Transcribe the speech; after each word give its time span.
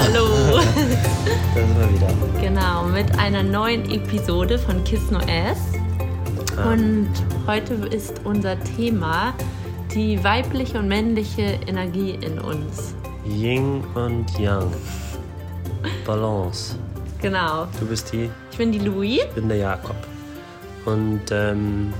Hallo. 0.00 0.60
Da 1.54 1.60
sind 1.60 1.78
wir 1.78 1.92
wieder. 1.92 2.08
Genau, 2.40 2.84
mit 2.84 3.18
einer 3.18 3.42
neuen 3.42 3.90
Episode 3.90 4.58
von 4.58 4.82
Kiss 4.84 5.10
No 5.10 5.18
Ass. 5.18 5.58
Ah. 6.56 6.72
Und 6.72 7.08
heute 7.46 7.74
ist 7.74 8.20
unser 8.24 8.62
Thema 8.76 9.34
die 9.92 10.22
weibliche 10.22 10.78
und 10.78 10.88
männliche 10.88 11.58
Energie 11.66 12.18
in 12.20 12.38
uns. 12.38 12.94
Yin 13.26 13.82
und 13.94 14.26
Yang. 14.38 14.72
Balance. 16.06 16.76
Genau. 17.20 17.66
Du 17.80 17.86
bist 17.86 18.12
die, 18.12 18.30
Ich 18.50 18.58
bin 18.58 18.72
die 18.72 18.78
Louis. 18.78 19.20
ich 19.22 19.30
bin 19.30 19.48
der 19.48 19.58
Jakob. 19.58 19.96
Und 20.84 21.22
ähm, 21.30 21.92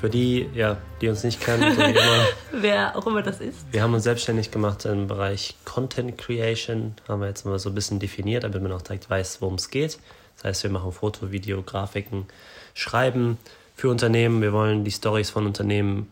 für 0.00 0.08
die, 0.08 0.48
ja, 0.54 0.76
die 1.00 1.08
uns 1.08 1.24
nicht 1.24 1.40
kennen, 1.40 1.74
so 1.74 1.82
immer, 1.82 2.26
Wer 2.52 2.96
auch 2.96 3.06
immer 3.06 3.22
das 3.22 3.40
ist. 3.40 3.66
wir 3.72 3.82
haben 3.82 3.94
uns 3.94 4.04
selbstständig 4.04 4.50
gemacht 4.52 4.84
im 4.84 5.08
Bereich 5.08 5.56
Content 5.64 6.16
Creation. 6.18 6.94
Haben 7.08 7.20
wir 7.22 7.28
jetzt 7.28 7.44
mal 7.44 7.58
so 7.58 7.70
ein 7.70 7.74
bisschen 7.74 7.98
definiert, 7.98 8.44
damit 8.44 8.62
man 8.62 8.70
auch 8.72 8.82
direkt 8.82 9.10
weiß, 9.10 9.40
worum 9.42 9.54
es 9.56 9.70
geht. 9.70 9.98
Das 10.36 10.44
heißt, 10.44 10.62
wir 10.62 10.70
machen 10.70 10.92
Foto, 10.92 11.32
Video, 11.32 11.62
Grafiken, 11.62 12.26
Schreiben 12.74 13.38
für 13.74 13.88
Unternehmen. 13.90 14.40
Wir 14.40 14.52
wollen 14.52 14.84
die 14.84 14.92
Stories 14.92 15.30
von 15.30 15.46
Unternehmen 15.46 16.08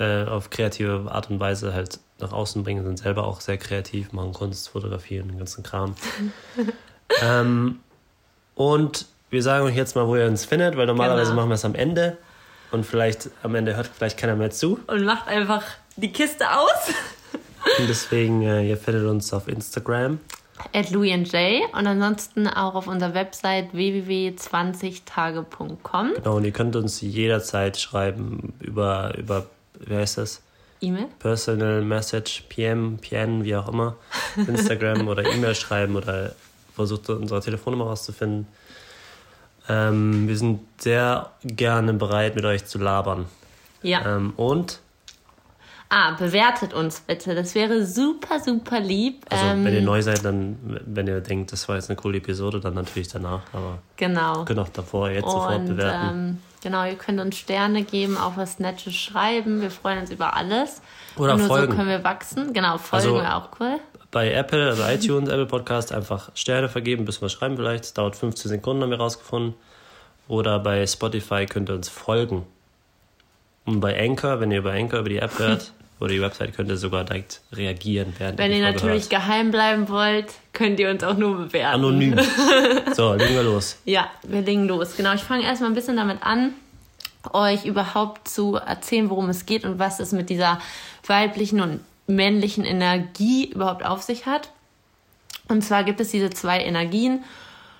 äh, 0.00 0.24
auf 0.24 0.50
kreative 0.50 1.06
Art 1.12 1.30
und 1.30 1.38
Weise 1.38 1.72
halt 1.72 2.00
nach 2.22 2.32
außen 2.32 2.64
bringen, 2.64 2.84
sind 2.84 2.98
selber 2.98 3.24
auch 3.26 3.40
sehr 3.40 3.56
kreativ, 3.58 4.12
machen 4.12 4.32
Kunst, 4.32 4.68
fotografieren, 4.68 5.28
den 5.28 5.38
ganzen 5.38 5.62
Kram. 5.62 5.94
ähm, 7.22 7.80
und 8.54 9.06
wir 9.30 9.42
sagen 9.42 9.64
euch 9.66 9.76
jetzt 9.76 9.96
mal, 9.96 10.06
wo 10.06 10.16
ihr 10.16 10.26
uns 10.26 10.44
findet, 10.44 10.76
weil 10.76 10.86
normalerweise 10.86 11.30
Genau. 11.30 11.40
machen 11.42 11.50
wir 11.50 11.54
es 11.54 11.64
am 11.64 11.74
Ende. 11.74 12.18
Und 12.70 12.84
vielleicht 12.86 13.30
am 13.42 13.54
Ende 13.54 13.76
hört 13.76 13.86
vielleicht 13.88 14.18
keiner 14.18 14.36
mehr 14.36 14.50
zu. 14.50 14.78
Und 14.86 15.04
macht 15.04 15.26
einfach 15.28 15.62
die 15.96 16.12
Kiste 16.12 16.50
aus. 16.50 16.88
Und 17.78 17.88
deswegen, 17.88 18.42
äh, 18.42 18.68
ihr 18.68 18.76
findet 18.76 19.06
uns 19.06 19.32
auf 19.32 19.48
Instagram. 19.48 20.18
At 20.72 20.90
Louis 20.90 21.12
and 21.12 21.30
Jay. 21.32 21.62
Und 21.72 21.86
ansonsten 21.86 22.46
auch 22.48 22.74
auf 22.74 22.86
unserer 22.86 23.14
Website 23.14 23.72
www.20tage.com. 23.72 26.12
Genau, 26.14 26.36
und 26.36 26.44
ihr 26.44 26.52
könnt 26.52 26.76
uns 26.76 27.00
jederzeit 27.00 27.78
schreiben 27.78 28.52
über, 28.60 29.14
über 29.16 29.46
wie 29.80 29.96
heißt 29.96 30.18
das? 30.18 30.42
E-Mail. 30.82 31.06
Personal 31.18 31.82
Message, 31.82 32.44
PM, 32.48 32.98
PN, 32.98 33.44
wie 33.44 33.56
auch 33.56 33.68
immer. 33.68 33.96
Instagram 34.36 35.08
oder 35.08 35.24
E-Mail 35.24 35.54
schreiben 35.54 35.96
oder 35.96 36.32
versucht 36.74 37.08
unsere 37.10 37.40
Telefonnummer 37.40 37.86
rauszufinden. 37.86 38.46
Ähm, 39.68 40.26
wir 40.28 40.36
sind 40.36 40.60
sehr 40.78 41.30
gerne 41.44 41.92
bereit, 41.94 42.34
mit 42.34 42.44
euch 42.44 42.64
zu 42.64 42.78
labern. 42.78 43.26
Ja. 43.82 44.16
Ähm, 44.16 44.32
und, 44.36 44.80
Ah, 45.94 46.12
bewertet 46.12 46.72
uns 46.72 47.00
bitte. 47.00 47.34
Das 47.34 47.54
wäre 47.54 47.84
super, 47.84 48.40
super 48.40 48.80
lieb. 48.80 49.26
also 49.28 49.44
Ähm, 49.44 49.62
wenn 49.66 49.74
ihr 49.74 49.82
neu 49.82 50.00
seid, 50.00 50.24
dann, 50.24 50.56
wenn 50.86 51.06
ihr 51.06 51.20
denkt, 51.20 51.52
das 51.52 51.68
war 51.68 51.76
jetzt 51.76 51.90
eine 51.90 51.96
coole 51.96 52.16
Episode, 52.16 52.60
dann 52.60 52.72
natürlich 52.72 53.08
danach. 53.08 53.42
Aber 53.52 53.76
Genau. 53.96 54.46
könnt 54.46 54.58
auch 54.58 54.70
davor 54.70 55.10
jetzt 55.10 55.26
sofort 55.26 55.56
Und 55.56 55.66
bewerten. 55.66 56.42
Genau, 56.62 56.84
ihr 56.84 56.94
könnt 56.96 57.20
uns 57.20 57.36
Sterne 57.36 57.82
geben, 57.84 58.16
auch 58.16 58.36
was 58.36 58.58
Nettes 58.58 58.94
schreiben. 58.94 59.60
Wir 59.60 59.70
freuen 59.70 59.98
uns 60.00 60.10
über 60.10 60.34
alles. 60.36 60.80
Oder 61.16 61.34
Und 61.34 61.40
nur 61.40 61.48
folgen. 61.48 61.72
so 61.72 61.76
können 61.76 61.88
wir 61.90 62.04
wachsen. 62.04 62.52
Genau, 62.52 62.78
folgen 62.78 63.06
Also- 63.06 63.18
wäre 63.18 63.34
auch 63.36 63.48
cool. 63.60 63.78
bei 64.10 64.32
Apple, 64.32 64.66
also 64.68 64.82
iTunes, 64.84 65.28
Apple 65.28 65.46
Podcast, 65.46 65.92
einfach 65.92 66.30
Sterne 66.34 66.68
vergeben, 66.68 67.04
bis 67.04 67.20
wir 67.22 67.28
schreiben 67.28 67.56
vielleicht. 67.56 67.84
Das 67.84 67.94
dauert 67.94 68.14
15 68.16 68.48
Sekunden, 68.50 68.82
haben 68.82 68.90
wir 68.90 68.98
rausgefunden. 69.00 69.54
Oder 70.28 70.58
bei 70.58 70.86
Spotify 70.86 71.46
könnt 71.46 71.68
ihr 71.70 71.74
uns 71.74 71.88
folgen. 71.88 72.46
Und 73.64 73.80
bei 73.80 73.98
Anchor, 73.98 74.40
wenn 74.40 74.50
ihr 74.50 74.58
über 74.58 74.72
Anchor, 74.72 75.00
über 75.00 75.08
die 75.08 75.18
App 75.18 75.38
hört, 75.38 75.72
oder 76.02 76.12
die 76.12 76.20
Website, 76.20 76.54
könnt 76.54 76.68
ihr 76.68 76.76
sogar 76.76 77.04
direkt 77.04 77.40
reagieren. 77.52 78.12
Während 78.18 78.38
Wenn 78.38 78.52
ihr 78.52 78.60
natürlich 78.60 79.04
hört. 79.04 79.10
geheim 79.10 79.50
bleiben 79.52 79.88
wollt, 79.88 80.26
könnt 80.52 80.80
ihr 80.80 80.90
uns 80.90 81.04
auch 81.04 81.16
nur 81.16 81.36
bewerten. 81.36 81.74
Anonym. 81.74 82.18
So, 82.94 83.14
legen 83.14 83.34
wir 83.34 83.44
los. 83.44 83.78
Ja, 83.84 84.10
wir 84.22 84.42
legen 84.42 84.66
los. 84.66 84.96
Genau, 84.96 85.14
ich 85.14 85.22
fange 85.22 85.44
erstmal 85.44 85.70
ein 85.70 85.74
bisschen 85.74 85.96
damit 85.96 86.18
an, 86.22 86.52
euch 87.32 87.64
überhaupt 87.64 88.28
zu 88.28 88.56
erzählen, 88.56 89.08
worum 89.08 89.28
es 89.28 89.46
geht 89.46 89.64
und 89.64 89.78
was 89.78 90.00
es 90.00 90.12
mit 90.12 90.28
dieser 90.28 90.58
weiblichen 91.06 91.60
und 91.60 91.80
männlichen 92.06 92.64
Energie 92.64 93.46
überhaupt 93.46 93.84
auf 93.84 94.02
sich 94.02 94.26
hat. 94.26 94.50
Und 95.48 95.62
zwar 95.62 95.84
gibt 95.84 96.00
es 96.00 96.10
diese 96.10 96.30
zwei 96.30 96.60
Energien 96.60 97.24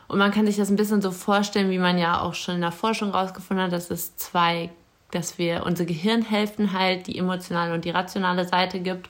und 0.08 0.18
man 0.18 0.30
kann 0.30 0.46
sich 0.46 0.56
das 0.56 0.70
ein 0.70 0.76
bisschen 0.76 1.02
so 1.02 1.10
vorstellen, 1.10 1.70
wie 1.70 1.78
man 1.78 1.98
ja 1.98 2.20
auch 2.20 2.34
schon 2.34 2.56
in 2.56 2.60
der 2.60 2.72
Forschung 2.72 3.10
rausgefunden 3.10 3.66
hat, 3.66 3.72
dass 3.72 3.90
es 3.90 4.16
zwei, 4.16 4.70
dass 5.12 5.38
wir 5.38 5.64
unsere 5.64 5.86
Gehirnhälften 5.86 6.72
halt 6.72 7.06
die 7.06 7.16
emotionale 7.18 7.72
und 7.74 7.84
die 7.84 7.90
rationale 7.90 8.46
Seite 8.46 8.80
gibt. 8.80 9.08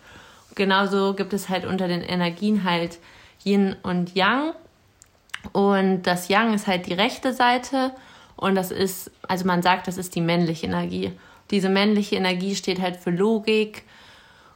Genauso 0.55 1.15
gibt 1.15 1.33
es 1.33 1.49
halt 1.49 1.65
unter 1.65 1.89
den 1.89 2.03
Energien 2.03 2.65
halt 2.65 2.99
Yin 3.45 3.77
und 3.83 4.15
Yang. 4.15 4.53
Und 5.53 6.03
das 6.03 6.29
Yang 6.29 6.55
ist 6.55 6.67
halt 6.67 6.87
die 6.87 6.93
rechte 6.93 7.33
Seite 7.33 7.93
und 8.37 8.55
das 8.55 8.71
ist, 8.71 9.11
also 9.27 9.47
man 9.47 9.63
sagt, 9.63 9.87
das 9.87 9.97
ist 9.97 10.15
die 10.15 10.21
männliche 10.21 10.67
Energie. 10.67 11.13
Diese 11.51 11.69
männliche 11.69 12.17
Energie 12.17 12.55
steht 12.55 12.81
halt 12.81 12.97
für 12.97 13.11
Logik, 13.11 13.85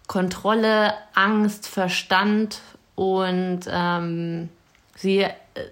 Kontrolle, 0.06 0.94
Angst, 1.14 1.68
Verstand 1.68 2.60
und 2.94 3.60
ähm, 3.68 4.48
sie, 4.96 5.26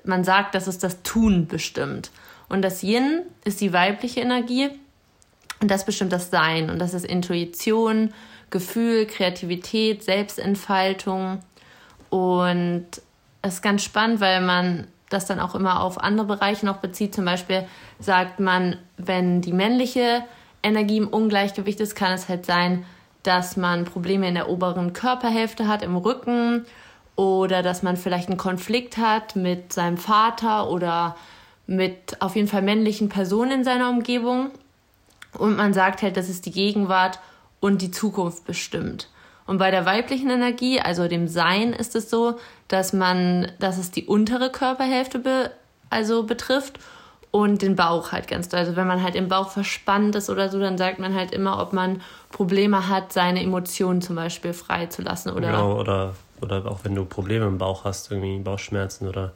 man 0.05 0.25
sagt, 0.25 0.55
dass 0.55 0.67
es 0.67 0.79
das 0.79 1.03
Tun 1.03 1.47
bestimmt. 1.47 2.11
Und 2.49 2.62
das 2.62 2.83
Yin 2.83 3.23
ist 3.45 3.61
die 3.61 3.73
weibliche 3.73 4.21
Energie 4.21 4.71
und 5.64 5.70
das 5.70 5.86
bestimmt 5.86 6.12
das 6.12 6.28
Sein 6.28 6.69
und 6.69 6.78
das 6.78 6.92
ist 6.92 7.06
Intuition, 7.06 8.12
Gefühl, 8.50 9.06
Kreativität, 9.06 10.02
Selbstentfaltung 10.04 11.38
und 12.10 12.84
es 13.41 13.54
ist 13.54 13.62
ganz 13.62 13.82
spannend, 13.82 14.20
weil 14.20 14.42
man 14.42 14.86
das 15.08 15.25
dann 15.25 15.41
auch 15.41 15.54
immer 15.54 15.82
auf 15.82 15.98
andere 15.98 16.26
Bereiche 16.26 16.66
noch 16.66 16.76
bezieht. 16.76 17.14
Zum 17.14 17.25
Beispiel 17.25 17.66
sagt 17.98 18.41
man, 18.41 18.76
wenn 18.98 19.41
die 19.41 19.54
männliche 19.54 20.22
Energie 20.62 20.98
im 20.98 21.08
Ungleichgewicht 21.08 21.81
ist, 21.81 21.94
kann 21.94 22.12
es 22.12 22.28
halt 22.28 22.44
sein, 22.44 22.84
dass 23.22 23.56
man 23.56 23.86
Probleme 23.86 24.28
in 24.28 24.34
der 24.34 24.50
oberen 24.50 24.92
Körperhälfte 24.92 25.66
hat, 25.66 25.82
im 25.82 25.96
Rücken 25.96 26.66
oder 27.16 27.62
dass 27.62 27.82
man 27.82 27.96
vielleicht 27.96 28.28
einen 28.28 28.36
Konflikt 28.36 28.98
hat 28.98 29.34
mit 29.34 29.72
seinem 29.72 29.96
Vater 29.96 30.69
oder 30.69 31.16
mit 31.66 32.20
auf 32.20 32.36
jeden 32.36 32.48
Fall 32.48 32.60
männlichen 32.60 33.08
Personen 33.08 33.52
in 33.52 33.64
seiner 33.64 33.88
Umgebung. 33.88 34.50
Und 35.39 35.56
man 35.56 35.75
sagt 35.75 36.03
halt, 36.03 36.17
dass 36.17 36.28
es 36.28 36.41
die 36.41 36.53
Gegenwart 36.53 37.19
und 37.61 37.83
die 37.83 37.91
Zukunft 37.91 38.45
bestimmt. 38.45 39.09
Und 39.47 39.59
bei 39.59 39.71
der 39.71 39.84
weiblichen 39.84 40.31
Energie, 40.31 40.81
also 40.81 41.06
dem 41.09 41.28
Sein, 41.28 41.72
ist 41.72 41.95
es 41.97 42.09
so, 42.09 42.39
dass 42.69 42.93
man, 42.93 43.50
dass 43.59 43.78
es 43.78 43.91
die 43.91 44.06
untere 44.06 44.50
Körperhälfte 44.50 45.19
be, 45.19 45.50
also 45.91 46.23
betrifft 46.23 46.78
und 47.31 47.62
den 47.62 47.75
Bauch 47.75 48.12
halt 48.12 48.28
ganz 48.28 48.49
doll. 48.49 48.61
Also 48.61 48.77
wenn 48.77 48.87
man 48.87 49.03
halt 49.03 49.17
im 49.17 49.28
Bauch 49.28 49.50
verspannt 49.50 50.15
ist 50.15 50.31
oder 50.31 50.49
so, 50.49 50.61
dann 50.61 50.78
sagt 50.78 50.99
man 50.99 51.15
halt 51.15 51.33
immer, 51.33 51.61
ob 51.61 51.73
man 51.73 52.00
Probleme 52.31 52.89
hat, 52.89 53.12
seine 53.12 53.43
Emotionen 53.43 54.00
zum 54.00 54.17
Beispiel 54.17 54.53
freizulassen 54.53 55.33
oder 55.33 55.49
Genau, 55.49 55.78
oder, 55.78 56.15
oder 56.41 56.65
auch 56.71 56.81
wenn 56.84 56.94
du 56.94 57.05
Probleme 57.05 57.47
im 57.47 57.59
Bauch 57.59 57.84
hast, 57.84 58.11
irgendwie 58.11 58.39
Bauchschmerzen 58.39 59.09
oder, 59.09 59.33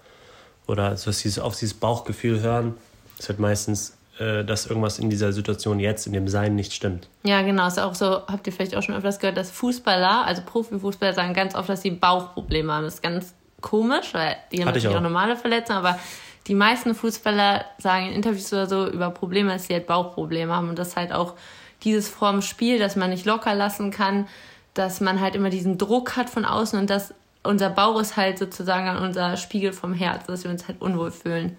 oder 0.69 0.97
so 0.97 1.11
dieses, 1.11 1.41
auf 1.41 1.59
dieses 1.59 1.75
Bauchgefühl 1.75 2.41
hören, 2.41 2.77
es 3.19 3.29
wird 3.29 3.41
meistens, 3.41 3.91
äh, 3.91 3.95
dass 4.19 4.67
irgendwas 4.67 4.99
in 4.99 5.11
dieser 5.11 5.33
Situation 5.33 5.79
jetzt, 5.79 6.07
in 6.07 6.13
dem 6.13 6.27
Sein 6.27 6.57
nicht 6.57 6.73
stimmt. 6.73 7.09
Ja, 7.23 7.43
genau. 7.43 7.69
Ist 7.69 7.79
auch 7.79 7.95
so, 7.95 8.27
habt 8.27 8.47
ihr 8.49 8.53
vielleicht 8.53 8.75
auch 8.75 8.83
schon 8.83 8.97
öfters 8.97 9.21
gehört, 9.21 9.37
dass 9.37 9.51
Fußballer, 9.51 10.27
also 10.27 10.43
Profifußballer, 10.45 11.13
sagen 11.13 11.35
ganz 11.35 11.55
oft, 11.55 11.69
dass 11.69 11.83
sie 11.83 11.93
Bauchprobleme 11.93 12.73
haben. 12.73 12.85
Das 12.85 12.95
ist 12.95 13.03
ganz 13.03 13.35
komisch, 13.61 14.15
weil 14.15 14.37
die 14.51 14.57
haben 14.57 14.69
Hatte 14.69 14.79
natürlich 14.79 14.89
auch. 14.89 14.99
auch. 14.99 15.03
normale 15.03 15.37
Verletzungen, 15.37 15.79
aber 15.79 15.99
die 16.49 16.55
meisten 16.55 16.95
Fußballer 16.95 17.65
sagen 17.79 18.07
in 18.07 18.13
Interviews 18.13 18.53
oder 18.53 18.67
so 18.67 18.89
über 18.89 19.11
Probleme, 19.11 19.53
dass 19.53 19.67
sie 19.67 19.75
halt 19.75 19.87
Bauchprobleme 19.87 20.53
haben. 20.53 20.69
Und 20.71 20.79
das 20.79 20.89
ist 20.89 20.97
halt 20.97 21.13
auch 21.13 21.35
dieses 21.85 22.09
vorm 22.09 22.43
Spiel, 22.43 22.79
dass 22.79 22.97
man 22.97 23.11
nicht 23.11 23.27
locker 23.27 23.55
lassen 23.55 23.91
kann, 23.91 24.27
dass 24.75 25.01
man 25.01 25.21
halt 25.21 25.35
immer 25.35 25.51
diesen 25.51 25.79
Druck 25.79 26.17
hat 26.17 26.31
von 26.31 26.45
außen 26.45 26.79
und 26.79 26.91
dass 26.91 27.15
unser 27.45 27.71
Bauch 27.71 28.01
ist 28.01 28.17
halt 28.17 28.39
sozusagen 28.39 28.97
unser 28.99 29.37
Spiegel 29.37 29.73
vom 29.73 29.93
Herz, 29.93 30.27
dass 30.27 30.45
wir 30.45 30.51
uns 30.51 30.67
halt 30.69 30.81
unwohl 30.81 31.11
fühlen. 31.11 31.57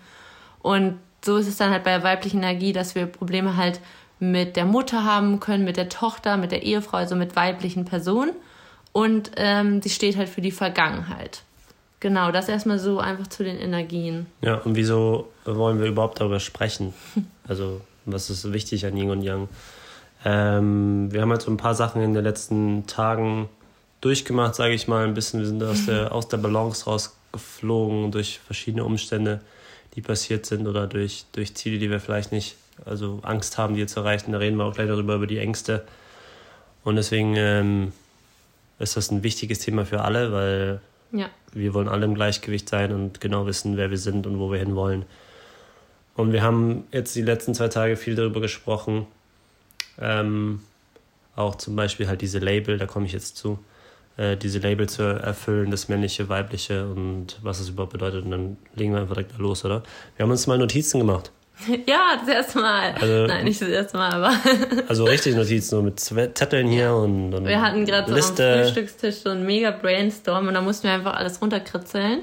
Und 0.62 1.00
so 1.24 1.38
ist 1.38 1.48
es 1.48 1.58
dann 1.58 1.72
halt 1.72 1.84
bei 1.84 1.92
der 1.92 2.04
weiblichen 2.04 2.38
Energie, 2.38 2.74
dass 2.74 2.96
wir 2.96 3.06
Probleme 3.06 3.58
halt 3.58 3.80
mit 4.20 4.56
der 4.56 4.66
Mutter 4.66 5.04
haben 5.04 5.40
können, 5.40 5.64
mit 5.64 5.78
der 5.78 5.90
Tochter, 5.90 6.38
mit 6.38 6.52
der 6.52 6.64
Ehefrau, 6.64 6.98
also 6.98 7.16
mit 7.16 7.36
weiblichen 7.36 7.86
Personen. 7.86 8.32
Und 8.92 9.32
ähm, 9.38 9.82
sie 9.82 9.90
steht 9.90 10.18
halt 10.18 10.30
für 10.30 10.42
die 10.42 10.52
Vergangenheit. 10.52 11.44
Genau, 12.00 12.32
das 12.32 12.48
erstmal 12.48 12.80
so 12.80 13.00
einfach 13.00 13.28
zu 13.28 13.44
den 13.44 13.58
Energien. 13.58 14.26
Ja, 14.42 14.56
und 14.56 14.76
wieso 14.76 15.30
wollen 15.46 15.80
wir 15.80 15.88
überhaupt 15.88 16.20
darüber 16.20 16.40
sprechen? 16.40 16.94
Also, 17.48 17.82
was 18.06 18.30
ist 18.30 18.54
wichtig 18.54 18.86
an 18.86 18.96
Yin 18.96 19.10
und 19.10 19.24
Yang? 19.24 19.50
Ähm, 20.24 21.12
wir 21.12 21.22
haben 21.24 21.32
halt 21.32 21.42
so 21.42 21.50
ein 21.50 21.58
paar 21.58 21.74
Sachen 21.74 22.00
in 22.04 22.14
den 22.14 22.24
letzten 22.24 22.86
Tagen 22.86 23.50
durchgemacht, 24.02 24.54
sage 24.54 24.76
ich 24.76 24.88
mal, 24.88 25.04
ein 25.04 25.16
bisschen. 25.16 25.40
Wir 25.40 25.48
sind 25.48 25.64
aus 25.64 25.88
der, 25.88 26.12
aus 26.14 26.28
der 26.28 26.38
Balance 26.38 26.86
rausgeflogen 26.86 28.12
durch 28.12 28.40
verschiedene 28.46 28.84
Umstände, 28.84 29.42
die 29.96 30.02
passiert 30.02 30.46
sind 30.46 30.68
oder 30.68 30.88
durch, 30.88 31.26
durch 31.34 31.56
Ziele, 31.56 31.80
die 31.80 31.90
wir 31.90 32.00
vielleicht 32.00 32.32
nicht, 32.32 32.56
also 32.86 33.20
Angst 33.24 33.58
haben, 33.58 33.76
die 33.76 33.86
zu 33.88 34.00
erreichen. 34.02 34.32
Da 34.32 34.38
reden 34.38 34.58
wir 34.58 34.66
auch 34.66 34.74
gleich 34.74 34.88
darüber, 34.88 35.16
über 35.16 35.28
die 35.28 35.38
Ängste. 35.40 35.86
Und 36.84 36.96
deswegen 36.96 37.36
ähm, 37.36 37.92
ist 38.80 38.96
das 38.98 39.12
ein 39.12 39.24
wichtiges 39.24 39.60
Thema 39.60 39.86
für 39.86 40.02
alle, 40.02 40.32
weil 40.32 40.82
Ja. 41.12 41.30
wir 41.52 41.74
wollen 41.74 41.90
alle 41.90 42.06
im 42.06 42.16
Gleichgewicht 42.16 42.70
sein 42.70 42.92
und 42.94 43.20
genau 43.20 43.46
wissen, 43.48 43.76
wer 43.78 43.90
wir 43.90 43.98
sind 43.98 44.26
und 44.28 44.40
wo 44.40 44.52
wir 44.52 44.60
hinwollen. 44.60 45.06
Und 46.16 46.32
wir 46.34 46.42
haben 46.44 46.84
jetzt 46.92 47.16
die 47.16 47.22
letzten 47.22 47.54
zwei 47.56 47.68
Tage 47.70 47.96
viel 47.98 48.16
darüber 48.16 48.42
gesprochen. 48.42 49.08
Ähm, 50.00 50.62
auch 51.36 51.56
zum 51.56 51.76
Beispiel 51.76 52.08
halt 52.08 52.22
diese 52.22 52.40
Label, 52.40 52.78
da 52.78 52.86
komme 52.86 53.06
ich 53.06 53.14
jetzt 53.14 53.38
zu, 53.38 53.60
äh, 54.20 54.36
diese 54.36 54.60
Label 54.60 54.90
zu 54.90 55.02
erfüllen, 55.04 55.72
das 55.72 55.88
männliche, 55.88 56.28
weibliche 56.28 56.86
und 56.86 57.38
was 57.42 57.60
es 57.60 57.70
überhaupt 57.70 57.94
bedeutet. 57.94 58.26
Und 58.26 58.32
dann 58.32 58.58
legen 58.76 58.94
wir 58.94 59.00
einfach 59.02 59.16
direkt 59.16 59.38
los, 59.38 59.64
oder? 59.64 59.82
Wir 60.18 60.24
haben 60.24 60.32
uns 60.32 60.46
mal 60.46 60.58
Notizen 60.58 61.00
gemacht. 61.00 61.32
Ja, 61.88 62.18
das 62.20 62.28
erste 62.34 62.60
Mal. 62.60 62.94
Also- 62.94 63.28
Nein, 63.28 63.44
nicht 63.46 63.62
das 63.62 63.68
erste 63.70 63.98
Mal, 63.98 64.12
aber 64.14 64.32
Also 64.88 65.04
richtig 65.06 65.36
Notizen, 65.36 65.70
so 65.70 65.82
mit 65.82 66.00
Zetteln 66.00 66.68
hier 66.68 66.94
und, 66.94 67.34
und 67.34 67.46
wir 67.46 67.62
hatten 67.62 67.86
gerade 67.86 68.10
so 68.22 68.44
am. 68.44 68.64
Frühstückstisch 68.64 69.16
so 69.16 69.30
ein 69.32 69.46
mega 69.46 69.72
Brainstorm 69.72 70.48
und 70.48 70.54
da 70.54 70.62
mussten 70.62 70.86
wir 70.88 70.94
einfach 70.94 71.16
alles 71.16 71.42
runterkritzeln. 71.42 72.20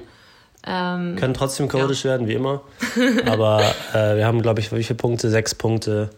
Ähm, 0.66 1.16
Kann 1.16 1.32
trotzdem 1.34 1.68
chaotisch 1.68 2.04
werden, 2.04 2.26
wie 2.26 2.32
immer. 2.34 2.62
Aber 3.26 3.62
äh, 3.94 4.16
wir 4.16 4.26
haben, 4.26 4.42
glaube 4.42 4.60
ich, 4.60 4.72
wie 4.72 4.82
viele 4.82 4.96
Punkte? 4.96 5.28
Sechs 5.30 5.54
Punkte. 5.54 6.10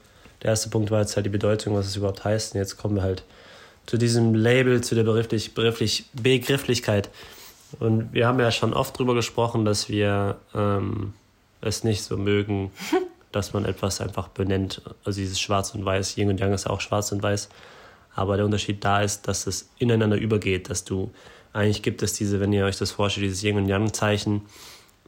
Der 0.42 0.50
erste 0.50 0.70
Punkt 0.70 0.90
war 0.90 1.00
jetzt 1.00 1.16
halt 1.16 1.26
die 1.26 1.30
Bedeutung, 1.30 1.74
was 1.76 1.86
es 1.86 1.96
überhaupt 1.96 2.24
heißt. 2.24 2.54
Und 2.54 2.60
jetzt 2.60 2.76
kommen 2.78 2.94
wir 2.96 3.02
halt 3.02 3.24
zu 3.88 3.96
diesem 3.96 4.34
Label, 4.34 4.82
zu 4.82 4.94
der 4.94 5.02
Begrifflich, 5.02 5.54
Begrifflich, 5.54 6.04
Begrifflichkeit. 6.12 7.08
Und 7.80 8.12
wir 8.12 8.26
haben 8.26 8.38
ja 8.38 8.50
schon 8.50 8.74
oft 8.74 8.98
drüber 8.98 9.14
gesprochen, 9.14 9.64
dass 9.64 9.88
wir 9.88 10.36
ähm, 10.54 11.14
es 11.62 11.84
nicht 11.84 12.02
so 12.02 12.18
mögen, 12.18 12.70
dass 13.32 13.54
man 13.54 13.64
etwas 13.64 14.02
einfach 14.02 14.28
benennt. 14.28 14.82
Also 15.04 15.20
dieses 15.20 15.40
Schwarz 15.40 15.74
und 15.74 15.86
Weiß, 15.86 16.18
Yin 16.18 16.28
und 16.28 16.38
Yang 16.38 16.52
ist 16.52 16.68
auch 16.68 16.82
Schwarz 16.82 17.12
und 17.12 17.22
Weiß. 17.22 17.48
Aber 18.14 18.36
der 18.36 18.44
Unterschied 18.44 18.84
da 18.84 19.00
ist, 19.00 19.26
dass 19.26 19.46
es 19.46 19.70
ineinander 19.78 20.18
übergeht, 20.18 20.68
dass 20.68 20.84
du 20.84 21.10
eigentlich 21.54 21.82
gibt 21.82 22.02
es 22.02 22.12
diese, 22.12 22.40
wenn 22.40 22.52
ihr 22.52 22.66
euch 22.66 22.76
das 22.76 22.90
vorstellt, 22.90 23.24
dieses 23.24 23.42
Yin 23.42 23.56
und 23.56 23.68
Yang-Zeichen, 23.68 24.42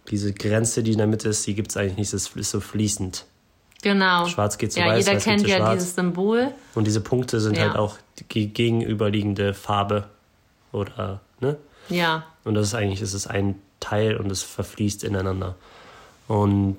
diese 0.09 0.33
Grenze, 0.33 0.83
die 0.83 0.93
in 0.93 0.99
der 0.99 1.06
Mitte 1.06 1.29
ist, 1.29 1.47
die 1.47 1.55
gibt 1.55 1.71
es 1.71 1.76
eigentlich 1.76 1.99
nicht, 1.99 2.15
das 2.15 2.29
ist 2.35 2.50
so 2.50 2.61
fließend. 2.61 3.26
Genau. 3.82 4.27
Schwarz 4.27 4.59
geht 4.59 4.73
zu 4.73 4.81
ja, 4.81 4.87
weiß, 4.87 5.05
jeder 5.06 5.17
weiß 5.17 5.25
geht 5.25 5.32
kennt 5.32 5.44
zu 5.44 5.50
ja 5.50 5.56
schwarz. 5.59 5.79
dieses 5.79 5.94
Symbol. 5.94 6.49
Und 6.75 6.87
diese 6.87 7.00
Punkte 7.00 7.41
sind 7.41 7.56
Ja. 7.56 7.69
halt 7.69 7.77
auch 7.77 7.97
die 8.32 8.49
gegenüberliegende 8.49 9.55
Farbe 9.55 10.05
oder, 10.73 11.21
ne? 11.41 11.56
Ja, 11.88 12.25
Und 12.44 12.55
das 12.55 12.69
ist 12.69 12.75
eigentlich, 12.75 13.00
es 13.00 13.15
ist 13.15 13.27
ein 13.27 13.56
Teil 13.81 14.17
und 14.17 14.31
es 14.31 14.43
verfließt 14.43 15.03
ineinander. 15.05 15.56
Und 16.29 16.79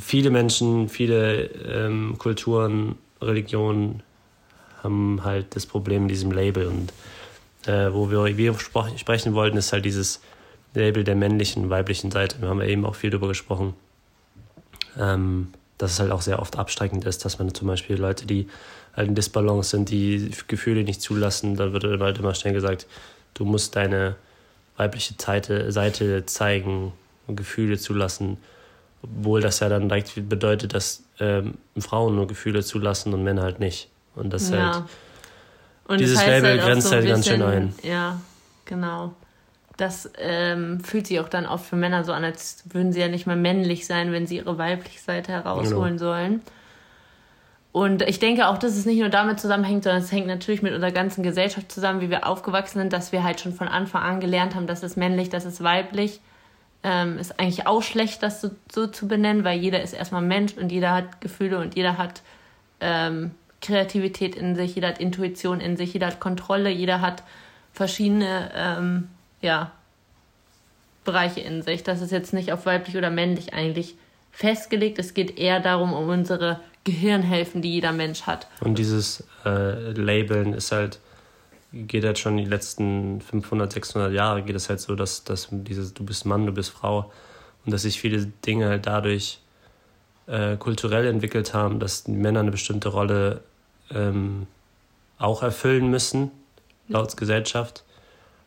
viele 0.00 0.30
Menschen, 0.30 0.88
viele 0.88 1.44
ähm, 1.44 2.16
Kulturen, 2.18 2.96
Religionen 3.20 4.02
haben 4.82 5.22
halt 5.24 5.56
das 5.56 5.66
Problem 5.66 6.02
mit 6.02 6.10
diesem 6.10 6.30
Label. 6.30 6.66
Und 6.68 6.92
äh, 7.68 7.92
wo 7.92 8.10
wir, 8.10 8.36
wir 8.36 8.54
sprechen 8.58 9.34
wollten, 9.34 9.56
ist 9.56 9.72
halt 9.72 9.84
dieses 9.84 10.20
Label 10.74 11.04
der 11.04 11.14
männlichen, 11.16 11.70
weiblichen 11.70 12.10
Seite. 12.10 12.40
Wir 12.40 12.48
haben 12.48 12.60
ja 12.60 12.66
eben 12.68 12.84
auch 12.84 12.94
viel 12.94 13.10
darüber 13.10 13.28
gesprochen. 13.28 13.74
Ähm, 14.98 15.52
dass 15.78 15.92
es 15.92 16.00
halt 16.00 16.12
auch 16.12 16.22
sehr 16.22 16.40
oft 16.40 16.56
abstreckend 16.56 17.04
ist, 17.04 17.24
dass 17.24 17.38
man 17.38 17.52
zum 17.52 17.68
Beispiel 17.68 17.96
Leute, 17.96 18.26
die 18.26 18.48
halt 18.96 19.08
in 19.08 19.14
Disbalance 19.14 19.70
sind, 19.70 19.90
die 19.90 20.30
Gefühle 20.46 20.84
nicht 20.84 21.02
zulassen, 21.02 21.56
dann 21.56 21.72
wird 21.72 21.84
halt 22.00 22.18
immer 22.18 22.34
schnell 22.34 22.54
gesagt, 22.54 22.86
du 23.34 23.44
musst 23.44 23.74
deine 23.74 24.14
weibliche 24.76 25.14
Seite, 25.18 25.72
Seite 25.72 26.26
zeigen 26.26 26.92
und 27.26 27.36
Gefühle 27.36 27.78
zulassen, 27.78 28.38
obwohl 29.02 29.40
das 29.40 29.60
ja 29.60 29.68
dann 29.68 29.88
direkt 29.88 30.28
bedeutet, 30.28 30.74
dass 30.74 31.02
ähm, 31.20 31.54
Frauen 31.78 32.14
nur 32.14 32.26
Gefühle 32.26 32.62
zulassen 32.62 33.12
und 33.12 33.22
Männer 33.22 33.42
halt 33.42 33.60
nicht. 33.60 33.88
Und 34.14 34.32
das 34.32 34.50
ja. 34.50 34.74
halt, 34.74 34.84
Und 35.86 36.00
dieses 36.00 36.18
das 36.18 36.26
heißt 36.26 36.42
Label 36.42 36.60
auch 36.60 36.64
grenzt 36.64 36.88
so 36.88 36.94
halt 36.94 37.06
ganz 37.06 37.26
schön 37.26 37.42
ein. 37.42 37.74
Ja, 37.82 38.20
genau. 38.64 39.14
Das 39.76 40.10
ähm, 40.18 40.80
fühlt 40.84 41.06
sich 41.08 41.18
auch 41.20 41.28
dann 41.28 41.46
oft 41.46 41.66
für 41.66 41.76
Männer 41.76 42.04
so 42.04 42.12
an, 42.12 42.22
als 42.24 42.62
würden 42.72 42.92
sie 42.92 43.00
ja 43.00 43.08
nicht 43.08 43.26
mehr 43.26 43.36
männlich 43.36 43.86
sein, 43.86 44.12
wenn 44.12 44.26
sie 44.26 44.36
ihre 44.36 44.56
weibliche 44.56 45.00
Seite 45.00 45.32
herausholen 45.32 45.96
Genau. 45.96 46.10
sollen. 46.10 46.42
Und 47.72 48.02
ich 48.02 48.20
denke 48.20 48.46
auch, 48.46 48.58
dass 48.58 48.76
es 48.76 48.86
nicht 48.86 49.00
nur 49.00 49.08
damit 49.08 49.40
zusammenhängt, 49.40 49.82
sondern 49.82 50.00
es 50.00 50.12
hängt 50.12 50.28
natürlich 50.28 50.62
mit 50.62 50.72
unserer 50.74 50.92
ganzen 50.92 51.24
Gesellschaft 51.24 51.72
zusammen, 51.72 52.00
wie 52.00 52.08
wir 52.08 52.24
aufgewachsen 52.24 52.78
sind, 52.78 52.92
dass 52.92 53.10
wir 53.10 53.24
halt 53.24 53.40
schon 53.40 53.52
von 53.52 53.66
Anfang 53.66 54.00
an 54.02 54.20
gelernt 54.20 54.54
haben, 54.54 54.68
das 54.68 54.84
ist 54.84 54.96
männlich, 54.96 55.28
das 55.28 55.44
ist 55.44 55.60
weiblich. 55.64 56.20
Ähm, 56.84 57.18
ist 57.18 57.40
eigentlich 57.40 57.66
auch 57.66 57.82
schlecht, 57.82 58.22
das 58.22 58.40
so, 58.40 58.50
so 58.70 58.86
zu 58.86 59.08
benennen, 59.08 59.42
weil 59.42 59.58
jeder 59.58 59.82
ist 59.82 59.92
erstmal 59.92 60.22
Mensch 60.22 60.52
und 60.52 60.70
jeder 60.70 60.92
hat 60.92 61.20
Gefühle 61.20 61.58
und 61.58 61.74
jeder 61.74 61.98
hat 61.98 62.22
ähm, 62.80 63.32
Kreativität 63.60 64.36
in 64.36 64.54
sich, 64.54 64.76
jeder 64.76 64.88
hat 64.88 65.00
Intuition 65.00 65.58
in 65.60 65.76
sich, 65.76 65.94
jeder 65.94 66.06
hat 66.08 66.20
Kontrolle, 66.20 66.70
jeder 66.70 67.00
hat 67.00 67.24
verschiedene 67.72 68.50
ähm, 68.54 69.08
ja, 69.44 69.70
Bereiche 71.04 71.40
in 71.40 71.62
sich. 71.62 71.82
Das 71.82 72.00
ist 72.00 72.10
jetzt 72.10 72.32
nicht 72.32 72.52
auf 72.52 72.66
weiblich 72.66 72.96
oder 72.96 73.10
männlich 73.10 73.52
eigentlich 73.52 73.94
festgelegt. 74.32 74.98
Es 74.98 75.14
geht 75.14 75.38
eher 75.38 75.60
darum, 75.60 75.92
um 75.92 76.08
unsere 76.08 76.60
Gehirnhälften, 76.84 77.62
die 77.62 77.72
jeder 77.72 77.92
Mensch 77.92 78.22
hat. 78.22 78.48
Und 78.60 78.78
dieses 78.78 79.22
äh, 79.44 79.92
Labeln 79.92 80.54
ist 80.54 80.72
halt, 80.72 80.98
geht 81.72 82.04
halt 82.04 82.18
schon 82.18 82.36
die 82.36 82.44
letzten 82.44 83.20
500, 83.20 83.72
600 83.72 84.12
Jahre, 84.12 84.42
geht 84.42 84.56
es 84.56 84.68
halt 84.68 84.80
so, 84.80 84.94
dass, 84.94 85.24
dass 85.24 85.48
dieses, 85.50 85.94
du 85.94 86.04
bist 86.04 86.24
Mann, 86.24 86.46
du 86.46 86.52
bist 86.52 86.70
Frau 86.70 87.12
und 87.64 87.72
dass 87.72 87.82
sich 87.82 88.00
viele 88.00 88.26
Dinge 88.46 88.68
halt 88.68 88.86
dadurch 88.86 89.40
äh, 90.26 90.56
kulturell 90.56 91.06
entwickelt 91.06 91.52
haben, 91.52 91.80
dass 91.80 92.08
Männer 92.08 92.40
eine 92.40 92.50
bestimmte 92.50 92.88
Rolle 92.88 93.42
ähm, 93.90 94.46
auch 95.18 95.42
erfüllen 95.42 95.90
müssen, 95.90 96.30
laut 96.88 97.16
Gesellschaft, 97.16 97.83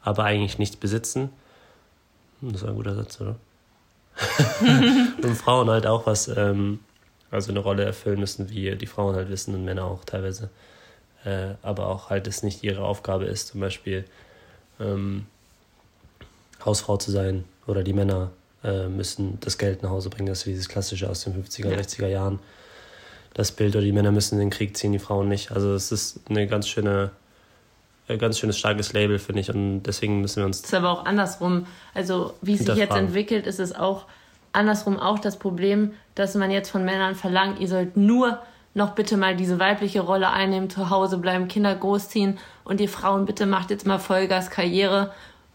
aber 0.04 0.24
eigentlich 0.24 0.58
nichts 0.58 0.76
besitzen. 0.76 1.30
Das 2.42 2.62
ist 2.62 2.68
ein 2.68 2.76
guter 2.76 2.96
Satz, 2.96 3.20
oder? 3.22 3.36
und 5.24 5.36
Frauen 5.36 5.70
halt 5.70 5.86
auch 5.86 6.06
was, 6.08 6.28
ähm, 6.28 6.80
also 7.30 7.52
eine 7.52 7.60
Rolle 7.60 7.84
erfüllen 7.84 8.20
müssen, 8.20 8.50
wie 8.50 8.76
die 8.76 8.86
Frauen 8.88 9.16
halt 9.16 9.30
wissen 9.30 9.54
und 9.54 9.66
Männer 9.66 9.86
auch 9.86 10.06
teilweise. 10.06 10.50
Äh, 11.26 11.56
aber 11.62 11.88
auch 11.88 12.10
halt 12.10 12.28
es 12.28 12.44
nicht 12.44 12.64
ihre 12.64 12.84
Aufgabe 12.84 13.26
ist, 13.26 13.50
zum 13.50 13.60
Beispiel 13.60 14.06
ähm, 14.80 15.26
Hausfrau 16.64 16.98
zu 16.98 17.12
sein 17.12 17.44
oder 17.66 17.84
die 17.84 17.94
Männer 17.94 18.32
äh, 18.64 18.88
müssen 18.88 19.40
das 19.42 19.58
Geld 19.58 19.84
nach 19.84 19.90
Hause 19.90 20.10
bringen. 20.10 20.28
Das 20.28 20.40
ist 20.40 20.46
dieses 20.48 20.70
klassische 20.70 21.10
aus 21.10 21.24
den 21.24 21.34
50er, 21.34 21.70
Ja. 21.70 21.78
60er 21.78 22.08
Jahren. 22.08 22.40
Das 23.34 23.52
Bild 23.52 23.76
oder 23.76 23.84
die 23.84 23.92
Männer 23.92 24.12
müssen 24.12 24.36
in 24.36 24.40
den 24.40 24.50
Krieg 24.50 24.76
ziehen, 24.78 24.92
die 24.94 25.00
Frauen 25.00 25.28
nicht. 25.28 25.52
Also 25.52 25.74
es 25.74 25.92
ist 25.92 26.22
eine 26.30 26.48
ganz 26.48 26.68
schöne, 26.68 27.12
ganz 28.16 28.40
schönes 28.40 28.58
starkes 28.58 28.94
Label, 28.94 29.20
finde 29.20 29.42
ich. 29.42 29.50
Und 29.50 29.84
deswegen 29.84 30.22
müssen 30.22 30.38
wir 30.38 30.46
uns 30.46 30.60
Es 30.60 30.66
ist 30.66 30.74
aber 30.74 30.92
auch 30.92 31.06
andersrum. 31.06 31.66
Also, 31.94 32.34
wie 32.42 32.54
es 32.54 32.60
sich 32.60 32.76
jetzt 32.76 32.96
entwickelt, 32.96 33.46
ist 33.48 33.60
es 33.60 33.76
auch 33.76 34.06
andersrum 34.54 34.98
auch 35.00 35.20
das 35.20 35.38
Problem, 35.38 35.94
dass 36.16 36.36
man 36.36 36.52
jetzt 36.52 36.70
von 36.70 36.86
Männern 36.86 37.16
verlangt, 37.16 37.60
ihr 37.60 37.68
sollt 37.68 37.98
nur 37.98 38.40
noch 38.74 38.92
bitte 38.92 39.18
mal 39.18 39.36
diese 39.36 39.60
weibliche 39.60 40.02
Rolle 40.02 40.30
einnehmen, 40.30 40.70
zu 40.70 40.90
Hause 40.90 41.18
bleiben, 41.18 41.48
Kinder 41.48 41.76
großziehen 41.76 42.38
und 42.64 42.80
ihr 42.80 42.90
Frauen 42.90 43.26
bitte 43.26 43.46
macht 43.46 43.72
jetzt 43.72 43.86
mal 43.88 43.98
Vollgas 43.98 44.50
Karriere 44.52 45.12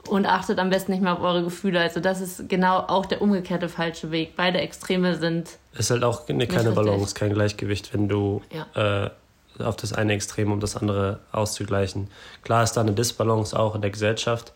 und 0.09 0.27
achtet 0.27 0.59
am 0.59 0.71
besten 0.71 0.93
nicht 0.93 1.03
mehr 1.03 1.13
auf 1.13 1.21
eure 1.23 1.45
Gefühle. 1.45 1.81
Also 1.81 2.01
das 2.01 2.21
ist 2.21 2.49
genau 2.49 2.79
auch 2.79 3.07
der 3.07 3.23
umgekehrte 3.23 3.69
falsche 3.69 4.11
Weg. 4.11 4.35
Beide 4.37 4.61
Extreme 4.61 5.17
sind 5.17 5.51
ist 5.79 5.91
halt 5.91 6.05
auch 6.05 6.29
eine, 6.29 6.47
keine. 6.47 6.73
Balance, 6.73 7.15
kein 7.15 7.33
Gleichgewicht, 7.33 7.95
wenn 7.95 8.09
du 8.09 8.43
Ja. 8.53 9.05
äh, 9.05 9.11
auf 9.59 9.77
das 9.77 9.93
eine 9.93 10.13
Extrem, 10.13 10.53
um 10.53 10.61
das 10.61 10.77
andere 10.77 11.21
auszugleichen. 11.33 12.09
Klar 12.43 12.63
ist 12.63 12.73
da 12.73 12.81
eine 12.81 12.93
Disbalance 12.93 13.59
auch 13.59 13.75
in 13.75 13.83
der 13.83 13.91
Gesellschaft, 13.91 14.53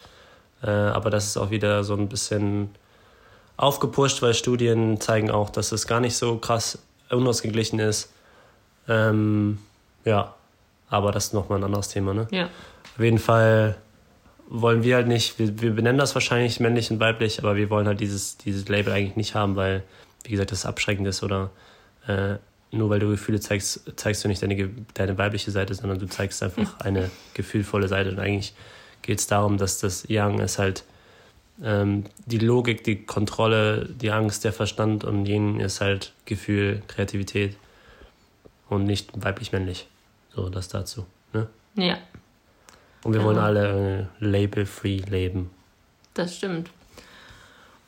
äh, 0.62 0.70
aber 0.70 1.10
das 1.10 1.26
ist 1.26 1.36
auch 1.36 1.50
wieder 1.50 1.84
so 1.84 1.94
ein 1.94 2.08
bisschen 2.08 2.70
aufgepusht, 3.56 4.22
weil 4.22 4.34
Studien 4.34 5.00
zeigen 5.00 5.30
auch, 5.30 5.50
dass 5.50 5.72
es 5.72 5.86
gar 5.86 6.00
nicht 6.00 6.16
so 6.16 6.38
krass 6.38 6.78
unausgeglichen 7.10 7.78
ist. 7.78 8.12
Ähm, 8.88 9.58
ja, 10.04 10.34
aber 10.88 11.12
das 11.12 11.26
ist 11.26 11.34
nochmal 11.34 11.58
ein 11.58 11.64
anderes 11.64 11.88
Thema, 11.88 12.14
ne? 12.14 12.28
ja 12.30 12.48
Auf 12.96 13.02
jeden 13.02 13.18
Fall 13.18 13.76
wollen 14.48 14.82
wir 14.84 14.96
halt 14.96 15.08
nicht, 15.08 15.38
wir, 15.38 15.60
wir 15.60 15.74
benennen 15.74 15.98
das 15.98 16.14
wahrscheinlich 16.14 16.60
männlich 16.60 16.90
und 16.90 17.00
weiblich, 17.00 17.40
aber 17.40 17.56
wir 17.56 17.70
wollen 17.70 17.86
halt 17.86 18.00
dieses, 18.00 18.36
dieses 18.36 18.68
Label 18.68 18.92
eigentlich 18.92 19.16
nicht 19.16 19.34
haben, 19.34 19.56
weil, 19.56 19.82
wie 20.24 20.30
gesagt, 20.30 20.52
das 20.52 20.64
abschreckend 20.64 21.06
ist 21.08 21.22
oder 21.22 21.50
äh, 22.06 22.36
nur 22.76 22.90
weil 22.90 23.00
du 23.00 23.08
Gefühle 23.08 23.40
zeigst, 23.40 23.80
zeigst 23.96 24.24
du 24.24 24.28
nicht 24.28 24.42
deine, 24.42 24.70
deine 24.94 25.18
weibliche 25.18 25.50
Seite, 25.50 25.74
sondern 25.74 25.98
du 25.98 26.06
zeigst 26.06 26.42
einfach 26.42 26.80
eine 26.84 27.10
gefühlvolle 27.34 27.88
Seite. 27.88 28.10
Und 28.10 28.18
eigentlich 28.18 28.54
geht 29.02 29.18
es 29.18 29.26
darum, 29.26 29.58
dass 29.58 29.78
das 29.78 30.08
Yang 30.08 30.40
ist 30.40 30.58
halt 30.58 30.84
ähm, 31.62 32.04
die 32.26 32.38
Logik, 32.38 32.84
die 32.84 33.04
Kontrolle, 33.04 33.88
die 33.88 34.10
Angst, 34.10 34.44
der 34.44 34.52
Verstand 34.52 35.04
und 35.04 35.26
Yin 35.26 35.60
ist 35.60 35.80
halt 35.80 36.12
Gefühl, 36.24 36.82
Kreativität 36.86 37.56
und 38.68 38.84
nicht 38.84 39.10
weiblich-männlich. 39.14 39.86
So, 40.34 40.48
das 40.48 40.68
dazu. 40.68 41.06
Ne? 41.32 41.46
ja 41.76 41.96
Und 43.04 43.14
wir 43.14 43.20
ja. 43.20 43.26
wollen 43.26 43.38
alle 43.38 44.08
äh, 44.20 44.24
label-free 44.24 45.02
leben. 45.08 45.50
Das 46.14 46.36
stimmt. 46.36 46.70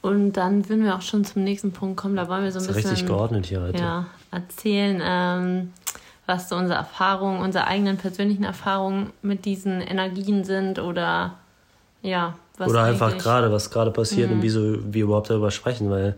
Und 0.00 0.33
dann 0.33 0.68
würden 0.68 0.85
wir 0.85 0.95
auch 0.95 1.02
schon 1.02 1.25
zum 1.25 1.45
nächsten 1.45 1.73
Punkt 1.73 1.97
kommen. 1.97 2.16
Da 2.16 2.28
wollen 2.28 2.45
wir 2.45 2.52
so 2.52 2.61
ein 2.61 2.66
bisschen. 2.66 2.90
Richtig 2.90 3.07
geordnet 3.07 3.47
hier 3.47 3.61
heute. 3.61 3.78
Ja, 3.78 4.07
erzählen, 4.31 5.01
ähm, 5.03 5.73
was 6.27 6.49
so 6.49 6.57
unsere 6.57 6.79
Erfahrungen, 6.79 7.41
unsere 7.41 7.67
eigenen 7.67 7.97
persönlichen 7.97 8.45
Erfahrungen 8.45 9.13
mit 9.23 9.45
diesen 9.45 9.81
Energien 9.81 10.45
sind 10.45 10.79
oder 10.79 11.35
ja, 12.03 12.35
was. 12.59 12.71
Oder 12.71 12.85
einfach 12.85 13.17
gerade, 13.17 13.51
was 13.51 13.71
gerade 13.71 13.91
passiert 13.91 14.29
mhm. 14.31 14.37
und 14.37 14.43
wieso 14.43 14.93
wir 14.93 15.05
überhaupt 15.05 15.31
darüber 15.31 15.51
sprechen, 15.51 15.91
weil 15.91 16.17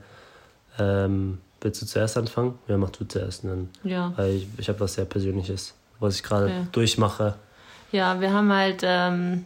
ähm, 0.79 1.39
willst 1.61 1.81
du 1.83 1.87
zuerst 1.87 2.17
anfangen? 2.17 2.59
Ja, 2.67 2.77
mach 2.77 2.91
du 2.91 3.05
zuerst. 3.05 3.45
Dann, 3.45 3.69
ja. 3.85 4.13
Weil 4.17 4.37
ich, 4.37 4.49
ich 4.59 4.69
habe 4.69 4.81
was 4.81 4.95
sehr 4.95 5.05
Persönliches, 5.05 5.75
was 6.01 6.17
ich 6.17 6.23
gerade 6.23 6.47
okay. 6.47 6.67
durchmache. 6.73 7.35
Ja, 7.93 8.21
wir 8.21 8.33
haben 8.33 8.53
halt 8.53 8.81
ähm, 8.83 9.45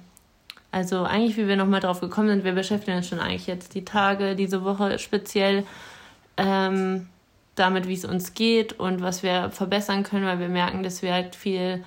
also 0.75 1.05
eigentlich, 1.05 1.37
wie 1.37 1.47
wir 1.47 1.55
nochmal 1.55 1.79
drauf 1.79 2.01
gekommen 2.01 2.27
sind, 2.27 2.43
wir 2.43 2.51
beschäftigen 2.51 2.97
uns 2.97 3.07
schon 3.07 3.21
eigentlich 3.21 3.47
jetzt 3.47 3.77
die 3.77 3.85
Tage, 3.85 4.35
diese 4.35 4.65
Woche 4.65 4.99
speziell 4.99 5.63
ähm, 6.37 7.07
damit, 7.55 7.89
wie 7.89 7.95
es 7.95 8.05
uns 8.05 8.35
geht 8.35 8.79
und 8.79 9.03
was 9.03 9.23
wir 9.23 9.51
verbessern 9.51 10.03
können, 10.03 10.27
weil 10.27 10.41
wir 10.41 10.49
merken, 10.49 10.83
dass 10.83 11.03
wir 11.03 11.13
halt 11.13 11.37
viel 11.37 11.85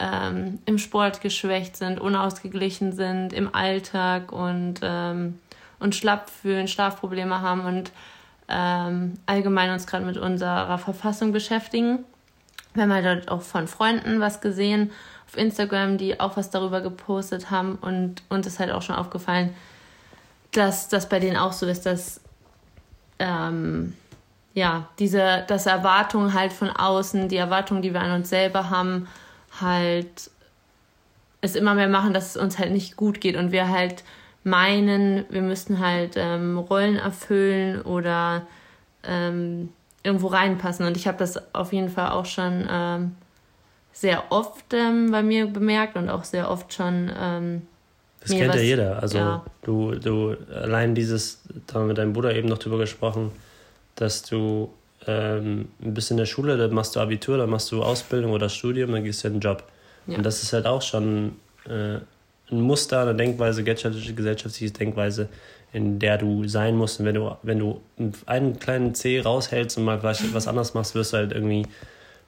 ähm, 0.00 0.58
im 0.64 0.78
Sport 0.78 1.20
geschwächt 1.20 1.76
sind, 1.76 2.00
unausgeglichen 2.00 2.92
sind, 2.92 3.32
im 3.32 3.54
Alltag 3.54 4.32
und 4.32 4.80
ähm, 4.82 5.38
uns 5.78 5.96
schlapp 5.96 6.30
fühlen, 6.30 6.68
Schlafprobleme 6.68 7.40
haben 7.40 7.64
und 7.64 7.92
ähm, 8.48 9.14
allgemein 9.26 9.70
uns 9.70 9.86
gerade 9.86 10.04
mit 10.04 10.16
unserer 10.16 10.78
Verfassung 10.78 11.32
beschäftigen. 11.32 12.04
Wir 12.74 12.84
haben 12.84 12.92
halt 12.92 13.28
auch 13.30 13.42
von 13.42 13.68
Freunden 13.68 14.20
was 14.20 14.40
gesehen 14.40 14.90
auf 15.26 15.36
Instagram, 15.36 15.98
die 15.98 16.20
auch 16.20 16.36
was 16.36 16.50
darüber 16.50 16.80
gepostet 16.80 17.50
haben 17.50 17.76
und 17.76 18.22
uns 18.30 18.46
ist 18.46 18.58
halt 18.58 18.70
auch 18.70 18.82
schon 18.82 18.96
aufgefallen, 18.96 19.54
dass 20.52 20.88
das 20.88 21.08
bei 21.08 21.18
denen 21.18 21.36
auch 21.36 21.52
so 21.52 21.66
ist, 21.66 21.84
dass 21.86 22.20
ähm, 23.18 23.94
ja, 24.54 24.88
diese, 24.98 25.44
dass 25.46 25.66
Erwartungen 25.66 26.34
halt 26.34 26.52
von 26.52 26.70
außen, 26.70 27.28
die 27.28 27.36
Erwartungen, 27.36 27.82
die 27.82 27.94
wir 27.94 28.00
an 28.00 28.12
uns 28.12 28.28
selber 28.28 28.70
haben, 28.70 29.08
halt 29.60 30.30
es 31.40 31.56
immer 31.56 31.74
mehr 31.74 31.88
machen, 31.88 32.12
dass 32.12 32.30
es 32.30 32.36
uns 32.36 32.58
halt 32.58 32.72
nicht 32.72 32.96
gut 32.96 33.20
geht 33.20 33.36
und 33.36 33.50
wir 33.52 33.68
halt 33.68 34.04
meinen, 34.44 35.24
wir 35.30 35.42
müssten 35.42 35.80
halt 35.80 36.14
ähm, 36.16 36.58
Rollen 36.58 36.96
erfüllen 36.96 37.82
oder 37.82 38.46
ähm, 39.04 39.70
irgendwo 40.02 40.28
reinpassen. 40.28 40.86
Und 40.86 40.96
ich 40.96 41.06
habe 41.06 41.18
das 41.18 41.54
auf 41.54 41.72
jeden 41.72 41.88
Fall 41.88 42.10
auch 42.10 42.26
schon 42.26 42.66
ähm, 42.68 43.12
sehr 43.92 44.24
oft 44.30 44.72
ähm, 44.72 45.10
bei 45.10 45.22
mir 45.22 45.46
bemerkt 45.46 45.96
und 45.96 46.08
auch 46.08 46.24
sehr 46.24 46.50
oft 46.50 46.72
schon. 46.72 47.10
Ähm, 47.16 47.62
das 48.20 48.30
kennt 48.30 48.48
was, 48.50 48.56
ja 48.56 48.62
jeder. 48.62 49.02
Also 49.02 49.18
ja. 49.18 49.44
du, 49.62 49.94
du 49.96 50.36
allein 50.54 50.94
dieses, 50.94 51.42
da 51.66 51.74
haben 51.74 51.82
wir 51.82 51.88
mit 51.88 51.98
deinem 51.98 52.12
Bruder 52.12 52.34
eben 52.34 52.48
noch 52.48 52.58
drüber 52.58 52.78
gesprochen, 52.78 53.32
dass 53.94 54.22
du 54.22 54.72
ähm, 55.06 55.68
bist 55.80 56.10
in 56.10 56.16
der 56.16 56.26
Schule, 56.26 56.56
dann 56.56 56.72
machst 56.72 56.96
du 56.96 57.00
Abitur, 57.00 57.36
dann 57.38 57.50
machst 57.50 57.70
du 57.72 57.82
Ausbildung 57.82 58.32
oder 58.32 58.48
Studium, 58.48 58.92
dann 58.92 59.04
gehst 59.04 59.24
du 59.24 59.28
in 59.28 59.34
den 59.34 59.40
Job. 59.40 59.64
Ja. 60.06 60.16
Und 60.16 60.24
das 60.24 60.42
ist 60.42 60.52
halt 60.52 60.66
auch 60.66 60.82
schon 60.82 61.36
äh, 61.66 61.96
ein 62.50 62.60
Muster, 62.60 63.02
eine 63.02 63.14
Denkweise, 63.14 63.64
gesellschaftliche 63.64 64.72
Denkweise, 64.72 65.28
in 65.72 65.98
der 65.98 66.18
du 66.18 66.46
sein 66.46 66.76
musst. 66.76 67.00
Und 67.00 67.06
wenn 67.06 67.14
du, 67.14 67.36
wenn 67.42 67.58
du 67.58 67.80
einen 68.26 68.58
kleinen 68.58 68.94
C 68.94 69.20
raushältst 69.20 69.78
und 69.78 69.84
mal 69.84 70.00
vielleicht 70.00 70.34
was 70.34 70.46
anderes 70.46 70.74
machst, 70.74 70.94
wirst 70.94 71.12
du 71.12 71.18
halt 71.18 71.32
irgendwie 71.32 71.66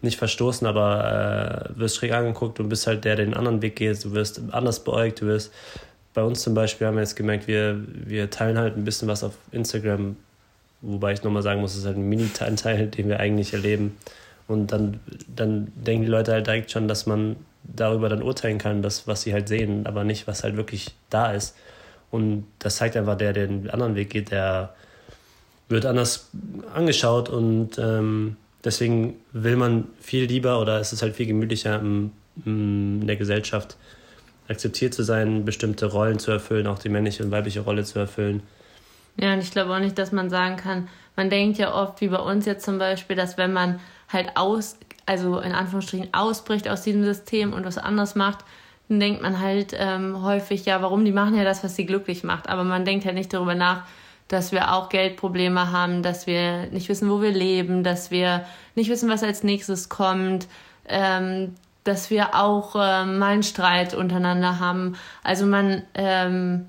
nicht 0.00 0.18
verstoßen, 0.18 0.66
aber 0.66 1.72
äh, 1.74 1.78
wirst 1.78 1.96
schräg 1.96 2.12
angeguckt 2.12 2.60
und 2.60 2.68
bist 2.68 2.86
halt 2.86 3.04
der, 3.04 3.16
der 3.16 3.26
den 3.26 3.34
anderen 3.34 3.62
Weg 3.62 3.76
geht. 3.76 4.04
Du 4.04 4.12
wirst 4.12 4.40
anders 4.52 4.82
beäugt, 4.82 5.20
du 5.20 5.26
wirst. 5.26 5.52
Bei 6.12 6.22
uns 6.22 6.42
zum 6.42 6.54
Beispiel 6.54 6.86
haben 6.86 6.94
wir 6.94 7.02
jetzt 7.02 7.16
gemerkt, 7.16 7.48
wir, 7.48 7.80
wir 7.88 8.30
teilen 8.30 8.56
halt 8.56 8.76
ein 8.76 8.84
bisschen 8.84 9.08
was 9.08 9.24
auf 9.24 9.34
Instagram, 9.50 10.14
wobei 10.84 11.12
ich 11.12 11.22
nochmal 11.22 11.42
sagen 11.42 11.60
muss, 11.60 11.72
es 11.72 11.78
ist 11.78 11.86
halt 11.86 11.96
ein 11.96 12.08
Mini-Teil, 12.08 12.86
den 12.96 13.08
wir 13.08 13.20
eigentlich 13.20 13.52
erleben. 13.52 13.96
Und 14.46 14.72
dann, 14.72 15.00
dann 15.34 15.72
denken 15.74 16.04
die 16.04 16.10
Leute 16.10 16.32
halt 16.32 16.46
direkt 16.46 16.70
schon, 16.70 16.86
dass 16.86 17.06
man 17.06 17.36
darüber 17.62 18.08
dann 18.08 18.22
urteilen 18.22 18.58
kann, 18.58 18.82
das, 18.82 19.06
was 19.06 19.22
sie 19.22 19.32
halt 19.32 19.48
sehen, 19.48 19.86
aber 19.86 20.04
nicht, 20.04 20.26
was 20.26 20.44
halt 20.44 20.56
wirklich 20.56 20.94
da 21.08 21.32
ist. 21.32 21.56
Und 22.10 22.46
das 22.58 22.76
zeigt 22.76 22.96
einfach, 22.96 23.16
der, 23.16 23.32
der 23.32 23.46
den 23.46 23.70
anderen 23.70 23.96
Weg 23.96 24.10
geht, 24.10 24.30
der 24.30 24.74
wird 25.68 25.86
anders 25.86 26.30
angeschaut 26.74 27.30
und 27.30 27.78
ähm, 27.78 28.36
deswegen 28.62 29.16
will 29.32 29.56
man 29.56 29.88
viel 30.00 30.24
lieber 30.24 30.60
oder 30.60 30.78
es 30.78 30.92
ist 30.92 31.02
halt 31.02 31.16
viel 31.16 31.26
gemütlicher 31.26 31.80
im, 31.80 32.12
in 32.44 33.06
der 33.06 33.16
Gesellschaft 33.16 33.76
akzeptiert 34.46 34.92
zu 34.92 35.02
sein, 35.02 35.44
bestimmte 35.44 35.86
Rollen 35.86 36.18
zu 36.18 36.30
erfüllen, 36.30 36.66
auch 36.66 36.78
die 36.78 36.90
männliche 36.90 37.24
und 37.24 37.30
weibliche 37.30 37.60
Rolle 37.60 37.84
zu 37.84 37.98
erfüllen. 37.98 38.42
Ja, 39.16 39.32
und 39.32 39.40
ich 39.40 39.50
glaube 39.50 39.74
auch 39.74 39.80
nicht, 39.80 39.98
dass 39.98 40.12
man 40.12 40.30
sagen 40.30 40.56
kann, 40.56 40.88
man 41.16 41.30
denkt 41.30 41.58
ja 41.58 41.74
oft, 41.74 42.00
wie 42.00 42.08
bei 42.08 42.18
uns 42.18 42.46
jetzt 42.46 42.64
zum 42.64 42.78
Beispiel, 42.78 43.16
dass 43.16 43.38
wenn 43.38 43.52
man 43.52 43.80
halt 44.08 44.36
aus, 44.36 44.78
also 45.06 45.38
in 45.38 45.52
Anführungsstrichen 45.52 46.12
ausbricht 46.12 46.68
aus 46.68 46.82
diesem 46.82 47.04
System 47.04 47.52
und 47.52 47.64
was 47.64 47.78
anderes 47.78 48.14
macht, 48.14 48.38
dann 48.88 49.00
denkt 49.00 49.22
man 49.22 49.40
halt 49.40 49.74
ähm, 49.78 50.22
häufig, 50.22 50.66
ja, 50.66 50.82
warum? 50.82 51.04
Die 51.04 51.12
machen 51.12 51.36
ja 51.36 51.44
das, 51.44 51.64
was 51.64 51.76
sie 51.76 51.86
glücklich 51.86 52.24
macht. 52.24 52.48
Aber 52.48 52.64
man 52.64 52.84
denkt 52.84 53.04
halt 53.06 53.14
nicht 53.14 53.32
darüber 53.32 53.54
nach, 53.54 53.84
dass 54.28 54.52
wir 54.52 54.72
auch 54.72 54.88
Geldprobleme 54.88 55.70
haben, 55.70 56.02
dass 56.02 56.26
wir 56.26 56.66
nicht 56.66 56.88
wissen, 56.88 57.10
wo 57.10 57.22
wir 57.22 57.30
leben, 57.30 57.84
dass 57.84 58.10
wir 58.10 58.44
nicht 58.74 58.90
wissen, 58.90 59.08
was 59.08 59.22
als 59.22 59.42
nächstes 59.42 59.88
kommt, 59.88 60.48
ähm, 60.86 61.54
dass 61.84 62.10
wir 62.10 62.34
auch 62.34 62.74
ähm, 62.78 63.18
mal 63.18 63.32
einen 63.32 63.42
Streit 63.42 63.94
untereinander 63.94 64.58
haben. 64.58 64.96
Also 65.22 65.46
man 65.46 65.82
ähm, 65.94 66.66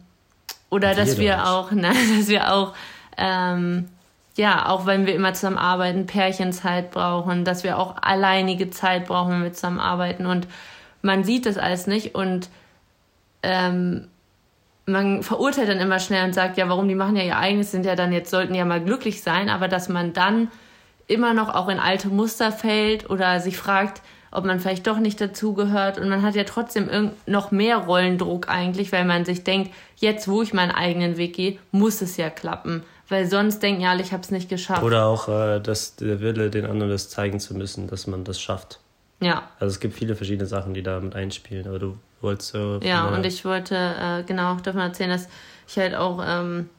oder 0.69 0.95
dass 0.95 1.17
wir 1.17 1.47
auch, 1.47 1.71
nein, 1.71 1.95
dass 2.17 2.27
wir 2.27 2.53
auch 2.53 2.73
ähm, 3.17 3.89
ja, 4.37 4.67
auch 4.67 4.85
wenn 4.85 5.05
wir 5.05 5.15
immer 5.15 5.33
zusammen 5.33 5.57
arbeiten, 5.57 6.07
Pärchenzeit 6.07 6.91
brauchen, 6.91 7.45
dass 7.45 7.63
wir 7.63 7.79
auch 7.79 7.95
alleinige 8.01 8.69
Zeit 8.69 9.07
brauchen, 9.07 9.31
wenn 9.31 9.43
wir 9.43 9.53
zusammen 9.53 9.79
arbeiten. 9.79 10.25
Und 10.25 10.47
man 11.01 11.23
sieht 11.23 11.45
das 11.45 11.57
alles 11.57 11.87
nicht 11.87 12.15
und 12.15 12.49
ähm, 13.43 14.09
man 14.85 15.23
verurteilt 15.23 15.69
dann 15.69 15.79
immer 15.79 15.99
schnell 15.99 16.25
und 16.25 16.33
sagt, 16.33 16.57
ja, 16.57 16.67
warum 16.67 16.87
die 16.87 16.95
machen 16.95 17.15
ja 17.15 17.23
ihr 17.23 17.37
eigenes, 17.37 17.71
sind 17.71 17.85
ja 17.85 17.95
dann 17.95 18.11
jetzt, 18.11 18.29
sollten 18.29 18.55
ja 18.55 18.65
mal 18.65 18.83
glücklich 18.83 19.23
sein, 19.23 19.49
aber 19.49 19.67
dass 19.67 19.87
man 19.87 20.13
dann 20.13 20.49
immer 21.07 21.33
noch 21.33 21.53
auch 21.53 21.69
in 21.69 21.79
alte 21.79 22.09
Muster 22.09 22.51
fällt 22.51 23.09
oder 23.09 23.39
sich 23.39 23.57
fragt, 23.57 24.01
ob 24.35 24.45
man 24.45 24.59
vielleicht 24.59 24.85
doch 24.87 24.99
nicht 24.99 25.19
dazugehört 25.21 25.97
und 25.97 26.09
man 26.09 26.21
hat 26.21 26.35
ja 26.35 26.43
trotzdem 26.43 27.11
noch 27.25 27.51
mehr 27.51 27.77
Rollendruck 27.77 28.49
eigentlich, 28.49 28.91
weil 28.91 29.05
man 29.05 29.25
sich 29.25 29.43
denkt, 29.43 29.71
jetzt 29.97 30.27
wo 30.27 30.41
ich 30.41 30.53
meinen 30.53 30.71
eigenen 30.71 31.17
Weg 31.17 31.35
gehe, 31.35 31.57
muss 31.71 32.01
es 32.01 32.17
ja 32.17 32.29
klappen, 32.29 32.83
weil 33.09 33.27
sonst 33.27 33.63
denken 33.63 33.81
ja 33.81 33.91
alle, 33.91 34.01
ich 34.01 34.11
habe 34.11 34.23
es 34.23 34.31
nicht 34.31 34.49
geschafft. 34.49 34.83
Oder 34.83 35.05
auch 35.05 35.27
äh, 35.29 35.59
dass 35.59 35.95
der 35.95 36.19
Wille, 36.19 36.49
den 36.49 36.65
anderen 36.65 36.91
das 36.91 37.09
zeigen 37.09 37.39
zu 37.39 37.55
müssen, 37.55 37.87
dass 37.87 38.07
man 38.07 38.23
das 38.23 38.41
schafft. 38.41 38.79
Ja. 39.21 39.43
Also 39.59 39.73
es 39.73 39.79
gibt 39.79 39.93
viele 39.93 40.15
verschiedene 40.15 40.47
Sachen, 40.47 40.73
die 40.73 40.83
da 40.83 40.99
mit 40.99 41.15
einspielen, 41.15 41.67
aber 41.67 41.79
du 41.79 41.97
wolltest 42.21 42.51
so. 42.51 42.79
Ja, 42.83 43.07
und 43.07 43.25
ich 43.25 43.45
wollte 43.45 43.75
äh, 43.75 44.23
genau 44.23 44.53
auch 44.53 44.61
davon 44.61 44.81
erzählen, 44.81 45.09
dass 45.09 45.27
ich 45.67 45.77
halt 45.77 45.95
auch 45.95 46.21
ähm, 46.25 46.69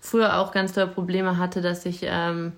früher 0.00 0.38
auch 0.38 0.52
ganz 0.52 0.72
tolle 0.72 0.86
Probleme 0.86 1.38
hatte, 1.38 1.60
dass 1.60 1.84
ich 1.84 2.00
ähm, 2.02 2.52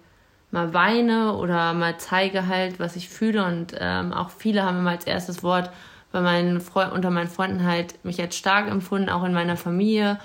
mal 0.50 0.73
weine 0.73 1.35
oder 1.35 1.75
mal 1.75 1.99
zeige 1.99 2.47
halt, 2.47 2.81
was 2.81 2.97
ich 2.97 3.09
fühle 3.09 3.45
und 3.45 3.75
ähm, 3.78 4.12
auch 4.12 4.31
viele 4.31 4.62
haben 4.62 4.78
immer 4.78 4.90
als 4.90 5.05
erstes 5.05 5.43
Wort 5.43 5.71
bei 6.11 6.21
meinen 6.21 6.61
Freu 6.61 6.90
unter 6.90 7.11
meinen 7.11 7.28
Freunden 7.28 7.67
halt 7.67 8.02
mich 8.05 8.21
als 8.21 8.37
stark 8.37 8.69
empfunden, 8.69 9.11
auch 9.11 9.25
in 9.25 9.35
meiner 9.35 9.57
Familie 9.57 10.19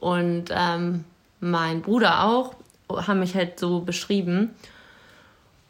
und 0.00 0.46
ähm, 0.50 1.04
mein 1.40 1.82
Bruder 1.82 2.24
auch, 2.24 2.54
haben 2.88 3.20
mich 3.20 3.34
halt 3.34 3.58
so 3.58 3.80
beschrieben. 3.80 4.54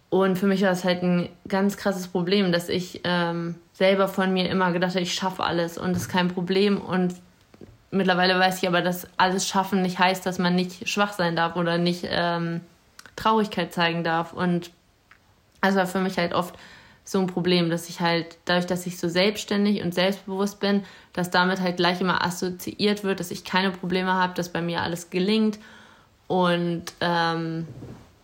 Und 0.08 0.38
für 0.38 0.46
mich 0.46 0.62
war 0.62 0.70
es 0.70 0.84
halt 0.84 1.02
ein 1.02 1.28
ganz 1.48 1.76
krasses 1.76 2.08
Problem, 2.08 2.52
dass 2.52 2.68
ich 2.68 3.00
ähm, 3.04 3.56
selber 3.72 4.08
von 4.08 4.32
mir 4.32 4.48
immer 4.48 4.72
gedacht 4.72 4.92
habe, 4.92 5.02
ich 5.02 5.14
schaffe 5.14 5.42
alles 5.42 5.78
und 5.78 5.92
das 5.92 6.02
ist 6.02 6.08
kein 6.08 6.28
Problem. 6.28 6.80
Und 6.80 7.14
mittlerweile 7.90 8.38
weiß 8.38 8.62
ich 8.62 8.68
aber, 8.68 8.82
dass 8.82 9.08
alles 9.16 9.48
schaffen 9.48 9.82
nicht 9.82 9.98
heißt, 9.98 10.24
dass 10.24 10.38
man 10.38 10.54
nicht 10.54 10.88
schwach 10.88 11.12
sein 11.12 11.34
darf 11.34 11.56
oder 11.56 11.76
nicht 11.76 12.06
ähm, 12.08 12.60
Traurigkeit 13.16 13.72
zeigen 13.72 14.04
darf. 14.04 14.32
Und 14.32 14.70
das 15.60 15.74
war 15.74 15.86
für 15.86 16.00
mich 16.00 16.18
halt 16.18 16.34
oft 16.34 16.54
so 17.04 17.20
ein 17.20 17.28
Problem, 17.28 17.70
dass 17.70 17.88
ich 17.88 18.00
halt, 18.00 18.36
dadurch, 18.44 18.66
dass 18.66 18.86
ich 18.86 18.98
so 18.98 19.08
selbstständig 19.08 19.82
und 19.82 19.94
selbstbewusst 19.94 20.58
bin, 20.58 20.84
dass 21.12 21.30
damit 21.30 21.60
halt 21.60 21.76
gleich 21.76 22.00
immer 22.00 22.24
assoziiert 22.24 23.04
wird, 23.04 23.20
dass 23.20 23.30
ich 23.30 23.44
keine 23.44 23.70
Probleme 23.70 24.12
habe, 24.12 24.34
dass 24.34 24.48
bei 24.48 24.60
mir 24.60 24.82
alles 24.82 25.08
gelingt. 25.08 25.58
Und 26.26 26.84
ähm, 27.00 27.66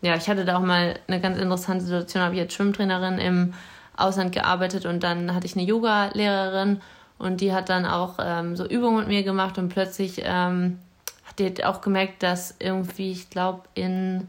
ja, 0.02 0.16
ich 0.16 0.28
hatte 0.28 0.44
da 0.44 0.56
auch 0.56 0.62
mal 0.62 0.98
eine 1.06 1.20
ganz 1.20 1.38
interessante 1.38 1.84
Situation, 1.84 2.24
habe 2.24 2.34
ich 2.34 2.40
als 2.40 2.54
Schwimmtrainerin 2.54 3.18
im 3.18 3.54
Ausland 3.96 4.32
gearbeitet 4.32 4.84
und 4.84 5.02
dann 5.04 5.32
hatte 5.32 5.46
ich 5.46 5.56
eine 5.56 5.64
Yoga-Lehrerin 5.64 6.80
und 7.18 7.40
die 7.40 7.52
hat 7.52 7.68
dann 7.68 7.86
auch 7.86 8.16
ähm, 8.20 8.56
so 8.56 8.66
Übungen 8.66 8.98
mit 8.98 9.08
mir 9.08 9.22
gemacht 9.22 9.58
und 9.58 9.68
plötzlich 9.68 10.22
ähm, 10.24 10.80
hat 11.24 11.38
die 11.38 11.64
auch 11.64 11.82
gemerkt, 11.82 12.24
dass 12.24 12.56
irgendwie, 12.58 13.12
ich 13.12 13.30
glaube, 13.30 13.62
in 13.74 14.26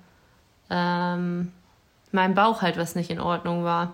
ähm, 0.73 1.51
meinem 2.11 2.33
Bauch 2.33 2.61
halt 2.61 2.77
was 2.77 2.95
nicht 2.95 3.11
in 3.11 3.19
Ordnung 3.19 3.63
war. 3.63 3.93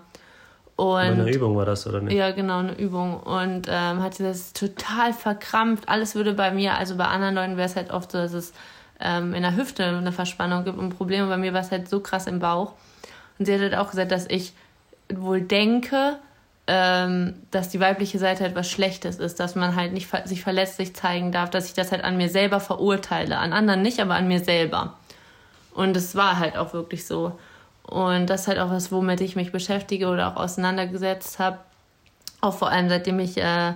Und, 0.76 0.96
eine 0.96 1.30
Übung 1.30 1.56
war 1.56 1.66
das, 1.66 1.86
oder 1.86 2.00
nicht? 2.00 2.14
Ja, 2.14 2.30
genau, 2.30 2.60
eine 2.60 2.72
Übung. 2.72 3.20
Und 3.20 3.66
ähm, 3.68 4.02
hat 4.02 4.14
sie 4.14 4.22
das 4.22 4.54
total 4.54 5.12
verkrampft. 5.12 5.88
Alles 5.90 6.14
würde 6.14 6.32
bei 6.32 6.50
mir, 6.50 6.78
also 6.78 6.96
bei 6.96 7.04
anderen 7.04 7.34
Leuten 7.34 7.56
wäre 7.58 7.66
es 7.66 7.76
halt 7.76 7.90
oft 7.90 8.10
so, 8.12 8.18
dass 8.18 8.32
es 8.32 8.54
ähm, 8.98 9.34
in 9.34 9.42
der 9.42 9.56
Hüfte 9.56 9.84
eine 9.84 10.12
Verspannung 10.12 10.64
gibt 10.64 10.78
und 10.78 10.96
Probleme. 10.96 11.26
Bei 11.26 11.36
mir 11.36 11.52
war 11.52 11.60
es 11.60 11.70
halt 11.70 11.90
so 11.90 12.00
krass 12.00 12.26
im 12.26 12.38
Bauch. 12.38 12.72
Und 13.38 13.44
sie 13.44 13.52
hat 13.52 13.60
halt 13.60 13.74
auch 13.74 13.90
gesagt, 13.90 14.10
dass 14.10 14.26
ich 14.26 14.54
wohl 15.12 15.42
denke, 15.42 16.16
ähm, 16.66 17.34
dass 17.50 17.68
die 17.68 17.80
weibliche 17.80 18.18
Seite 18.18 18.44
halt 18.44 18.54
was 18.54 18.70
Schlechtes 18.70 19.18
ist, 19.18 19.38
dass 19.38 19.56
man 19.56 19.76
halt 19.76 19.92
nicht 19.92 20.08
sich 20.24 20.42
verletzlich 20.42 20.94
zeigen 20.94 21.30
darf, 21.30 21.50
dass 21.50 21.66
ich 21.66 21.74
das 21.74 21.92
halt 21.92 22.04
an 22.04 22.16
mir 22.16 22.30
selber 22.30 22.58
verurteile. 22.58 23.36
An 23.36 23.52
anderen 23.52 23.82
nicht, 23.82 24.00
aber 24.00 24.14
an 24.14 24.28
mir 24.28 24.40
selber. 24.40 24.94
Und 25.74 25.96
es 25.96 26.14
war 26.14 26.38
halt 26.38 26.56
auch 26.56 26.72
wirklich 26.72 27.06
so. 27.06 27.38
Und 27.82 28.28
das 28.28 28.42
ist 28.42 28.48
halt 28.48 28.58
auch 28.58 28.70
was, 28.70 28.92
womit 28.92 29.20
ich 29.20 29.36
mich 29.36 29.52
beschäftige 29.52 30.08
oder 30.08 30.28
auch 30.28 30.36
auseinandergesetzt 30.36 31.38
habe. 31.38 31.58
Auch 32.40 32.54
vor 32.54 32.70
allem 32.70 32.88
seitdem 32.88 33.18
ich 33.18 33.36
äh, 33.36 33.70
äh 33.70 33.74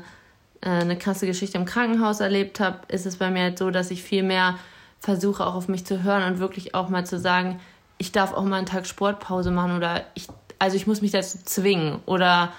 eine 0.62 0.96
krasse 0.96 1.26
Geschichte 1.26 1.58
im 1.58 1.64
Krankenhaus 1.64 2.20
erlebt 2.20 2.60
habe, 2.60 2.78
ist 2.88 3.06
es 3.06 3.16
bei 3.16 3.30
mir 3.30 3.42
halt 3.42 3.58
so, 3.58 3.70
dass 3.70 3.90
ich 3.90 4.02
viel 4.02 4.22
mehr 4.22 4.58
versuche, 5.00 5.46
auch 5.46 5.54
auf 5.54 5.68
mich 5.68 5.84
zu 5.84 6.02
hören 6.02 6.22
und 6.22 6.38
wirklich 6.38 6.74
auch 6.74 6.88
mal 6.88 7.04
zu 7.04 7.18
sagen, 7.18 7.60
ich 7.98 8.12
darf 8.12 8.32
auch 8.32 8.42
mal 8.42 8.56
einen 8.56 8.66
Tag 8.66 8.86
Sportpause 8.86 9.50
machen 9.50 9.76
oder 9.76 10.02
ich, 10.14 10.28
also 10.58 10.76
ich 10.76 10.86
muss 10.86 11.02
mich 11.02 11.10
dazu 11.10 11.38
zwingen 11.44 12.00
oder 12.06 12.52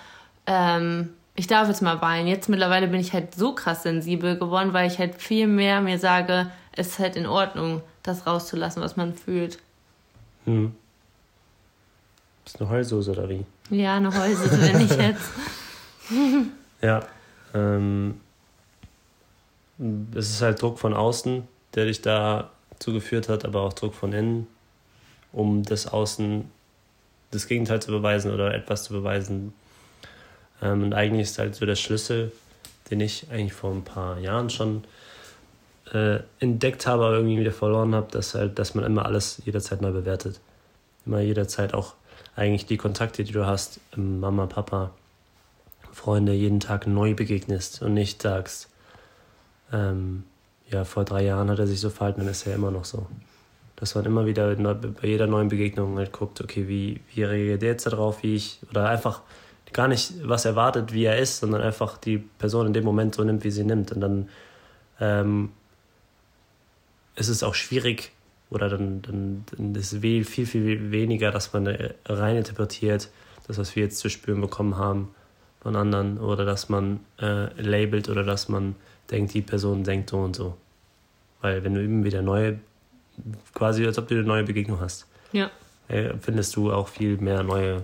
ähm, 0.45 1.13
ich 1.35 1.47
darf 1.47 1.67
jetzt 1.67 1.81
mal 1.81 2.01
weinen. 2.01 2.27
Jetzt 2.27 2.49
mittlerweile 2.49 2.87
bin 2.87 2.99
ich 2.99 3.13
halt 3.13 3.35
so 3.35 3.53
krass 3.53 3.83
sensibel 3.83 4.37
geworden, 4.37 4.73
weil 4.73 4.87
ich 4.87 4.99
halt 4.99 5.15
viel 5.15 5.47
mehr 5.47 5.81
mir 5.81 5.99
sage, 5.99 6.51
es 6.71 6.87
ist 6.87 6.99
halt 6.99 7.15
in 7.15 7.25
Ordnung, 7.25 7.81
das 8.07 8.27
rauszulassen, 8.27 8.81
was 8.81 8.95
man 8.95 9.13
fühlt. 9.13 9.59
Hm. 10.45 10.73
Ist 12.45 12.61
eine 12.61 12.69
Heulsoße 12.69 13.11
oder 13.11 13.27
wie? 13.29 13.45
Ja, 13.69 13.95
eine 13.95 14.15
Heulsoße, 14.15 14.61
wenn 14.61 14.81
ich 14.81 14.91
jetzt. 14.97 15.29
ja. 16.81 17.05
Ähm, 17.53 18.19
es 20.13 20.29
ist 20.29 20.41
halt 20.41 20.61
Druck 20.61 20.79
von 20.79 20.93
außen, 20.93 21.47
der 21.73 21.85
dich 21.85 22.01
da 22.01 22.51
zugeführt 22.79 23.29
hat, 23.29 23.45
aber 23.45 23.61
auch 23.61 23.73
Druck 23.73 23.95
von 23.95 24.13
innen, 24.13 24.47
um 25.31 25.63
das 25.63 25.87
Außen 25.87 26.49
das 27.31 27.47
Gegenteil 27.47 27.81
zu 27.81 27.91
beweisen 27.91 28.31
oder 28.31 28.53
etwas 28.53 28.83
zu 28.83 28.93
beweisen. 28.93 29.53
Ähm, 30.61 30.83
und 30.83 30.93
eigentlich 30.93 31.23
ist 31.23 31.39
halt 31.39 31.55
so 31.55 31.65
der 31.65 31.75
Schlüssel, 31.75 32.31
den 32.89 33.01
ich 33.01 33.27
eigentlich 33.31 33.53
vor 33.53 33.71
ein 33.71 33.83
paar 33.83 34.19
Jahren 34.19 34.49
schon 34.49 34.83
äh, 35.93 36.19
entdeckt 36.39 36.87
habe, 36.87 37.05
aber 37.05 37.15
irgendwie 37.15 37.39
wieder 37.39 37.51
verloren 37.51 37.93
habe, 37.95 38.11
dass 38.11 38.33
halt, 38.35 38.57
dass 38.59 38.75
man 38.75 38.85
immer 38.85 39.05
alles 39.05 39.41
jederzeit 39.45 39.81
neu 39.81 39.91
bewertet. 39.91 40.39
Immer 41.05 41.19
jederzeit 41.19 41.73
auch 41.73 41.93
eigentlich 42.35 42.65
die 42.65 42.77
Kontakte, 42.77 43.23
die 43.23 43.31
du 43.31 43.45
hast, 43.45 43.79
ähm, 43.95 44.19
Mama, 44.19 44.47
Papa, 44.47 44.91
Freunde, 45.91 46.33
jeden 46.33 46.59
Tag 46.59 46.87
neu 46.87 47.13
begegnest 47.13 47.81
und 47.81 47.93
nicht 47.93 48.21
sagst, 48.21 48.69
ähm, 49.71 50.23
ja, 50.69 50.83
vor 50.83 51.05
drei 51.05 51.23
Jahren 51.23 51.49
hat 51.49 51.59
er 51.59 51.67
sich 51.67 51.79
so 51.79 51.89
verhalten, 51.89 52.21
dann 52.21 52.29
ist 52.29 52.45
er 52.45 52.55
immer 52.55 52.71
noch 52.71 52.85
so. 52.85 53.07
Dass 53.75 53.95
man 53.95 54.05
immer 54.05 54.25
wieder 54.25 54.55
bei 54.55 55.07
jeder 55.07 55.27
neuen 55.27 55.49
Begegnung 55.49 55.97
halt 55.97 56.11
guckt, 56.11 56.41
okay, 56.41 56.67
wie, 56.67 57.01
wie 57.13 57.23
reagiert 57.23 57.61
der 57.61 57.69
jetzt 57.69 57.85
darauf, 57.85 58.23
wie 58.23 58.35
ich, 58.35 58.59
oder 58.69 58.89
einfach 58.89 59.21
gar 59.73 59.87
nicht 59.87 60.13
was 60.27 60.45
erwartet, 60.45 60.93
wie 60.93 61.03
er 61.03 61.17
ist, 61.17 61.39
sondern 61.39 61.61
einfach 61.61 61.97
die 61.97 62.17
Person 62.17 62.67
in 62.67 62.73
dem 62.73 62.85
Moment 62.85 63.15
so 63.15 63.23
nimmt, 63.23 63.43
wie 63.43 63.51
sie 63.51 63.65
nimmt. 63.65 63.91
Und 63.91 64.01
dann 64.01 64.29
ähm, 64.99 65.51
ist 67.15 67.29
es 67.29 67.43
auch 67.43 67.55
schwierig, 67.55 68.11
oder 68.49 68.69
dann, 68.69 69.01
dann, 69.01 69.45
dann 69.51 69.75
ist 69.75 69.93
es 69.93 69.99
viel, 69.99 70.45
viel 70.45 70.91
weniger, 70.91 71.31
dass 71.31 71.53
man 71.53 71.67
rein 72.05 72.37
interpretiert, 72.37 73.09
das, 73.47 73.57
was 73.57 73.75
wir 73.75 73.83
jetzt 73.83 73.99
zu 73.99 74.09
spüren 74.09 74.41
bekommen 74.41 74.77
haben 74.77 75.13
von 75.61 75.75
anderen, 75.75 76.19
oder 76.19 76.45
dass 76.45 76.69
man 76.69 76.99
äh, 77.19 77.49
labelt 77.61 78.09
oder 78.09 78.23
dass 78.23 78.49
man 78.49 78.75
denkt, 79.11 79.33
die 79.33 79.41
Person 79.41 79.83
denkt 79.83 80.09
so 80.09 80.19
und 80.19 80.35
so. 80.35 80.57
Weil 81.41 81.63
wenn 81.63 81.73
du 81.73 81.83
eben 81.83 82.03
wieder 82.03 82.21
neue, 82.21 82.59
quasi 83.53 83.85
als 83.85 83.97
ob 83.97 84.07
du 84.07 84.15
eine 84.15 84.23
neue 84.23 84.43
Begegnung 84.43 84.79
hast, 84.79 85.07
ja. 85.31 85.51
Äh, 85.87 86.13
findest 86.19 86.55
du 86.55 86.71
auch 86.71 86.87
viel 86.87 87.17
mehr 87.17 87.43
neue 87.43 87.83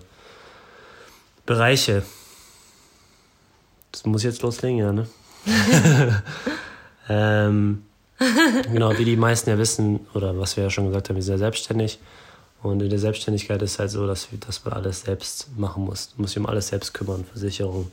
Bereiche. 1.46 2.04
Das 3.92 4.06
muss 4.06 4.24
jetzt 4.24 4.42
loslegen, 4.42 4.80
ja, 4.80 4.92
ne? 4.92 5.08
ähm, 7.10 7.84
genau, 8.72 8.98
wie 8.98 9.06
die 9.06 9.16
meisten 9.16 9.50
ja 9.50 9.58
wissen, 9.58 10.02
oder 10.14 10.38
was 10.38 10.56
wir 10.56 10.66
ja 10.66 10.70
schon 10.70 10.88
gesagt 10.88 11.10
haben, 11.10 11.16
wir 11.16 11.24
sind 11.24 11.34
ja 11.34 11.40
selbstständig. 11.40 12.00
Und 12.62 12.82
in 12.82 12.90
der 12.90 13.00
Selbstständigkeit 13.00 13.62
ist 13.62 13.74
es 13.74 13.80
halt 13.80 13.90
so, 13.90 14.06
dass, 14.06 14.28
dass 14.46 14.64
man 14.64 14.74
alles 14.76 15.02
selbst 15.02 15.50
machen 15.58 15.86
muss. 15.86 16.14
Du 16.14 16.22
musst 16.22 16.36
dich 16.36 16.40
um 16.40 16.46
alles 16.46 16.68
selbst 16.68 16.94
kümmern, 16.94 17.26
Versicherung, 17.26 17.92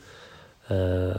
äh, 0.69 1.15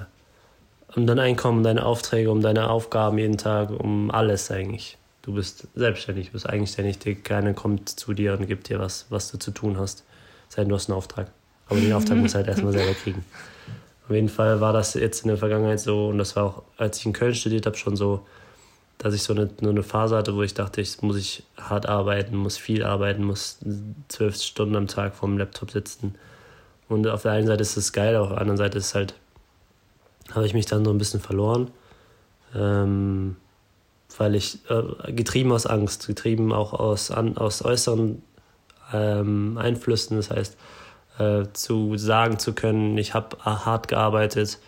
um 0.95 1.07
dein 1.07 1.19
Einkommen, 1.19 1.65
deine 1.65 1.85
Aufträge, 1.85 2.31
um 2.31 2.41
deine 2.41 2.71
Aufgaben 2.71 3.19
jeden 3.19 3.39
Tag, 3.39 3.71
um 3.71 4.11
alles 4.11 4.51
eigentlich. 4.51 4.99
Du 5.23 5.35
bist 5.35 5.67
selbstständig, 5.75 6.27
du 6.27 6.33
bist 6.33 6.49
eigenständig, 6.49 7.25
keiner 7.25 7.53
kommt 7.53 7.89
zu 7.89 8.15
dir 8.15 8.35
und 8.35 8.47
gibt 8.47 8.69
dir 8.69 8.79
was, 8.79 9.07
was 9.11 9.31
du 9.31 9.39
zu 9.39 9.51
tun 9.51 9.79
hast. 9.79 10.05
Sei 10.49 10.65
du 10.65 10.75
hast 10.75 10.89
einen 10.89 10.97
Auftrag. 10.97 11.29
Aber 11.69 11.81
den 11.81 11.93
Auftrag 11.93 12.17
musst 12.19 12.35
du 12.35 12.39
halt 12.39 12.49
erstmal 12.49 12.73
selber 12.73 12.95
kriegen. 12.95 13.25
Auf 14.09 14.15
jeden 14.15 14.29
Fall 14.29 14.61
war 14.61 14.73
das 14.73 14.95
jetzt 14.95 15.23
in 15.23 15.29
der 15.29 15.37
Vergangenheit 15.37 15.79
so, 15.81 16.09
und 16.09 16.19
das 16.19 16.35
war 16.35 16.45
auch, 16.45 16.63
als 16.77 16.99
ich 16.99 17.07
in 17.07 17.13
Köln 17.13 17.35
studiert 17.35 17.67
habe, 17.67 17.77
schon 17.77 17.97
so, 17.97 18.27
dass 19.01 19.15
ich 19.15 19.23
so 19.23 19.33
eine, 19.33 19.49
nur 19.63 19.71
eine 19.71 19.83
Phase 19.83 20.15
hatte, 20.15 20.37
wo 20.37 20.43
ich 20.43 20.53
dachte, 20.53 20.83
ich 20.83 21.01
muss 21.01 21.17
ich 21.17 21.43
hart 21.57 21.89
arbeiten, 21.89 22.37
muss 22.37 22.59
viel 22.59 22.85
arbeiten, 22.85 23.25
muss 23.25 23.59
zwölf 24.09 24.37
Stunden 24.37 24.77
am 24.77 24.89
Tag 24.89 25.15
vorm 25.15 25.39
Laptop 25.39 25.71
sitzen. 25.71 26.17
Und 26.87 27.07
auf 27.07 27.23
der 27.23 27.33
einen 27.33 27.47
Seite 27.47 27.63
ist 27.63 27.79
es 27.79 27.95
geil, 27.95 28.15
auf 28.17 28.29
der 28.29 28.39
anderen 28.39 28.59
Seite 28.59 28.77
ist 28.77 28.95
halt, 28.95 29.15
habe 30.35 30.45
ich 30.45 30.53
mich 30.53 30.67
dann 30.67 30.85
so 30.85 30.91
ein 30.91 30.99
bisschen 30.99 31.21
verloren. 31.21 31.71
Ähm, 32.55 33.37
weil 34.19 34.35
ich, 34.35 34.59
äh, 34.69 35.13
getrieben 35.13 35.51
aus 35.53 35.65
Angst, 35.65 36.07
getrieben 36.07 36.53
auch 36.53 36.75
aus, 36.75 37.11
an, 37.11 37.39
aus 37.39 37.65
äußeren 37.65 38.21
ähm, 38.93 39.57
Einflüssen, 39.57 40.19
das 40.19 40.31
heißt, 40.31 40.59
äh, 41.19 41.45
zu 41.55 41.97
sagen 41.97 42.39
zu 42.39 42.53
können, 42.53 42.99
ich 42.99 43.15
habe 43.15 43.39
hart 43.45 43.89
gearbeitet 43.89 44.59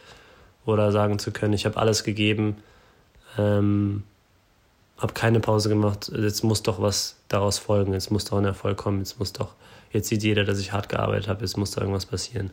oder 0.65 0.91
sagen 0.91 1.19
zu 1.19 1.33
können, 1.33 1.53
ich 1.53 1.67
habe 1.67 1.77
alles 1.77 2.03
gegeben. 2.03 2.57
Ähm, 3.37 4.05
habe 4.99 5.13
keine 5.15 5.41
Pause 5.41 5.69
gemacht, 5.69 6.13
jetzt 6.15 6.45
muss 6.45 6.63
doch 6.63 6.81
was 6.81 7.17
daraus 7.29 7.59
folgen, 7.59 7.93
jetzt 7.93 8.11
muss 8.11 8.25
doch 8.25 8.39
ein 8.39 8.45
Erfolg 8.45 8.77
kommen, 8.77 8.99
jetzt 8.99 9.19
muss 9.19 9.33
doch, 9.33 9.55
jetzt 9.91 10.09
sieht 10.09 10.23
jeder, 10.23 10.45
dass 10.45 10.61
ich 10.61 10.73
hart 10.73 10.89
gearbeitet 10.89 11.29
habe, 11.29 11.41
jetzt 11.43 11.57
muss 11.57 11.73
da 11.73 11.81
irgendwas 11.81 12.07
passieren. 12.07 12.51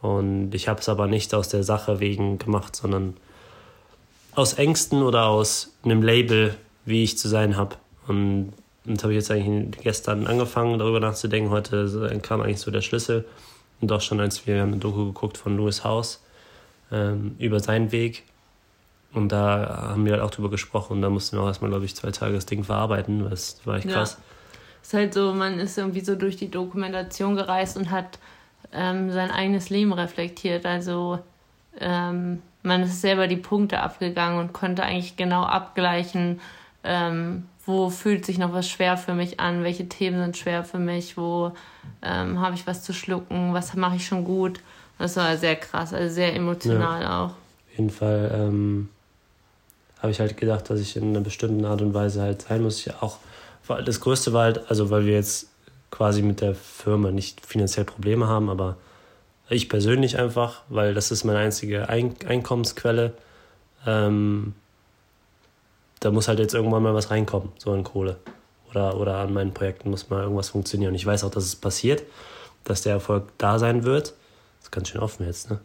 Und 0.00 0.54
ich 0.54 0.68
habe 0.68 0.80
es 0.80 0.88
aber 0.88 1.06
nicht 1.06 1.34
aus 1.34 1.48
der 1.48 1.64
Sache 1.64 2.00
wegen 2.00 2.38
gemacht, 2.38 2.76
sondern 2.76 3.16
aus 4.34 4.54
Ängsten 4.54 5.02
oder 5.02 5.26
aus 5.26 5.72
einem 5.82 6.02
Label, 6.02 6.54
wie 6.84 7.02
ich 7.02 7.18
zu 7.18 7.28
sein 7.28 7.56
habe. 7.56 7.76
Und 8.06 8.52
das 8.84 9.02
habe 9.02 9.14
ich 9.14 9.16
jetzt 9.16 9.30
eigentlich 9.30 9.82
gestern 9.82 10.26
angefangen, 10.26 10.78
darüber 10.78 11.00
nachzudenken. 11.00 11.50
Heute 11.50 12.20
kam 12.22 12.40
eigentlich 12.40 12.60
so 12.60 12.70
der 12.70 12.82
Schlüssel. 12.82 13.24
Und 13.80 13.90
auch 13.90 14.00
schon, 14.00 14.20
als 14.20 14.46
wir 14.46 14.60
haben 14.60 14.72
eine 14.72 14.80
Doku 14.80 15.06
geguckt 15.06 15.36
von 15.36 15.56
Louis 15.56 15.84
House 15.84 16.22
ähm, 16.92 17.34
über 17.38 17.60
seinen 17.60 17.92
Weg, 17.92 18.22
und 19.16 19.30
da 19.30 19.88
haben 19.90 20.04
wir 20.04 20.12
halt 20.12 20.22
auch 20.22 20.30
drüber 20.30 20.50
gesprochen 20.50 20.94
und 20.94 21.02
da 21.02 21.10
mussten 21.10 21.36
wir 21.36 21.42
auch 21.42 21.48
erstmal, 21.48 21.70
glaube 21.70 21.84
ich, 21.84 21.96
zwei 21.96 22.10
Tage 22.10 22.34
das 22.34 22.46
Ding 22.46 22.64
verarbeiten. 22.64 23.28
Das 23.28 23.60
war 23.64 23.76
echt 23.76 23.88
krass. 23.88 24.18
Ja. 24.18 24.24
Ist 24.82 24.94
halt 24.94 25.14
so, 25.14 25.32
man 25.34 25.58
ist 25.58 25.76
irgendwie 25.76 26.00
so 26.00 26.14
durch 26.14 26.36
die 26.36 26.50
Dokumentation 26.50 27.34
gereist 27.34 27.76
und 27.76 27.90
hat 27.90 28.18
ähm, 28.72 29.10
sein 29.10 29.30
eigenes 29.30 29.70
Leben 29.70 29.92
reflektiert. 29.92 30.64
Also 30.64 31.18
ähm, 31.80 32.42
man 32.62 32.82
ist 32.82 33.00
selber 33.00 33.26
die 33.26 33.36
Punkte 33.36 33.80
abgegangen 33.80 34.38
und 34.38 34.52
konnte 34.52 34.82
eigentlich 34.82 35.16
genau 35.16 35.42
abgleichen, 35.42 36.40
ähm, 36.84 37.46
wo 37.64 37.90
fühlt 37.90 38.24
sich 38.24 38.38
noch 38.38 38.52
was 38.52 38.68
schwer 38.68 38.96
für 38.96 39.14
mich 39.14 39.40
an, 39.40 39.64
welche 39.64 39.88
Themen 39.88 40.20
sind 40.22 40.36
schwer 40.36 40.62
für 40.62 40.78
mich, 40.78 41.16
wo 41.16 41.52
ähm, 42.02 42.40
habe 42.40 42.54
ich 42.54 42.66
was 42.66 42.82
zu 42.84 42.92
schlucken, 42.92 43.54
was 43.54 43.74
mache 43.74 43.96
ich 43.96 44.06
schon 44.06 44.24
gut. 44.24 44.60
Das 44.98 45.16
war 45.16 45.36
sehr 45.36 45.56
krass, 45.56 45.92
also 45.92 46.14
sehr 46.14 46.34
emotional 46.34 47.02
ja. 47.02 47.24
auch. 47.24 47.30
Auf 47.30 47.76
jeden 47.76 47.90
Fall 47.90 48.30
ähm, 48.34 48.88
habe 49.98 50.10
ich 50.10 50.20
halt 50.20 50.36
gedacht, 50.36 50.68
dass 50.70 50.80
ich 50.80 50.96
in 50.96 51.10
einer 51.10 51.20
bestimmten 51.20 51.64
Art 51.64 51.82
und 51.82 51.94
Weise 51.94 52.22
halt 52.22 52.42
sein 52.42 52.62
muss. 52.62 52.86
Ich 52.86 52.94
auch, 53.02 53.18
das 53.84 54.00
Größte 54.00 54.32
war 54.32 54.44
halt, 54.44 54.70
also 54.70 54.90
weil 54.90 55.06
wir 55.06 55.14
jetzt 55.14 55.48
quasi 55.90 56.22
mit 56.22 56.40
der 56.40 56.54
Firma 56.54 57.10
nicht 57.10 57.44
finanziell 57.44 57.84
Probleme 57.84 58.28
haben, 58.28 58.50
aber 58.50 58.76
ich 59.48 59.68
persönlich 59.68 60.18
einfach, 60.18 60.62
weil 60.68 60.94
das 60.94 61.10
ist 61.10 61.24
meine 61.24 61.38
einzige 61.38 61.88
Ein 61.88 62.16
Einkommensquelle. 62.26 63.14
Ähm, 63.86 64.54
da 66.00 66.10
muss 66.10 66.28
halt 66.28 66.40
jetzt 66.40 66.54
irgendwann 66.54 66.82
mal 66.82 66.94
was 66.94 67.10
reinkommen, 67.10 67.52
so 67.58 67.72
an 67.72 67.84
Kohle. 67.84 68.16
Oder, 68.70 68.98
oder 68.98 69.16
an 69.18 69.32
meinen 69.32 69.54
Projekten 69.54 69.90
muss 69.90 70.10
mal 70.10 70.22
irgendwas 70.22 70.50
funktionieren. 70.50 70.94
Ich 70.94 71.06
weiß 71.06 71.24
auch, 71.24 71.30
dass 71.30 71.44
es 71.44 71.56
passiert, 71.56 72.02
dass 72.64 72.82
der 72.82 72.92
Erfolg 72.92 73.28
da 73.38 73.58
sein 73.58 73.84
wird. 73.84 74.08
Das 74.58 74.64
ist 74.64 74.72
ganz 74.72 74.88
schön 74.88 75.00
offen 75.00 75.24
jetzt, 75.24 75.50
ne? 75.50 75.60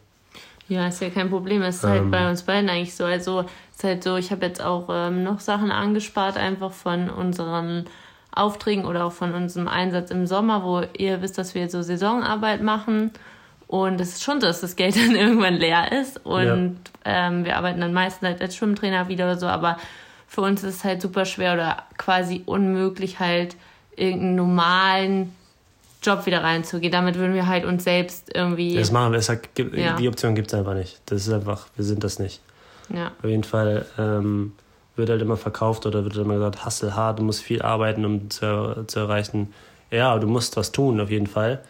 Ja, 0.67 0.88
ist 0.88 1.02
ja 1.02 1.10
kein 1.10 1.30
Problem. 1.30 1.62
Es 1.62 1.78
ist 1.78 1.84
halt 1.84 1.97
ähm, 1.97 2.02
halt 2.04 2.12
bei 2.12 2.30
uns 2.30 2.43
beiden 2.43 2.69
eigentlich 2.69 2.95
so. 2.95 3.06
Also 3.06 3.45
ist 3.71 3.84
halt 3.84 4.04
so, 4.04 4.15
ich 4.17 4.32
habe 4.32 4.45
jetzt 4.45 4.62
auch 4.62 4.88
ähm, 4.89 5.24
noch 5.24 5.39
Sachen 5.39 5.71
angespart, 5.71 6.38
einfach 6.38 6.71
von 6.71 7.10
unseren 7.10 7.86
Aufträgen 8.32 8.86
oder 8.86 9.06
auch 9.06 9.12
von 9.12 9.34
unserem 9.34 9.67
Einsatz 9.67 10.12
im 10.12 10.26
Sommer, 10.26 10.63
wo 10.63 10.84
ihr 10.97 11.21
wisst, 11.21 11.38
dass 11.38 11.56
wir 11.56 11.69
so 11.69 11.82
Saisonarbeit 11.82 12.62
machen. 12.62 13.12
Und 13.67 14.02
es 14.02 14.13
ist 14.13 14.24
schon 14.24 14.41
so, 14.41 14.47
dass 14.47 14.62
das 14.62 14.76
Geld 14.76 14.95
dann 14.97 15.15
irgendwann 15.15 15.56
leer 15.56 15.91
ist. 15.91 16.26
Und 16.26 16.80
ja. 17.06 17.28
ähm, 17.28 17.45
wir 17.45 17.58
arbeiten 17.58 17.82
dann 17.82 17.93
meistens 17.93 18.28
halt 18.28 18.41
als 18.41 18.56
Schwimmtrainer 18.56 19.08
wieder 19.08 19.26
oder 19.26 19.38
so, 19.38 19.47
aber 19.47 19.78
für 20.28 20.41
uns 20.41 20.63
ist 20.63 20.76
es 20.76 20.84
halt 20.86 21.02
super 21.02 21.26
schwer 21.26 21.54
oder 21.54 21.84
quasi 21.97 22.43
unmöglich, 22.45 23.19
halt 23.19 23.58
irgendeinen 23.97 24.36
normalen 24.36 25.36
Job 26.02 26.26
wieder 26.26 26.44
reinzugehen. 26.44 26.92
Damit 26.92 27.16
würden 27.16 27.34
wir 27.34 27.48
halt 27.48 27.66
uns 27.66 27.84
selbst 27.84 28.32
irgendwie. 28.34 28.76
Das 28.76 28.92
machen 28.92 29.12
wir. 29.12 29.20
Es 29.20 29.30
hat, 29.30 29.42
ja. 29.58 29.96
Die 29.96 30.08
Option 30.08 30.36
gibt 30.36 30.48
es 30.48 30.54
einfach 30.54 30.74
nicht. 30.74 31.02
Das 31.06 31.28
ist 31.28 31.34
einfach, 31.34 31.68
wir 31.76 31.86
sind 31.86 32.04
das 32.04 32.20
nicht. 32.20 32.42
Ja. 32.94 33.12
Auf 33.22 33.30
jeden 33.30 33.44
Fall 33.44 33.86
ähm, 33.98 34.54
wird 34.96 35.10
halt 35.10 35.22
immer 35.22 35.38
verkauft 35.38 35.86
oder 35.86 36.04
wird 36.04 36.16
immer 36.18 36.36
gesagt, 36.36 36.66
hustle 36.66 36.96
hart, 36.96 37.20
du 37.20 37.24
musst 37.24 37.42
viel 37.42 37.62
arbeiten, 37.62 38.06
um 38.06 38.30
zu, 38.30 38.84
zu 38.88 39.00
erreichen. 39.00 39.54
Ja, 39.90 40.18
du 40.18 40.28
musst 40.28 40.58
was 40.58 40.72
tun, 40.72 41.00
auf 41.00 41.10
jeden 41.10 41.28
Fall. 41.28 41.62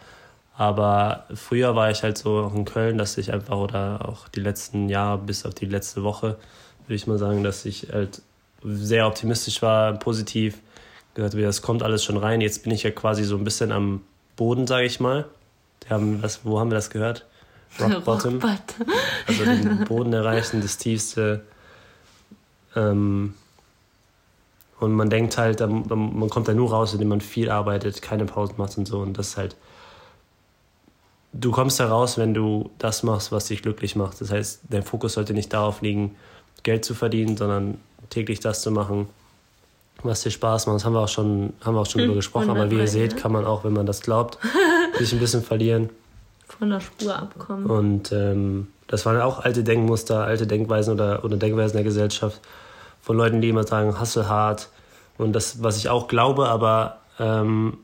Aber 0.56 1.26
früher 1.34 1.76
war 1.76 1.90
ich 1.90 2.04
halt 2.04 2.18
so 2.18 2.52
in 2.54 2.66
Köln, 2.66 2.98
dass 2.98 3.18
ich 3.18 3.34
einfach, 3.34 3.58
oder 3.58 4.08
auch 4.08 4.28
die 4.28 4.42
letzten 4.42 4.90
Jahre 4.90 5.18
bis 5.18 5.46
auf 5.46 5.54
die 5.54 5.66
letzte 5.66 6.04
Woche, 6.04 6.38
würde 6.86 6.96
ich 6.96 7.08
mal 7.08 7.18
sagen, 7.18 7.44
dass 7.44 7.66
ich 7.66 7.88
halt 7.92 8.22
sehr 8.64 9.08
optimistisch 9.08 9.62
war, 9.62 9.94
positiv, 9.94 10.60
gesagt, 11.16 11.36
das 11.36 11.62
kommt 11.62 11.84
alles 11.84 12.04
schon 12.04 12.18
rein. 12.18 12.42
Jetzt 12.42 12.64
bin 12.64 12.72
ich 12.72 12.84
ja 12.84 12.92
quasi 12.92 13.24
so 13.24 13.38
ein 13.38 13.44
bisschen 13.44 13.72
am 13.72 14.02
Boden, 14.42 14.66
sage 14.66 14.88
ich 14.88 15.00
mal. 15.00 15.26
Haben 15.88 16.24
was, 16.24 16.44
wo 16.44 16.60
haben 16.60 16.72
wir 16.72 16.76
das 16.76 16.90
gehört? 16.90 17.28
Rock 17.80 18.04
Bottom. 18.06 18.40
Rock 18.40 18.42
bottom. 18.42 18.94
also 19.28 19.46
den 19.46 19.86
Boden 19.86 20.14
erreichen, 20.14 20.62
das 20.62 20.80
tiefste. 20.80 21.44
Ähm, 22.76 23.36
und 24.80 24.94
man 24.94 25.12
denkt 25.12 25.38
halt, 25.38 25.60
man 25.60 26.30
kommt 26.32 26.48
da 26.48 26.56
nur 26.56 26.72
raus, 26.72 26.92
indem 26.92 27.10
man 27.10 27.22
viel 27.22 27.52
arbeitet, 27.52 28.02
keine 28.02 28.26
Pause 28.26 28.56
macht 28.58 28.80
und 28.80 28.88
so. 28.88 29.02
Und 29.02 29.16
das 29.20 29.28
ist 29.28 29.38
halt. 29.38 29.56
Du 31.34 31.52
kommst 31.52 31.80
da 31.80 31.88
raus, 31.88 32.18
wenn 32.18 32.34
du 32.34 32.72
das 32.80 33.04
machst, 33.04 33.32
was 33.32 33.46
dich 33.46 33.62
glücklich 33.62 33.96
macht. 33.96 34.22
Das 34.22 34.32
heißt, 34.32 34.62
dein 34.72 34.82
Fokus 34.82 35.14
sollte 35.14 35.36
nicht 35.36 35.54
darauf 35.54 35.84
liegen, 35.84 36.16
Geld 36.64 36.84
zu 36.84 36.96
verdienen, 36.96 37.38
sondern 37.38 37.80
täglich 38.10 38.40
das 38.40 38.64
zu 38.64 38.72
machen, 38.72 39.08
was 40.10 40.22
dir 40.22 40.32
Spaß 40.32 40.68
macht. 40.68 40.78
Das 40.78 40.86
haben 40.86 40.94
wir 40.94 41.02
auch 41.02 41.08
schon, 41.08 41.54
haben 41.62 41.76
wir 41.76 41.82
auch 41.82 41.86
schon 41.86 42.02
hm, 42.02 42.08
drüber 42.08 42.18
gesprochen, 42.18 42.50
aber 42.50 42.72
wie 42.72 42.78
ihr 42.78 42.88
seht, 42.88 43.18
kann 43.18 43.32
man 43.32 43.46
auch, 43.46 43.64
wenn 43.64 43.74
man 43.74 43.86
das 43.86 44.02
glaubt, 44.02 44.38
sich 44.98 45.14
ein 45.14 45.20
bisschen 45.20 45.44
verlieren. 45.44 45.90
Von 46.48 46.70
der 46.70 46.80
Spur 46.80 47.16
abkommen. 47.16 47.66
Und 47.66 48.12
ähm, 48.12 48.68
das 48.88 49.06
waren 49.06 49.20
auch 49.22 49.40
alte 49.40 49.64
Denkmuster, 49.64 50.24
alte 50.24 50.48
Denkweisen 50.48 50.94
oder, 50.94 51.24
oder 51.24 51.38
Denkweisen 51.38 51.78
der 51.78 51.84
Gesellschaft 51.84 52.42
von 53.02 53.18
Leuten, 53.18 53.42
die 53.42 53.50
immer 53.50 53.64
sagen, 53.64 54.00
hasse 54.00 54.28
hart. 54.28 54.70
Und 55.18 55.34
das, 55.34 55.64
was 55.64 55.78
ich 55.78 55.90
auch 55.90 56.08
glaube, 56.08 56.50
aber 56.50 56.98
ähm, 57.20 57.78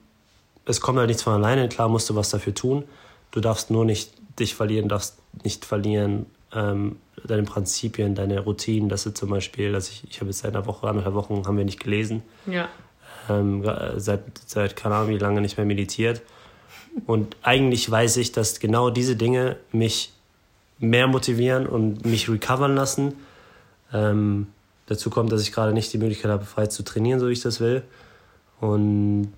es 0.66 0.82
kommt 0.82 1.00
halt 1.00 1.08
nichts 1.08 1.24
von 1.24 1.34
alleine. 1.34 1.70
Klar 1.70 1.88
musst 1.88 2.10
du 2.10 2.16
was 2.16 2.30
dafür 2.30 2.54
tun. 2.54 2.84
Du 3.32 3.40
darfst 3.40 3.72
nur 3.72 3.86
nicht 3.86 4.12
dich 4.40 4.56
verlieren, 4.56 4.90
darfst 4.90 5.18
nicht 5.44 5.66
verlieren, 5.66 6.26
ähm, 6.54 6.98
deine 7.26 7.44
Prinzipien, 7.44 8.16
deine 8.16 8.40
Routinen, 8.40 8.90
dass 8.90 9.04
du 9.04 9.14
zum 9.14 9.30
Beispiel, 9.30 9.72
dass 9.72 9.90
ich, 9.90 10.04
ich 10.10 10.20
habe 10.20 10.30
jetzt 10.30 10.40
seit 10.40 10.56
einer 10.56 10.66
Woche, 10.66 10.88
anderthalb 10.88 11.16
Wochen 11.16 11.46
haben 11.46 11.58
wir 11.58 11.66
nicht 11.66 11.80
gelesen. 11.80 12.24
Ja. 12.46 12.70
Ähm, 13.30 13.64
seit, 13.98 14.24
seit 14.46 14.76
keine 14.76 14.96
Ahnung 14.96 15.10
wie 15.10 15.18
lange 15.18 15.42
nicht 15.42 15.58
mehr 15.58 15.66
meditiert. 15.66 16.22
Und 17.06 17.36
eigentlich 17.42 17.90
weiß 17.90 18.18
ich, 18.18 18.32
dass 18.32 18.60
genau 18.60 18.90
diese 18.90 19.16
Dinge 19.16 19.58
mich 19.72 20.14
mehr 20.80 21.08
motivieren 21.08 21.68
und 21.68 22.06
mich 22.06 22.30
recovern 22.30 22.76
lassen. 22.76 23.14
Ähm, 23.94 24.48
dazu 24.86 25.10
kommt, 25.10 25.32
dass 25.32 25.42
ich 25.42 25.52
gerade 25.52 25.74
nicht 25.74 25.92
die 25.94 25.98
Möglichkeit 25.98 26.32
habe, 26.32 26.46
frei 26.46 26.68
zu 26.68 26.84
trainieren, 26.84 27.20
so 27.20 27.28
wie 27.28 27.34
ich 27.34 27.42
das 27.42 27.60
will. 27.60 27.84
Und 28.60 29.34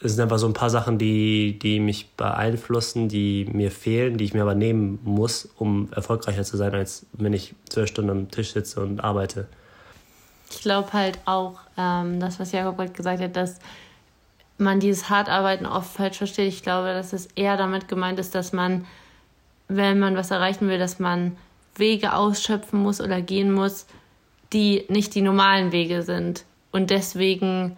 es 0.00 0.12
sind 0.12 0.22
einfach 0.22 0.38
so 0.38 0.46
ein 0.46 0.52
paar 0.52 0.70
Sachen, 0.70 0.98
die, 0.98 1.58
die 1.58 1.80
mich 1.80 2.10
beeinflussen, 2.10 3.08
die 3.08 3.46
mir 3.50 3.70
fehlen, 3.70 4.18
die 4.18 4.24
ich 4.24 4.34
mir 4.34 4.42
aber 4.42 4.54
nehmen 4.54 4.98
muss, 5.04 5.48
um 5.56 5.88
erfolgreicher 5.92 6.44
zu 6.44 6.56
sein, 6.56 6.74
als 6.74 7.06
wenn 7.12 7.32
ich 7.32 7.54
zwölf 7.68 7.88
Stunden 7.88 8.10
am 8.10 8.30
Tisch 8.30 8.52
sitze 8.52 8.80
und 8.80 9.02
arbeite. 9.02 9.46
Ich 10.50 10.60
glaube 10.60 10.92
halt 10.92 11.18
auch, 11.24 11.58
ähm, 11.78 12.20
das, 12.20 12.38
was 12.38 12.52
Jakob 12.52 12.76
gerade 12.76 12.92
gesagt 12.92 13.22
hat, 13.22 13.36
dass 13.36 13.58
man 14.58 14.80
dieses 14.80 15.08
Hartarbeiten 15.08 15.66
oft 15.66 15.94
falsch 15.94 16.18
versteht. 16.18 16.48
Ich 16.48 16.62
glaube, 16.62 16.88
dass 16.88 17.12
es 17.12 17.26
eher 17.34 17.56
damit 17.56 17.88
gemeint 17.88 18.18
ist, 18.18 18.34
dass 18.34 18.52
man, 18.52 18.86
wenn 19.68 19.98
man 19.98 20.16
was 20.16 20.30
erreichen 20.30 20.68
will, 20.68 20.78
dass 20.78 20.98
man 20.98 21.36
Wege 21.74 22.14
ausschöpfen 22.14 22.80
muss 22.80 23.00
oder 23.00 23.20
gehen 23.20 23.52
muss, 23.52 23.86
die 24.52 24.84
nicht 24.88 25.14
die 25.14 25.22
normalen 25.22 25.72
Wege 25.72 26.02
sind. 26.02 26.44
Und 26.70 26.90
deswegen 26.90 27.76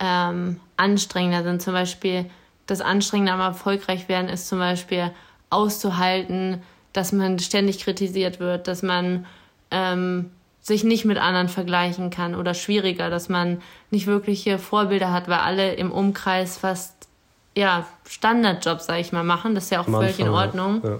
ähm, 0.00 0.58
anstrengender 0.76 1.44
sind. 1.44 1.62
Zum 1.62 1.74
Beispiel 1.74 2.26
das 2.66 2.80
Anstrengende 2.80 3.32
am 3.32 3.40
erfolgreich 3.40 4.08
werden 4.08 4.28
ist 4.28 4.48
zum 4.48 4.58
Beispiel 4.58 5.10
auszuhalten, 5.50 6.62
dass 6.92 7.12
man 7.12 7.38
ständig 7.38 7.80
kritisiert 7.80 8.40
wird, 8.40 8.66
dass 8.66 8.82
man 8.82 9.26
ähm, 9.70 10.30
sich 10.60 10.84
nicht 10.84 11.04
mit 11.04 11.18
anderen 11.18 11.48
vergleichen 11.48 12.10
kann 12.10 12.34
oder 12.34 12.54
schwieriger, 12.54 13.10
dass 13.10 13.28
man 13.28 13.62
nicht 13.90 14.06
wirkliche 14.06 14.58
Vorbilder 14.58 15.12
hat, 15.12 15.28
weil 15.28 15.38
alle 15.38 15.74
im 15.74 15.90
Umkreis 15.90 16.58
fast 16.58 17.08
ja 17.56 17.86
Standardjobs, 18.08 18.86
sag 18.86 19.00
ich 19.00 19.12
mal, 19.12 19.24
machen. 19.24 19.54
Das 19.54 19.64
ist 19.64 19.70
ja 19.70 19.80
auch 19.80 19.88
völlig 19.88 20.18
in 20.18 20.28
Ordnung. 20.28 20.80
Ja. 20.84 20.98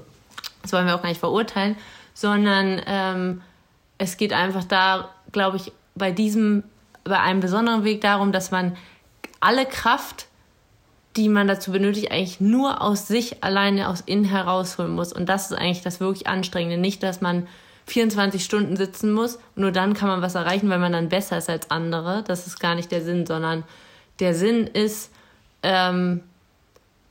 Das 0.62 0.72
wollen 0.72 0.86
wir 0.86 0.94
auch 0.94 1.02
gar 1.02 1.08
nicht 1.08 1.20
verurteilen, 1.20 1.76
sondern 2.14 2.82
ähm, 2.86 3.42
es 3.98 4.16
geht 4.16 4.32
einfach 4.32 4.64
da, 4.64 5.10
glaube 5.32 5.56
ich, 5.56 5.72
bei 5.94 6.10
diesem, 6.10 6.64
bei 7.04 7.18
einem 7.20 7.40
besonderen 7.40 7.84
Weg 7.84 8.00
darum, 8.00 8.32
dass 8.32 8.50
man 8.50 8.76
alle 9.40 9.66
Kraft, 9.66 10.26
die 11.16 11.28
man 11.28 11.48
dazu 11.48 11.72
benötigt, 11.72 12.12
eigentlich 12.12 12.40
nur 12.40 12.82
aus 12.82 13.08
sich 13.08 13.42
alleine, 13.42 13.88
aus 13.88 14.02
innen 14.06 14.24
herausholen 14.24 14.92
muss. 14.92 15.12
Und 15.12 15.28
das 15.28 15.50
ist 15.50 15.56
eigentlich 15.56 15.82
das 15.82 15.98
wirklich 15.98 16.28
Anstrengende. 16.28 16.78
Nicht, 16.78 17.02
dass 17.02 17.20
man 17.20 17.48
24 17.86 18.44
Stunden 18.44 18.76
sitzen 18.76 19.12
muss 19.12 19.36
und 19.56 19.62
nur 19.62 19.72
dann 19.72 19.94
kann 19.94 20.08
man 20.08 20.22
was 20.22 20.36
erreichen, 20.36 20.70
weil 20.70 20.78
man 20.78 20.92
dann 20.92 21.08
besser 21.08 21.38
ist 21.38 21.50
als 21.50 21.70
andere. 21.70 22.22
Das 22.26 22.46
ist 22.46 22.60
gar 22.60 22.74
nicht 22.74 22.92
der 22.92 23.02
Sinn, 23.02 23.26
sondern 23.26 23.64
der 24.20 24.34
Sinn 24.34 24.66
ist, 24.66 25.10
ähm, 25.62 26.22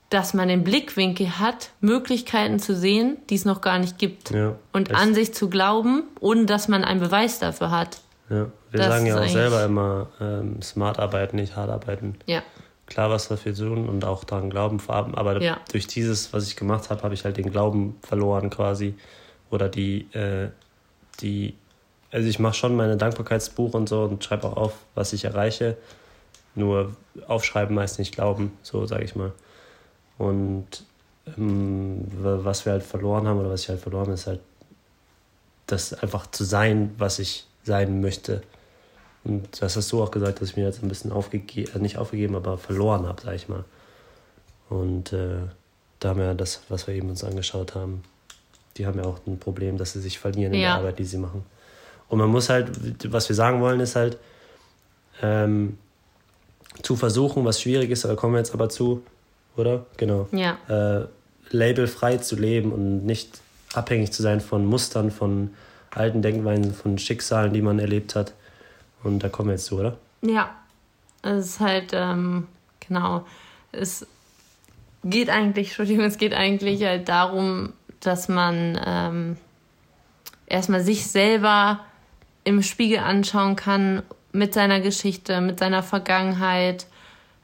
dass 0.09 0.33
man 0.33 0.47
den 0.47 0.63
Blickwinkel 0.63 1.39
hat, 1.39 1.71
Möglichkeiten 1.81 2.59
zu 2.59 2.75
sehen, 2.75 3.17
die 3.29 3.35
es 3.35 3.45
noch 3.45 3.61
gar 3.61 3.77
nicht 3.77 3.97
gibt. 3.97 4.31
Ja, 4.31 4.55
und 4.71 4.95
an 4.95 5.13
sich 5.13 5.33
zu 5.33 5.49
glauben, 5.49 6.03
ohne 6.19 6.45
dass 6.45 6.67
man 6.67 6.83
einen 6.83 6.99
Beweis 6.99 7.39
dafür 7.39 7.71
hat. 7.71 7.99
Ja, 8.29 8.47
wir 8.71 8.79
das 8.79 8.87
sagen 8.87 9.05
ja 9.05 9.19
auch 9.19 9.27
selber 9.27 9.63
immer, 9.63 10.07
ähm, 10.19 10.61
smart 10.61 10.99
arbeiten, 10.99 11.37
nicht 11.37 11.55
hart 11.55 11.69
arbeiten. 11.69 12.15
Ja. 12.25 12.43
Klar, 12.85 13.09
was 13.09 13.27
dafür 13.27 13.53
tun 13.53 13.87
und 13.87 14.03
auch 14.03 14.23
daran 14.23 14.49
glauben, 14.49 14.81
aber 14.87 15.41
ja. 15.41 15.59
durch 15.71 15.87
dieses, 15.87 16.33
was 16.33 16.47
ich 16.47 16.55
gemacht 16.55 16.89
habe, 16.89 17.03
habe 17.03 17.13
ich 17.13 17.23
halt 17.23 17.37
den 17.37 17.51
Glauben 17.51 17.97
verloren 18.01 18.49
quasi. 18.49 18.95
Oder 19.51 19.69
die, 19.69 20.11
äh, 20.13 20.49
die, 21.21 21.55
also 22.11 22.27
ich 22.27 22.39
mache 22.39 22.55
schon 22.55 22.75
meine 22.75 22.97
Dankbarkeitsbuch 22.97 23.73
und 23.73 23.89
so 23.89 24.03
und 24.03 24.23
schreibe 24.23 24.47
auch 24.47 24.57
auf, 24.57 24.73
was 24.95 25.13
ich 25.13 25.25
erreiche. 25.25 25.77
Nur 26.55 26.95
aufschreiben 27.27 27.75
meist 27.75 27.99
nicht 27.99 28.13
glauben, 28.13 28.57
so 28.63 28.85
sage 28.85 29.03
ich 29.03 29.15
mal. 29.15 29.31
Und 30.17 30.83
ähm, 31.37 32.07
was 32.11 32.65
wir 32.65 32.73
halt 32.73 32.83
verloren 32.83 33.27
haben 33.27 33.39
oder 33.39 33.51
was 33.51 33.63
ich 33.63 33.69
halt 33.69 33.79
verloren 33.79 34.05
habe, 34.05 34.13
ist 34.13 34.27
halt 34.27 34.41
das 35.67 35.93
einfach 35.93 36.29
zu 36.31 36.43
sein, 36.43 36.93
was 36.97 37.19
ich 37.19 37.45
sein 37.63 38.01
möchte. 38.01 38.41
Und 39.23 39.61
das 39.61 39.75
hast 39.75 39.91
du 39.91 40.01
auch 40.01 40.11
gesagt, 40.11 40.41
dass 40.41 40.51
ich 40.51 40.57
mir 40.57 40.65
jetzt 40.65 40.81
ein 40.81 40.89
bisschen 40.89 41.11
aufgegeben, 41.11 41.71
äh, 41.75 41.79
nicht 41.79 41.97
aufgegeben, 41.97 42.35
aber 42.35 42.57
verloren 42.57 43.05
habe, 43.07 43.21
sag 43.21 43.35
ich 43.35 43.49
mal. 43.49 43.65
Und 44.69 45.13
äh, 45.13 45.39
da 45.99 46.09
haben 46.09 46.19
wir 46.19 46.33
das, 46.33 46.61
was 46.69 46.87
wir 46.87 46.93
eben 46.93 47.09
uns 47.09 47.23
angeschaut 47.23 47.75
haben, 47.75 48.03
die 48.77 48.85
haben 48.85 48.97
ja 48.97 49.05
auch 49.05 49.19
ein 49.27 49.39
Problem, 49.39 49.77
dass 49.77 49.93
sie 49.93 49.99
sich 49.99 50.19
verlieren 50.19 50.53
in 50.53 50.61
ja. 50.61 50.69
der 50.69 50.77
Arbeit, 50.77 50.99
die 50.99 51.05
sie 51.05 51.17
machen. 51.17 51.43
Und 52.07 52.19
man 52.19 52.29
muss 52.29 52.49
halt, 52.49 52.71
was 53.11 53.27
wir 53.27 53.35
sagen 53.35 53.61
wollen, 53.61 53.79
ist 53.79 53.95
halt, 53.95 54.17
ähm, 55.21 55.77
zu 56.81 56.95
versuchen, 56.95 57.43
was 57.45 57.61
schwierig 57.61 57.89
ist, 57.89 58.05
da 58.05 58.15
kommen 58.15 58.33
wir 58.33 58.39
jetzt 58.39 58.53
aber 58.53 58.69
zu, 58.69 59.03
oder? 59.57 59.85
Genau. 59.97 60.27
Ja. 60.31 60.57
Äh, 60.69 61.07
labelfrei 61.49 62.17
zu 62.17 62.35
leben 62.35 62.71
und 62.71 63.05
nicht 63.05 63.41
abhängig 63.73 64.11
zu 64.11 64.21
sein 64.21 64.39
von 64.39 64.65
Mustern, 64.65 65.11
von 65.11 65.51
alten 65.91 66.21
Denkweisen, 66.21 66.73
von 66.73 66.97
Schicksalen, 66.97 67.53
die 67.53 67.61
man 67.61 67.79
erlebt 67.79 68.15
hat. 68.15 68.33
Und 69.03 69.19
da 69.19 69.29
kommen 69.29 69.49
wir 69.49 69.53
jetzt 69.53 69.65
zu, 69.65 69.79
oder? 69.79 69.97
Ja. 70.21 70.55
Es 71.21 71.45
ist 71.45 71.59
halt, 71.59 71.91
ähm, 71.93 72.47
genau. 72.79 73.25
Es 73.71 74.07
geht 75.03 75.29
eigentlich, 75.29 75.67
Entschuldigung, 75.69 76.05
es 76.05 76.17
geht 76.17 76.33
eigentlich 76.33 76.83
halt 76.83 77.09
darum, 77.09 77.73
dass 77.99 78.29
man 78.29 78.79
ähm, 78.85 79.37
erstmal 80.47 80.81
sich 80.81 81.07
selber 81.07 81.81
im 82.43 82.63
Spiegel 82.63 82.99
anschauen 82.99 83.55
kann 83.55 84.03
mit 84.31 84.53
seiner 84.53 84.79
Geschichte, 84.79 85.41
mit 85.41 85.59
seiner 85.59 85.83
Vergangenheit, 85.83 86.87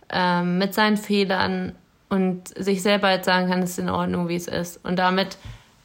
ähm, 0.10 0.58
mit 0.58 0.74
seinen 0.74 0.98
Fehlern 0.98 1.76
und 2.10 2.48
sich 2.58 2.82
selber 2.82 3.12
jetzt 3.12 3.26
sagen 3.26 3.50
kann, 3.50 3.62
es 3.62 3.72
ist 3.72 3.80
in 3.80 3.90
Ordnung, 3.90 4.28
wie 4.28 4.36
es 4.36 4.48
ist. 4.48 4.84
Und 4.86 4.98
damit 4.98 5.38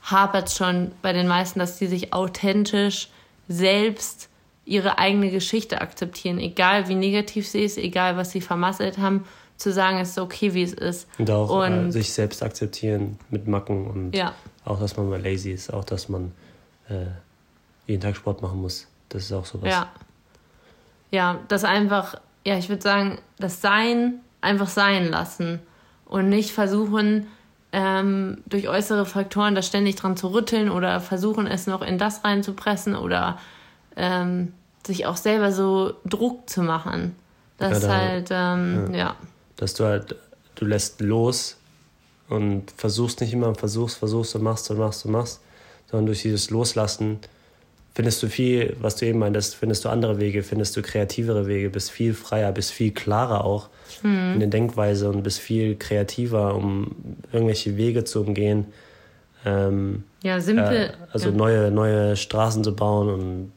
hapert 0.02 0.48
es 0.48 0.56
schon 0.56 0.92
bei 1.02 1.12
den 1.12 1.26
meisten, 1.26 1.58
dass 1.58 1.78
sie 1.78 1.86
sich 1.86 2.12
authentisch 2.12 3.08
selbst 3.48 4.29
ihre 4.70 4.98
eigene 4.98 5.30
Geschichte 5.30 5.80
akzeptieren, 5.80 6.38
egal 6.38 6.88
wie 6.88 6.94
negativ 6.94 7.48
sie 7.48 7.64
ist, 7.64 7.76
egal 7.76 8.16
was 8.16 8.30
sie 8.30 8.40
vermasselt 8.40 8.98
haben, 8.98 9.24
zu 9.56 9.72
sagen, 9.72 9.98
es 9.98 10.10
ist 10.10 10.18
okay, 10.18 10.54
wie 10.54 10.62
es 10.62 10.72
ist. 10.72 11.08
Und 11.18 11.30
auch 11.30 11.50
äh, 11.50 11.66
Und- 11.70 11.92
sich 11.92 12.12
selbst 12.12 12.42
akzeptieren 12.42 13.18
mit 13.30 13.46
Macken 13.48 13.86
und 13.86 14.16
Ja. 14.16 14.32
auch, 14.64 14.78
dass 14.80 14.96
man 14.96 15.10
mal 15.10 15.20
lazy 15.20 15.50
ist, 15.50 15.72
auch, 15.72 15.84
dass 15.84 16.08
man 16.08 16.32
äh, 16.88 17.06
jeden 17.86 18.00
Tag 18.00 18.16
Sport 18.16 18.42
machen 18.42 18.60
muss. 18.60 18.86
Das 19.08 19.24
ist 19.24 19.32
auch 19.32 19.44
sowas. 19.44 19.68
Ja. 19.70 19.88
Ja, 21.10 21.40
das 21.48 21.64
einfach, 21.64 22.14
ja, 22.46 22.56
ich 22.56 22.68
würde 22.68 22.82
sagen, 22.82 23.18
das 23.38 23.60
Sein 23.60 24.20
einfach 24.40 24.68
sein 24.68 25.08
lassen 25.08 25.58
und 26.06 26.28
nicht 26.28 26.52
versuchen, 26.52 27.26
ähm, 27.72 28.38
durch 28.46 28.68
äußere 28.68 29.04
Faktoren 29.06 29.54
da 29.54 29.62
ständig 29.62 29.96
dran 29.96 30.16
zu 30.16 30.28
rütteln 30.28 30.70
oder 30.70 31.00
versuchen, 31.00 31.46
es 31.46 31.66
noch 31.66 31.82
in 31.82 31.98
das 31.98 32.24
reinzupressen 32.24 32.94
oder 32.96 33.38
ähm, 33.96 34.52
sich 34.86 35.06
auch 35.06 35.16
selber 35.16 35.52
so 35.52 35.94
Druck 36.04 36.48
zu 36.48 36.62
machen. 36.62 37.14
Das 37.58 37.82
Ja, 37.82 37.88
da- 37.88 37.94
halt, 37.96 38.28
ähm, 38.30 38.94
ja. 38.94 39.16
Dass 39.56 39.74
du 39.74 39.84
halt, 39.84 40.16
du 40.54 40.64
lässt 40.64 41.00
los 41.00 41.56
und 42.28 42.70
versuchst 42.76 43.20
nicht 43.20 43.32
immer, 43.32 43.54
versuchst, 43.54 43.98
versuchst 43.98 44.34
und 44.36 44.42
machst 44.42 44.70
und 44.70 44.78
machst 44.78 45.04
und 45.04 45.12
machst, 45.12 45.40
sondern 45.90 46.06
durch 46.06 46.22
dieses 46.22 46.50
Loslassen 46.50 47.18
findest 47.92 48.22
du 48.22 48.28
viel, 48.28 48.76
was 48.80 48.96
du 48.96 49.04
eben 49.06 49.18
meintest, 49.18 49.56
findest 49.56 49.84
du 49.84 49.88
andere 49.90 50.18
Wege, 50.18 50.42
findest 50.42 50.76
du 50.76 50.82
kreativere 50.82 51.46
Wege, 51.48 51.68
bist 51.70 51.90
viel 51.90 52.14
freier, 52.14 52.52
bist 52.52 52.70
viel 52.70 52.92
klarer 52.92 53.44
auch 53.44 53.68
in 54.04 54.38
der 54.38 54.48
Denkweise 54.48 55.10
und 55.10 55.22
bist 55.24 55.40
viel 55.40 55.74
kreativer, 55.76 56.54
um 56.54 56.94
irgendwelche 57.32 57.76
Wege 57.76 58.04
zu 58.04 58.20
umgehen. 58.22 58.66
Ähm, 59.44 60.04
Ja, 60.22 60.40
simpel. 60.40 60.90
äh, 60.90 60.90
also 61.12 61.30
ja. 61.30 61.34
neue, 61.34 61.70
neue 61.70 62.16
Straßen 62.16 62.62
zu 62.62 62.74
bauen 62.74 63.08
und 63.10 63.52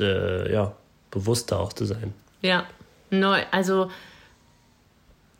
äh, 0.00 0.52
ja, 0.52 0.72
bewusster 1.10 1.60
auch 1.60 1.72
zu 1.72 1.84
sein. 1.84 2.12
Ja, 2.42 2.66
neu. 3.10 3.42
Also 3.50 3.90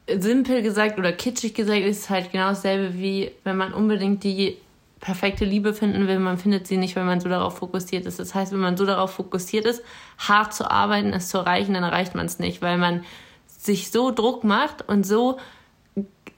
simpel 0.08 0.62
gesagt 0.62 0.98
oder 0.98 1.12
kitschig 1.12 1.54
gesagt 1.54 1.82
ist 1.82 2.02
es 2.02 2.10
halt 2.10 2.30
genau 2.30 2.48
dasselbe 2.50 2.94
wie 2.94 3.32
wenn 3.42 3.56
man 3.56 3.72
unbedingt 3.72 4.22
die 4.22 4.56
perfekte 5.00 5.44
Liebe 5.44 5.74
finden 5.74 6.08
will, 6.08 6.18
man 6.18 6.38
findet 6.38 6.66
sie 6.66 6.78
nicht, 6.78 6.96
weil 6.96 7.04
man 7.04 7.20
so 7.20 7.28
darauf 7.28 7.58
fokussiert 7.58 8.06
ist. 8.06 8.18
Das 8.18 8.34
heißt, 8.34 8.52
wenn 8.52 8.60
man 8.60 8.76
so 8.76 8.86
darauf 8.86 9.12
fokussiert 9.12 9.66
ist, 9.66 9.82
hart 10.18 10.54
zu 10.54 10.70
arbeiten, 10.70 11.12
es 11.12 11.28
zu 11.28 11.38
erreichen, 11.38 11.74
dann 11.74 11.84
erreicht 11.84 12.14
man 12.14 12.26
es 12.26 12.38
nicht, 12.38 12.62
weil 12.62 12.78
man 12.78 13.04
sich 13.46 13.90
so 13.90 14.10
Druck 14.10 14.42
macht 14.42 14.88
und 14.88 15.06
so 15.06 15.38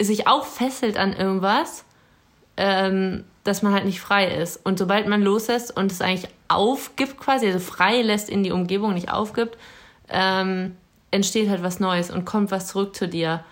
sich 0.01 0.27
auch 0.27 0.45
fesselt 0.45 0.97
an 0.99 1.13
irgendwas, 1.13 1.85
ähm, 2.57 3.25
dass 3.49 3.63
man 3.63 3.73
halt 3.73 3.87
nicht 3.87 4.01
frei 4.01 4.29
ist. 4.29 4.61
Und 4.65 4.79
sobald 4.79 5.09
man 5.09 5.23
loslässt 5.23 5.75
und 5.75 5.91
es 5.91 6.03
eigentlich 6.03 6.29
aufgibt 6.49 7.19
quasi, 7.19 7.47
also 7.47 7.59
frei 7.59 8.03
lässt 8.03 8.29
in 8.29 8.45
die 8.45 8.53
Umgebung, 8.53 8.93
nicht 8.93 9.11
aufgibt, 9.11 9.57
ähm, 10.11 10.77
entsteht 11.11 11.49
halt 11.49 11.63
was 11.63 11.81
Neues 11.81 12.11
und 12.11 12.27
kommt 12.27 12.51
was 12.51 12.69
zurück 12.69 12.95
zu 12.95 13.09
dir. 13.09 13.43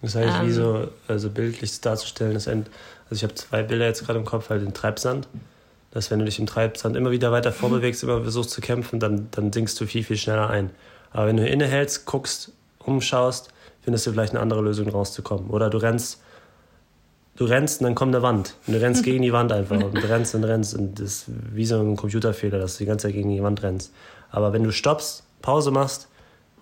Das 0.00 0.14
heißt, 0.14 0.40
wie 0.42 0.46
Ähm. 0.46 0.52
so 0.52 0.88
also 1.08 1.28
bildlich 1.28 1.78
darzustellen, 1.80 2.36
ist 2.36 2.48
ein, 2.48 2.66
also 3.04 3.16
ich 3.16 3.22
habe 3.22 3.34
zwei 3.34 3.62
Bilder 3.62 3.84
jetzt 3.84 4.04
gerade 4.04 4.18
im 4.18 4.24
Kopf, 4.24 4.48
halt 4.48 4.62
den 4.62 4.72
Treibsand. 4.72 5.28
Dass 5.90 6.10
wenn 6.10 6.18
du 6.18 6.24
dich 6.24 6.38
im 6.38 6.46
Treibsand 6.46 6.96
immer 6.96 7.10
wieder 7.10 7.30
weiter 7.30 7.52
vorbewegst, 7.52 8.02
immer 8.02 8.22
versuchst 8.22 8.50
zu 8.50 8.62
kämpfen, 8.62 8.98
dann, 8.98 9.28
dann 9.30 9.52
sinkst 9.52 9.78
du 9.78 9.86
viel, 9.86 10.04
viel 10.04 10.16
schneller 10.16 10.48
ein. 10.48 10.70
Aber 11.12 11.26
wenn 11.26 11.36
du 11.36 11.46
innehältst, 11.46 12.06
guckst, 12.06 12.50
umschaust, 12.78 13.50
findest 13.82 14.06
du 14.06 14.12
vielleicht 14.12 14.32
eine 14.32 14.40
andere 14.40 14.62
Lösung 14.62 14.88
rauszukommen. 14.88 15.50
Oder 15.50 15.68
du 15.68 15.78
rennst, 15.78 16.20
du 17.36 17.44
rennst 17.44 17.80
und 17.80 17.84
dann 17.84 17.94
kommt 17.94 18.14
eine 18.14 18.22
Wand. 18.22 18.54
Und 18.66 18.74
du 18.74 18.80
rennst 18.80 19.02
gegen 19.04 19.22
die 19.22 19.32
Wand 19.32 19.52
einfach 19.52 19.76
und 19.82 19.94
du 19.94 20.08
rennst 20.08 20.34
und 20.34 20.44
rennst. 20.44 20.74
Und 20.74 20.98
das 21.00 21.06
ist 21.06 21.24
wie 21.52 21.66
so 21.66 21.80
ein 21.80 21.96
Computerfehler, 21.96 22.58
dass 22.58 22.74
du 22.74 22.84
die 22.84 22.88
ganze 22.88 23.08
Zeit 23.08 23.14
gegen 23.14 23.30
die 23.30 23.42
Wand 23.42 23.62
rennst. 23.62 23.92
Aber 24.30 24.52
wenn 24.52 24.64
du 24.64 24.70
stoppst, 24.70 25.24
Pause 25.42 25.70
machst, 25.70 26.08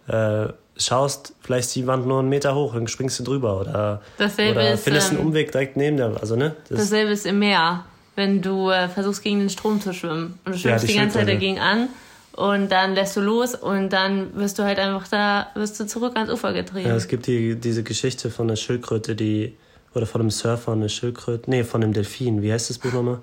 äh, 0.08 0.46
schaust, 0.76 1.34
vielleicht 1.40 1.68
ist 1.68 1.76
die 1.76 1.86
Wand 1.86 2.06
nur 2.06 2.18
einen 2.20 2.28
Meter 2.28 2.54
hoch, 2.54 2.74
dann 2.74 2.88
springst 2.88 3.20
du 3.20 3.24
drüber 3.24 3.60
oder, 3.60 4.02
Dasselbe 4.18 4.52
oder 4.52 4.72
ist, 4.72 4.84
findest 4.84 5.10
einen 5.10 5.20
ähm, 5.20 5.26
Umweg 5.26 5.52
direkt 5.52 5.76
neben 5.76 5.96
der, 5.96 6.16
also 6.20 6.36
ne? 6.36 6.56
Das, 6.68 6.78
Dasselbe 6.80 7.12
ist 7.12 7.26
im 7.26 7.38
Meer, 7.38 7.84
wenn 8.16 8.42
du 8.42 8.70
äh, 8.70 8.88
versuchst 8.88 9.22
gegen 9.22 9.40
den 9.40 9.50
Strom 9.50 9.80
zu 9.80 9.92
schwimmen 9.92 10.38
und 10.44 10.52
du 10.54 10.58
Ja, 10.58 10.78
schwimmst 10.78 10.84
die 10.84 10.88
die 10.88 10.98
ganze 10.98 11.18
Zeit 11.18 11.28
dagegen 11.28 11.58
an 11.58 11.88
und 12.32 12.72
dann 12.72 12.94
lässt 12.94 13.16
du 13.16 13.20
los 13.20 13.54
und 13.54 13.90
dann 13.90 14.34
wirst 14.36 14.58
du 14.58 14.64
halt 14.64 14.78
einfach 14.78 15.06
da, 15.08 15.48
wirst 15.54 15.78
du 15.78 15.86
zurück 15.86 16.16
ans 16.16 16.30
Ufer 16.32 16.52
getrieben. 16.52 16.88
ja, 16.88 16.96
es 16.96 17.08
gibt 17.08 17.26
die, 17.26 17.54
diese 17.56 17.82
Geschichte 17.82 18.30
von 18.30 18.48
einer 18.48 18.56
Schildkröte, 18.56 19.14
die, 19.14 19.54
oder 19.94 20.06
von 20.06 20.20
einem 20.20 20.30
Surfer, 20.30 20.72
eine 20.72 20.88
Schildkröte, 20.88 21.50
nee, 21.50 21.64
von 21.64 21.82
einem 21.82 21.92
Delfin, 21.92 22.42
wie 22.42 22.52
heißt 22.52 22.70
das 22.70 22.78
Buch 22.78 22.92
nochmal? 22.92 23.20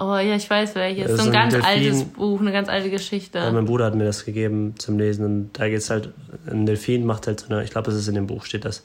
oh 0.00 0.16
ja, 0.16 0.34
ich 0.34 0.48
weiß 0.48 0.74
welches. 0.74 1.08
Das 1.08 1.20
So 1.20 1.26
ein 1.26 1.32
ganz 1.32 1.52
Delfin. 1.52 1.70
altes 1.70 2.04
Buch, 2.04 2.40
eine 2.40 2.52
ganz 2.52 2.68
alte 2.68 2.90
Geschichte. 2.90 3.38
Ja, 3.38 3.52
mein 3.52 3.66
Bruder 3.66 3.84
hat 3.84 3.94
mir 3.94 4.04
das 4.04 4.24
gegeben 4.24 4.74
zum 4.78 4.98
Lesen 4.98 5.24
und 5.24 5.50
da 5.52 5.68
geht's 5.68 5.90
halt, 5.90 6.10
ein 6.46 6.66
Delfin 6.66 7.04
macht 7.04 7.26
halt 7.26 7.40
so 7.40 7.52
eine, 7.54 7.62
ich 7.62 7.70
glaube, 7.70 7.86
das 7.90 7.96
ist 7.96 8.08
in 8.08 8.14
dem 8.14 8.26
Buch, 8.26 8.44
steht 8.44 8.64
das, 8.64 8.82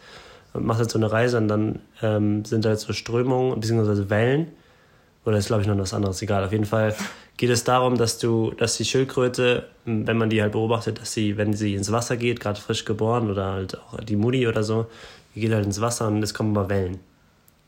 macht 0.53 0.79
halt 0.79 0.91
so 0.91 0.99
eine 0.99 1.11
Reise 1.11 1.37
und 1.37 1.47
dann 1.47 1.79
ähm, 2.01 2.43
sind 2.45 2.65
halt 2.65 2.79
so 2.79 2.93
Strömungen, 2.93 3.59
beziehungsweise 3.59 4.09
Wellen, 4.09 4.47
oder 5.25 5.37
ist 5.37 5.47
glaube 5.47 5.61
ich 5.61 5.67
noch 5.67 5.77
was 5.77 5.93
anderes, 5.93 6.21
egal. 6.21 6.43
Auf 6.43 6.51
jeden 6.51 6.65
Fall 6.65 6.93
geht 7.37 7.49
es 7.49 7.63
darum, 7.63 7.97
dass 7.97 8.19
du, 8.19 8.51
dass 8.51 8.77
die 8.77 8.85
Schildkröte, 8.85 9.67
wenn 9.85 10.17
man 10.17 10.29
die 10.29 10.41
halt 10.41 10.51
beobachtet, 10.51 10.99
dass 10.99 11.13
sie, 11.13 11.37
wenn 11.37 11.53
sie 11.53 11.75
ins 11.75 11.91
Wasser 11.91 12.17
geht, 12.17 12.39
gerade 12.39 12.59
frisch 12.59 12.85
geboren 12.85 13.31
oder 13.31 13.53
halt 13.53 13.77
auch 13.77 13.99
die 14.01 14.15
Mutti 14.15 14.47
oder 14.47 14.63
so, 14.63 14.87
die 15.36 15.41
geht 15.41 15.54
halt 15.54 15.65
ins 15.65 15.82
Wasser 15.82 16.08
und 16.08 16.24
es 16.24 16.34
kommen 16.34 16.52
immer 16.52 16.69
Wellen. 16.69 17.00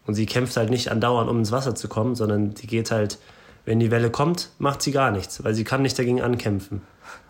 Und 0.06 0.16
sie 0.16 0.26
kämpft 0.26 0.56
halt 0.56 0.70
nicht 0.70 0.90
andauernd, 0.90 1.30
um 1.30 1.40
ins 1.40 1.52
Wasser 1.52 1.76
zu 1.76 1.88
kommen, 1.90 2.16
sondern 2.16 2.56
sie 2.56 2.66
geht 2.66 2.92
halt, 2.92 3.20
wenn 3.66 3.80
die 3.80 3.92
Welle 3.92 4.10
kommt, 4.10 4.50
macht 4.58 4.82
sie 4.82 4.92
gar 4.92 5.12
nichts, 5.12 5.44
weil 5.44 5.54
sie 5.54 5.66
kann 5.66 5.82
nicht 5.82 6.00
dagegen 6.00 6.22
ankämpfen. 6.22 6.82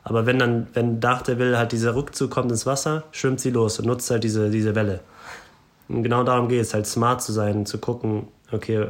Aber 0.03 0.25
wenn 0.27 0.37
dann, 0.37 0.67
wenn 0.73 0.99
nach 0.99 1.23
der 1.23 1.39
Welle 1.39 1.57
halt 1.57 1.71
dieser 1.71 1.95
Rückzug 1.95 2.29
kommt 2.29 2.51
ins 2.51 2.65
Wasser, 2.67 3.03
schwimmt 3.11 3.39
sie 3.39 3.49
los 3.49 3.79
und 3.79 3.87
nutzt 3.87 4.09
halt 4.11 4.23
diese, 4.23 4.51
diese 4.51 4.75
Welle. 4.75 4.99
Und 5.89 6.03
genau 6.03 6.23
darum 6.23 6.47
geht 6.47 6.61
es, 6.61 6.73
halt 6.73 6.85
smart 6.85 7.21
zu 7.23 7.31
sein, 7.31 7.65
zu 7.65 7.79
gucken, 7.79 8.27
okay, 8.51 8.87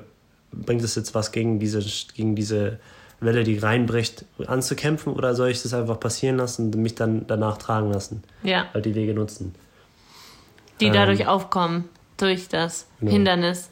bringt 0.51 0.83
es 0.83 0.95
jetzt 0.95 1.15
was 1.15 1.31
gegen 1.31 1.59
diese, 1.59 1.81
gegen 2.13 2.35
diese 2.35 2.79
Welle, 3.19 3.43
die 3.43 3.57
reinbricht, 3.57 4.25
anzukämpfen 4.45 5.13
oder 5.13 5.33
soll 5.33 5.49
ich 5.49 5.63
das 5.63 5.73
einfach 5.73 5.99
passieren 5.99 6.37
lassen 6.37 6.65
und 6.65 6.75
mich 6.81 6.95
dann 6.95 7.25
danach 7.27 7.57
tragen 7.57 7.91
lassen? 7.91 8.23
ja, 8.43 8.65
Halt 8.73 8.85
die 8.85 8.95
Wege 8.95 9.13
nutzen. 9.13 9.55
Die 10.79 10.87
ähm, 10.87 10.93
dadurch 10.93 11.27
aufkommen, 11.27 11.89
durch 12.17 12.47
das 12.47 12.87
Genau. 12.99 13.11
Hindernis. 13.11 13.69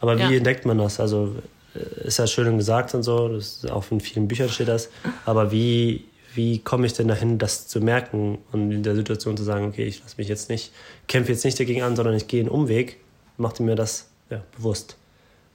Aber 0.00 0.16
wie 0.18 0.22
Ja. 0.22 0.30
entdeckt 0.30 0.66
man 0.66 0.78
das? 0.78 0.98
Also 1.00 1.36
äh, 1.74 2.06
ist 2.06 2.18
ja 2.18 2.26
schön 2.26 2.56
gesagt 2.58 2.94
und 2.94 3.02
so, 3.02 3.28
das 3.28 3.64
auch 3.66 3.84
in 3.90 4.00
vielen 4.00 4.28
Büchern 4.28 4.48
steht 4.48 4.68
das. 4.68 4.90
Aber 5.24 5.52
wie, 5.52 6.04
wie 6.34 6.58
komme 6.58 6.86
ich 6.86 6.92
denn 6.94 7.08
dahin, 7.08 7.38
das 7.38 7.68
zu 7.68 7.80
merken 7.80 8.38
und 8.52 8.72
in 8.72 8.82
der 8.82 8.94
Situation 8.94 9.36
zu 9.36 9.42
sagen, 9.44 9.66
okay, 9.66 9.84
ich 9.84 10.00
lasse 10.02 10.16
mich 10.18 10.28
jetzt 10.28 10.48
nicht, 10.48 10.72
kämpfe 11.08 11.32
jetzt 11.32 11.44
nicht 11.44 11.58
dagegen 11.60 11.82
an, 11.82 11.94
sondern 11.96 12.14
ich 12.14 12.26
gehe 12.28 12.40
einen 12.40 12.48
Umweg, 12.48 12.98
machte 13.36 13.62
mir 13.62 13.74
das 13.76 14.08
ja, 14.30 14.42
bewusst. 14.56 14.96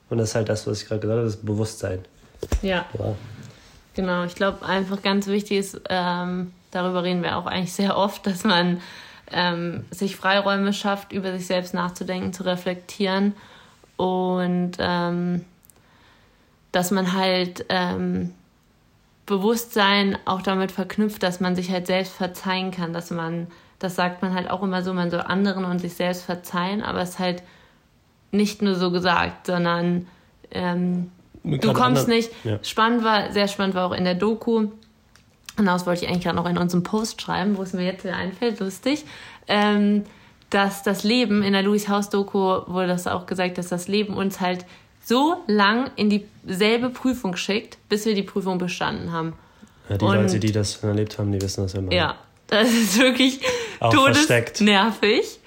Und 0.10 0.20
das 0.20 0.30
ist 0.30 0.36
halt 0.36 0.50
das, 0.50 0.66
was 0.68 0.82
ich 0.82 0.88
gerade 0.88 1.02
gesagt 1.02 1.18
habe, 1.18 1.28
das 1.28 1.38
Bewusstsein. 1.38 2.00
Ja. 2.62 2.86
Wow. 2.94 3.16
Genau, 3.96 4.24
ich 4.24 4.36
glaube 4.36 4.64
einfach 4.66 5.02
ganz 5.02 5.26
wichtig 5.28 5.58
ist, 5.58 5.82
ähm, 5.90 6.54
darüber 6.72 7.04
reden 7.04 7.24
wir 7.24 7.36
auch 7.38 7.48
eigentlich 7.48 7.74
sehr 7.74 7.98
oft, 7.98 8.26
dass 8.28 8.44
man 8.44 8.80
ähm, 9.32 9.86
sich 9.92 10.16
Freiräume 10.16 10.74
schafft, 10.74 11.12
über 11.12 11.32
sich 11.38 11.48
selbst 11.48 11.74
nachzudenken, 11.74 12.34
zu 12.34 12.44
reflektieren 12.44 13.34
und 13.98 14.74
ähm, 14.80 15.44
dass 16.72 16.92
man 16.92 17.14
halt 17.14 17.66
ähm, 17.70 18.34
Bewusstsein 19.26 20.18
auch 20.26 20.42
damit 20.42 20.72
verknüpft, 20.72 21.22
dass 21.24 21.40
man 21.40 21.56
sich 21.56 21.70
halt 21.72 21.88
selbst 21.88 22.14
verzeihen 22.14 22.72
kann, 22.72 22.94
dass 22.94 23.12
man, 23.12 23.48
das 23.80 23.96
sagt 23.96 24.22
man 24.22 24.34
halt 24.34 24.50
auch 24.50 24.64
immer 24.64 24.82
so, 24.84 24.94
man 24.94 25.10
soll 25.12 25.22
anderen 25.22 25.66
und 25.66 25.80
sich 25.80 25.96
selbst 25.96 26.24
verzeihen, 26.24 26.82
aber 26.82 27.02
es 27.02 27.10
ist 27.12 27.20
halt 27.20 27.44
nicht 28.32 28.62
nur 28.62 28.76
so 28.76 28.92
gesagt, 28.92 29.48
sondern 29.48 30.08
ähm, 30.52 31.12
Du 31.44 31.72
kommst 31.74 31.80
anderen- 32.04 32.10
nicht. 32.10 32.30
Ja. 32.44 32.60
Spannend 32.62 33.04
war, 33.06 33.32
sehr 33.32 33.48
spannend 33.48 33.74
war 33.76 33.88
auch 33.88 33.94
in 33.94 34.04
der 34.04 34.16
Doku. 34.16 34.68
Und 35.58 35.66
das 35.66 35.86
wollte 35.86 36.06
ich 36.06 36.10
eigentlich 36.12 36.24
gerade 36.24 36.36
noch 36.38 36.48
in 36.48 36.58
unserem 36.58 36.84
Post 36.84 37.22
schreiben, 37.22 37.58
wo 37.58 37.64
es 37.64 37.74
mir 37.74 37.84
jetzt 37.86 38.04
wieder 38.04 38.16
einfällt, 38.16 38.60
lustig. 38.60 39.06
Ähm, 39.48 40.04
dass 40.50 40.84
das 40.84 41.04
Leben, 41.04 41.44
in 41.44 41.54
der 41.54 41.64
Louis 41.64 41.90
Haus 41.90 42.10
Doku 42.10 42.40
wurde 42.68 42.88
das 42.88 43.08
auch 43.08 43.26
gesagt, 43.26 43.58
dass 43.58 43.68
das 43.68 43.88
Leben 43.88 44.14
uns 44.14 44.40
halt 44.40 44.66
so 45.04 45.38
lang 45.48 45.90
in 45.96 46.10
dieselbe 46.46 46.90
Prüfung 46.90 47.36
schickt, 47.36 47.78
bis 47.90 48.06
wir 48.06 48.14
die 48.16 48.24
Prüfung 48.24 48.58
bestanden 48.58 49.12
haben. 49.12 49.34
Ja, 49.90 49.98
die 49.98 50.06
Und- 50.06 50.16
Leute, 50.16 50.40
die 50.40 50.52
das 50.52 50.84
erlebt 50.84 51.18
haben, 51.18 51.32
die 51.32 51.42
wissen 51.42 51.64
das 51.64 51.74
immer. 51.74 51.92
Ja, 51.92 52.16
das 52.48 52.70
ist 52.70 52.98
wirklich 53.00 53.42
todesnervig. 53.80 55.40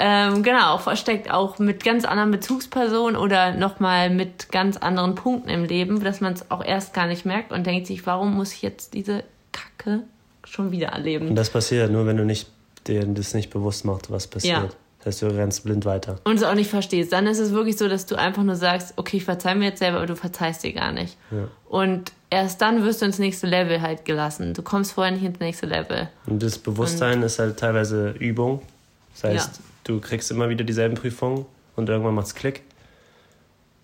Ähm, 0.00 0.44
genau, 0.44 0.74
auch 0.74 0.80
versteckt, 0.80 1.28
auch 1.30 1.58
mit 1.58 1.82
ganz 1.82 2.04
anderen 2.04 2.30
Bezugspersonen 2.30 3.16
oder 3.16 3.52
nochmal 3.54 4.10
mit 4.10 4.50
ganz 4.52 4.76
anderen 4.76 5.16
Punkten 5.16 5.48
im 5.48 5.64
Leben, 5.64 6.02
dass 6.04 6.20
man 6.20 6.34
es 6.34 6.48
auch 6.52 6.64
erst 6.64 6.94
gar 6.94 7.08
nicht 7.08 7.26
merkt 7.26 7.50
und 7.50 7.66
denkt 7.66 7.88
sich, 7.88 8.06
warum 8.06 8.34
muss 8.36 8.52
ich 8.52 8.62
jetzt 8.62 8.94
diese 8.94 9.24
Kacke 9.58 10.02
schon 10.44 10.70
wieder 10.70 10.88
Und 10.88 10.94
erleben? 10.94 11.34
das 11.34 11.50
passiert 11.50 11.90
nur, 11.90 12.06
wenn 12.06 12.16
du 12.16 12.24
nicht, 12.24 12.48
dir 12.86 13.04
das 13.04 13.34
nicht 13.34 13.50
bewusst 13.50 13.84
machst, 13.84 14.10
was 14.10 14.26
passiert. 14.26 14.62
Ja. 14.62 14.68
Das 14.98 15.06
heißt, 15.06 15.22
du 15.22 15.26
rennst 15.26 15.64
blind 15.64 15.84
weiter. 15.84 16.18
Und 16.24 16.36
es 16.36 16.42
auch 16.42 16.54
nicht 16.54 16.70
verstehst. 16.70 17.12
Dann 17.12 17.26
ist 17.26 17.38
es 17.38 17.52
wirklich 17.52 17.76
so, 17.76 17.88
dass 17.88 18.06
du 18.06 18.16
einfach 18.16 18.42
nur 18.42 18.56
sagst, 18.56 18.94
okay, 18.96 19.18
ich 19.18 19.24
verzeih 19.24 19.54
mir 19.54 19.66
jetzt 19.66 19.78
selber, 19.78 19.98
aber 19.98 20.06
du 20.06 20.16
verzeihst 20.16 20.64
dir 20.64 20.72
gar 20.72 20.90
nicht. 20.92 21.16
Ja. 21.30 21.48
Und 21.68 22.12
erst 22.30 22.60
dann 22.60 22.84
wirst 22.84 23.00
du 23.00 23.06
ins 23.06 23.18
nächste 23.18 23.46
Level 23.46 23.80
halt 23.80 24.04
gelassen. 24.04 24.54
Du 24.54 24.62
kommst 24.62 24.92
vorher 24.92 25.12
nicht 25.12 25.24
ins 25.24 25.38
nächste 25.38 25.66
Level. 25.66 26.08
Und 26.26 26.42
das 26.42 26.58
Bewusstsein 26.58 27.22
ist 27.22 27.38
halt 27.38 27.58
teilweise 27.58 28.10
Übung. 28.10 28.62
Das 29.14 29.24
heißt, 29.24 29.60
du 29.84 30.00
kriegst 30.00 30.30
immer 30.30 30.48
wieder 30.48 30.64
dieselben 30.64 30.96
Prüfungen 30.96 31.46
und 31.76 31.88
irgendwann 31.88 32.14
macht's 32.14 32.34
Klick. 32.34 32.62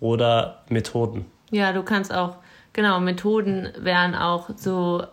Oder 0.01 0.63
Methoden. 0.69 1.25
Ja, 1.51 1.71
du 1.71 1.83
kannst 1.83 2.13
auch, 2.13 2.35
genau, 2.73 2.99
Methoden 2.99 3.69
wären 3.77 4.15
auch 4.15 4.49
so, 4.57 5.03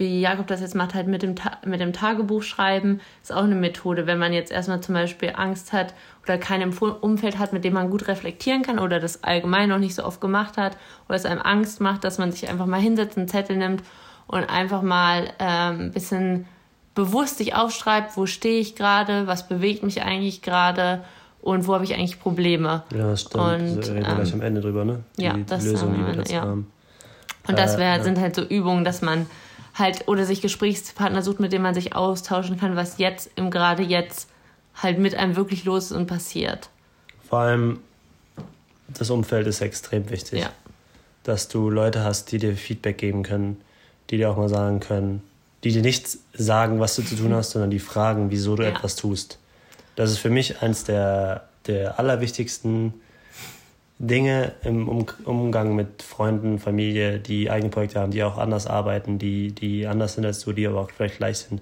wie 0.00 0.20
Jakob 0.20 0.46
das 0.46 0.62
jetzt 0.62 0.74
macht, 0.74 0.94
halt 0.94 1.06
mit 1.06 1.22
dem, 1.22 1.36
Ta 1.36 1.58
mit 1.64 1.78
dem 1.78 1.92
Tagebuch 1.92 2.42
schreiben, 2.42 3.00
ist 3.22 3.32
auch 3.32 3.44
eine 3.44 3.54
Methode. 3.54 4.06
Wenn 4.06 4.18
man 4.18 4.32
jetzt 4.32 4.50
erstmal 4.50 4.80
zum 4.80 4.94
Beispiel 4.94 5.34
Angst 5.36 5.74
hat 5.74 5.92
oder 6.24 6.38
kein 6.38 6.62
Umfeld 6.72 7.38
hat, 7.38 7.52
mit 7.52 7.64
dem 7.64 7.74
man 7.74 7.90
gut 7.90 8.08
reflektieren 8.08 8.62
kann 8.62 8.78
oder 8.78 8.98
das 8.98 9.22
allgemein 9.22 9.68
noch 9.68 9.78
nicht 9.78 9.94
so 9.94 10.02
oft 10.02 10.20
gemacht 10.20 10.56
hat 10.56 10.78
oder 11.06 11.16
es 11.16 11.26
einem 11.26 11.42
Angst 11.42 11.82
macht, 11.82 12.02
dass 12.02 12.16
man 12.16 12.32
sich 12.32 12.48
einfach 12.48 12.64
mal 12.64 12.80
hinsetzt, 12.80 13.18
einen 13.18 13.28
Zettel 13.28 13.58
nimmt 13.58 13.82
und 14.26 14.44
einfach 14.44 14.80
mal 14.80 15.34
ähm, 15.38 15.80
ein 15.80 15.92
bisschen 15.92 16.46
bewusst 16.94 17.36
sich 17.36 17.54
aufschreibt, 17.54 18.16
wo 18.16 18.24
stehe 18.24 18.58
ich 18.58 18.76
gerade, 18.76 19.26
was 19.26 19.48
bewegt 19.48 19.82
mich 19.82 20.02
eigentlich 20.02 20.40
gerade 20.40 21.04
und 21.42 21.66
wo 21.66 21.74
habe 21.74 21.84
ich 21.84 21.92
eigentlich 21.92 22.18
Probleme. 22.20 22.84
Ja, 22.90 23.10
das 23.10 23.20
stimmt. 23.20 23.44
Und, 23.44 23.86
da 23.86 23.92
reden 23.92 24.06
wir 24.06 24.14
gleich 24.14 24.32
am 24.32 24.40
Ende 24.40 24.60
drüber, 24.62 24.84
ne? 24.86 25.04
Die, 25.18 25.24
ja, 25.24 25.36
das 25.46 25.62
die 25.62 25.70
Lösung, 25.70 25.94
die 25.94 26.06
wir 26.06 26.14
jetzt 26.14 26.32
ja. 26.32 26.40
haben. 26.40 26.72
Und 27.46 27.58
das 27.58 27.76
wär, 27.76 27.96
äh, 27.96 28.02
sind 28.02 28.18
halt 28.18 28.34
so 28.34 28.42
Übungen, 28.42 28.84
dass 28.84 29.02
man 29.02 29.26
halt 29.74 30.08
oder 30.08 30.24
sich 30.24 30.42
Gesprächspartner 30.42 31.22
sucht, 31.22 31.40
mit 31.40 31.52
dem 31.52 31.62
man 31.62 31.74
sich 31.74 31.94
austauschen 31.94 32.58
kann, 32.58 32.76
was 32.76 32.98
jetzt 32.98 33.30
im 33.36 33.50
gerade 33.50 33.82
jetzt 33.82 34.28
halt 34.74 34.98
mit 34.98 35.14
einem 35.14 35.36
wirklich 35.36 35.64
los 35.64 35.86
ist 35.86 35.92
und 35.92 36.06
passiert. 36.06 36.68
Vor 37.28 37.40
allem 37.40 37.80
das 38.88 39.10
Umfeld 39.10 39.46
ist 39.46 39.60
extrem 39.60 40.10
wichtig. 40.10 40.40
Ja. 40.40 40.50
Dass 41.22 41.48
du 41.48 41.70
Leute 41.70 42.02
hast, 42.02 42.32
die 42.32 42.38
dir 42.38 42.56
Feedback 42.56 42.98
geben 42.98 43.22
können, 43.22 43.60
die 44.10 44.16
dir 44.16 44.30
auch 44.30 44.36
mal 44.36 44.48
sagen 44.48 44.80
können, 44.80 45.22
die 45.62 45.72
dir 45.72 45.82
nicht 45.82 46.08
sagen, 46.32 46.80
was 46.80 46.96
du 46.96 47.02
zu 47.02 47.16
tun 47.16 47.34
hast, 47.34 47.50
sondern 47.50 47.70
die 47.70 47.78
fragen, 47.78 48.30
wieso 48.30 48.56
du 48.56 48.62
ja. 48.62 48.70
etwas 48.70 48.96
tust. 48.96 49.38
Das 49.96 50.10
ist 50.10 50.18
für 50.18 50.30
mich 50.30 50.62
eins 50.62 50.84
der, 50.84 51.48
der 51.66 51.98
allerwichtigsten 51.98 52.94
Dinge 54.00 54.52
im 54.64 54.88
um 54.88 55.06
Umgang 55.24 55.76
mit 55.76 56.02
Freunden, 56.02 56.58
Familie, 56.58 57.18
die 57.18 57.50
eigene 57.50 57.70
Projekte 57.70 58.00
haben, 58.00 58.12
die 58.12 58.24
auch 58.24 58.38
anders 58.38 58.66
arbeiten, 58.66 59.18
die, 59.18 59.52
die 59.52 59.86
anders 59.86 60.14
sind 60.14 60.24
als 60.24 60.40
du, 60.40 60.54
die 60.54 60.66
aber 60.66 60.80
auch 60.80 60.90
vielleicht 60.90 61.18
gleich 61.18 61.38
sind, 61.38 61.60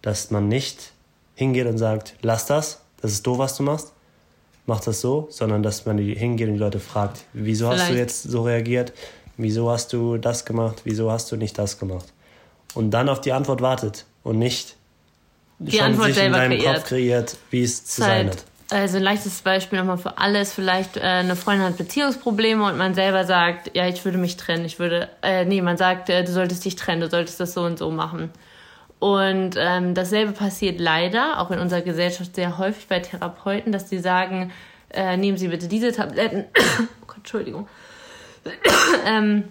dass 0.00 0.30
man 0.30 0.48
nicht 0.48 0.92
hingeht 1.34 1.66
und 1.66 1.76
sagt, 1.76 2.14
lass 2.22 2.46
das, 2.46 2.80
das 3.02 3.12
ist 3.12 3.26
doof, 3.26 3.36
was 3.36 3.56
du 3.58 3.64
machst, 3.64 3.92
mach 4.64 4.80
das 4.80 5.02
so, 5.02 5.26
sondern 5.30 5.62
dass 5.62 5.84
man 5.84 5.98
die 5.98 6.14
hingeht 6.14 6.48
und 6.48 6.54
die 6.54 6.60
Leute 6.60 6.80
fragt, 6.80 7.24
wieso 7.34 7.66
vielleicht. 7.66 7.82
hast 7.82 7.90
du 7.90 7.96
jetzt 7.98 8.22
so 8.22 8.42
reagiert, 8.44 8.94
wieso 9.36 9.70
hast 9.70 9.92
du 9.92 10.16
das 10.16 10.46
gemacht, 10.46 10.80
wieso 10.84 11.12
hast 11.12 11.30
du 11.32 11.36
nicht 11.36 11.58
das 11.58 11.78
gemacht 11.78 12.14
und 12.74 12.92
dann 12.92 13.10
auf 13.10 13.20
die 13.20 13.32
Antwort 13.32 13.60
wartet 13.60 14.06
und 14.22 14.38
nicht 14.38 14.76
die 15.58 15.76
schon 15.76 15.86
Antwort 15.86 16.14
sich 16.14 16.24
in 16.24 16.32
deinem 16.32 16.58
kreiert. 16.58 16.76
Kopf 16.76 16.88
kreiert, 16.88 17.36
wie 17.50 17.62
es 17.62 17.84
zu 17.84 18.00
sein 18.00 18.30
hat. 18.30 18.44
Also 18.70 18.96
ein 18.96 19.02
leichtes 19.02 19.42
Beispiel 19.42 19.78
nochmal 19.78 19.98
für 19.98 20.18
alles. 20.18 20.52
Vielleicht 20.52 20.96
äh, 20.96 21.00
eine 21.00 21.36
Freundin 21.36 21.66
hat 21.66 21.76
Beziehungsprobleme 21.76 22.64
und 22.64 22.78
man 22.78 22.94
selber 22.94 23.24
sagt, 23.24 23.74
ja, 23.76 23.86
ich 23.86 24.04
würde 24.04 24.18
mich 24.18 24.36
trennen. 24.36 24.64
Ich 24.64 24.78
würde, 24.78 25.08
äh, 25.22 25.44
nee, 25.44 25.60
man 25.60 25.76
sagt, 25.76 26.08
äh, 26.08 26.24
du 26.24 26.32
solltest 26.32 26.64
dich 26.64 26.76
trennen, 26.76 27.00
du 27.00 27.10
solltest 27.10 27.38
das 27.40 27.54
so 27.54 27.62
und 27.62 27.78
so 27.78 27.90
machen. 27.90 28.30
Und 28.98 29.56
ähm, 29.58 29.94
dasselbe 29.94 30.32
passiert 30.32 30.80
leider 30.80 31.40
auch 31.40 31.50
in 31.50 31.58
unserer 31.58 31.82
Gesellschaft 31.82 32.34
sehr 32.34 32.56
häufig 32.56 32.88
bei 32.88 33.00
Therapeuten, 33.00 33.70
dass 33.70 33.86
die 33.86 33.98
sagen, 33.98 34.50
äh, 34.90 35.16
nehmen 35.16 35.36
Sie 35.36 35.48
bitte 35.48 35.68
diese 35.68 35.92
Tabletten. 35.92 36.44
oh 36.56 37.06
Gott, 37.06 37.18
Entschuldigung. 37.18 37.68
ähm, 39.06 39.44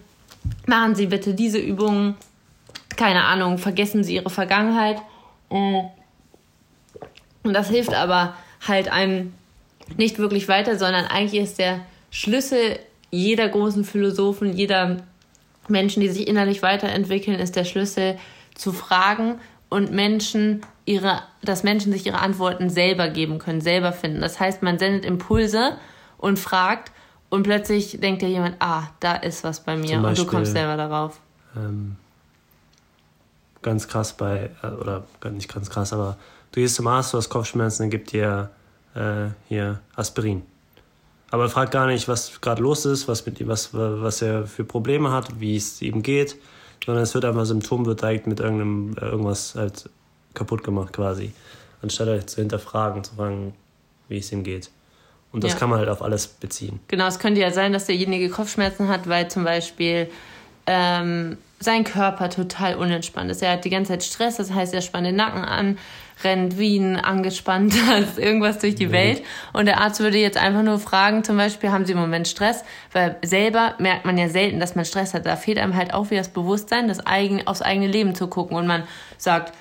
machen 0.66 0.96
Sie 0.96 1.06
bitte 1.06 1.34
diese 1.34 1.58
Übungen 1.58 2.16
keine 2.96 3.24
Ahnung, 3.24 3.58
vergessen 3.58 4.04
sie 4.04 4.14
ihre 4.14 4.30
Vergangenheit. 4.30 4.98
Mm. 5.50 5.80
Und 7.42 7.52
das 7.52 7.68
hilft 7.68 7.92
aber 7.92 8.34
halt 8.66 8.90
einem 8.90 9.32
nicht 9.96 10.18
wirklich 10.18 10.48
weiter, 10.48 10.78
sondern 10.78 11.04
eigentlich 11.06 11.42
ist 11.42 11.58
der 11.58 11.80
Schlüssel 12.10 12.78
jeder 13.10 13.48
großen 13.48 13.84
Philosophen, 13.84 14.52
jeder 14.52 14.98
Menschen, 15.68 16.00
die 16.00 16.08
sich 16.08 16.26
innerlich 16.26 16.62
weiterentwickeln, 16.62 17.38
ist 17.38 17.56
der 17.56 17.64
Schlüssel 17.64 18.18
zu 18.54 18.72
fragen 18.72 19.40
und 19.68 19.92
Menschen 19.92 20.62
ihre, 20.84 21.22
dass 21.42 21.62
Menschen 21.62 21.92
sich 21.92 22.06
ihre 22.06 22.18
Antworten 22.18 22.70
selber 22.70 23.08
geben 23.08 23.38
können, 23.38 23.60
selber 23.60 23.92
finden. 23.92 24.20
Das 24.20 24.38
heißt, 24.40 24.62
man 24.62 24.78
sendet 24.78 25.04
Impulse 25.04 25.76
und 26.18 26.38
fragt 26.38 26.92
und 27.28 27.42
plötzlich 27.42 27.98
denkt 28.00 28.22
ja 28.22 28.28
jemand, 28.28 28.56
ah, 28.60 28.90
da 29.00 29.14
ist 29.14 29.44
was 29.44 29.60
bei 29.60 29.76
mir 29.76 30.00
Beispiel, 30.00 30.04
und 30.04 30.18
du 30.18 30.26
kommst 30.26 30.52
selber 30.52 30.76
darauf. 30.76 31.18
Ähm, 31.56 31.96
ganz 33.62 33.88
krass 33.88 34.12
bei, 34.12 34.50
äh, 34.62 34.68
oder 34.68 35.04
nicht 35.30 35.52
ganz 35.52 35.70
krass, 35.70 35.92
aber 35.92 36.16
du 36.54 36.60
gehst 36.60 36.76
zum 36.76 36.86
Arzt, 36.86 37.12
du 37.12 37.18
hast 37.18 37.28
Kopfschmerzen, 37.28 37.84
dann 37.84 37.90
gibt 37.90 38.12
dir 38.12 38.50
äh, 38.94 39.26
hier 39.48 39.80
Aspirin. 39.96 40.42
Aber 41.30 41.44
er 41.44 41.48
fragt 41.48 41.72
gar 41.72 41.88
nicht, 41.88 42.06
was 42.06 42.40
gerade 42.40 42.62
los 42.62 42.86
ist, 42.86 43.08
was, 43.08 43.26
mit, 43.26 43.44
was, 43.48 43.70
was 43.74 44.22
er 44.22 44.46
für 44.46 44.62
Probleme 44.62 45.10
hat, 45.10 45.40
wie 45.40 45.56
es 45.56 45.82
ihm 45.82 46.02
geht, 46.02 46.36
sondern 46.84 47.02
es 47.02 47.12
wird 47.12 47.24
einfach 47.24 47.44
Symptom 47.44 47.86
wird 47.86 48.02
direkt 48.02 48.28
mit 48.28 48.38
irgendeinem, 48.38 48.96
äh, 49.00 49.06
irgendwas 49.06 49.56
halt 49.56 49.90
kaputt 50.34 50.62
gemacht 50.62 50.92
quasi. 50.92 51.32
Anstatt 51.82 52.06
halt 52.06 52.30
zu 52.30 52.40
hinterfragen, 52.40 53.02
zu 53.02 53.16
fragen, 53.16 53.54
wie 54.08 54.18
es 54.18 54.30
ihm 54.30 54.44
geht. 54.44 54.70
Und 55.32 55.42
das 55.42 55.54
ja. 55.54 55.58
kann 55.58 55.70
man 55.70 55.80
halt 55.80 55.88
auf 55.88 56.02
alles 56.02 56.28
beziehen. 56.28 56.78
Genau, 56.86 57.08
es 57.08 57.18
könnte 57.18 57.40
ja 57.40 57.50
sein, 57.50 57.72
dass 57.72 57.86
derjenige 57.86 58.28
Kopfschmerzen 58.28 58.86
hat, 58.86 59.08
weil 59.08 59.28
zum 59.28 59.42
Beispiel 59.42 60.08
ähm, 60.66 61.36
sein 61.58 61.82
Körper 61.82 62.30
total 62.30 62.76
unentspannt 62.76 63.32
ist. 63.32 63.42
Er 63.42 63.54
hat 63.54 63.64
die 63.64 63.70
ganze 63.70 63.92
Zeit 63.92 64.04
Stress, 64.04 64.36
das 64.36 64.52
heißt, 64.52 64.72
er 64.72 64.82
spannt 64.82 65.06
den 65.06 65.16
Nacken 65.16 65.44
an, 65.44 65.78
rennt 66.24 66.58
wie 66.58 66.78
ein 66.78 66.96
angespannter 66.96 68.04
irgendwas 68.16 68.58
durch 68.58 68.74
die 68.74 68.86
mhm. 68.86 68.92
Welt. 68.92 69.22
Und 69.52 69.66
der 69.66 69.80
Arzt 69.80 70.00
würde 70.00 70.18
jetzt 70.18 70.36
einfach 70.36 70.62
nur 70.62 70.78
fragen, 70.78 71.22
zum 71.24 71.36
Beispiel, 71.36 71.70
haben 71.70 71.84
Sie 71.84 71.92
im 71.92 71.98
Moment 71.98 72.26
Stress? 72.26 72.64
Weil 72.92 73.16
selber 73.22 73.74
merkt 73.78 74.04
man 74.04 74.18
ja 74.18 74.28
selten, 74.28 74.60
dass 74.60 74.74
man 74.74 74.84
Stress 74.84 75.14
hat. 75.14 75.26
Da 75.26 75.36
fehlt 75.36 75.58
einem 75.58 75.76
halt 75.76 75.94
auch 75.94 76.10
wieder 76.10 76.20
das 76.20 76.30
Bewusstsein, 76.30 76.88
das 76.88 77.06
eigen, 77.06 77.46
aufs 77.46 77.62
eigene 77.62 77.86
Leben 77.86 78.14
zu 78.14 78.26
gucken. 78.26 78.56
Und 78.56 78.66
man 78.66 78.84
sagt 79.18 79.52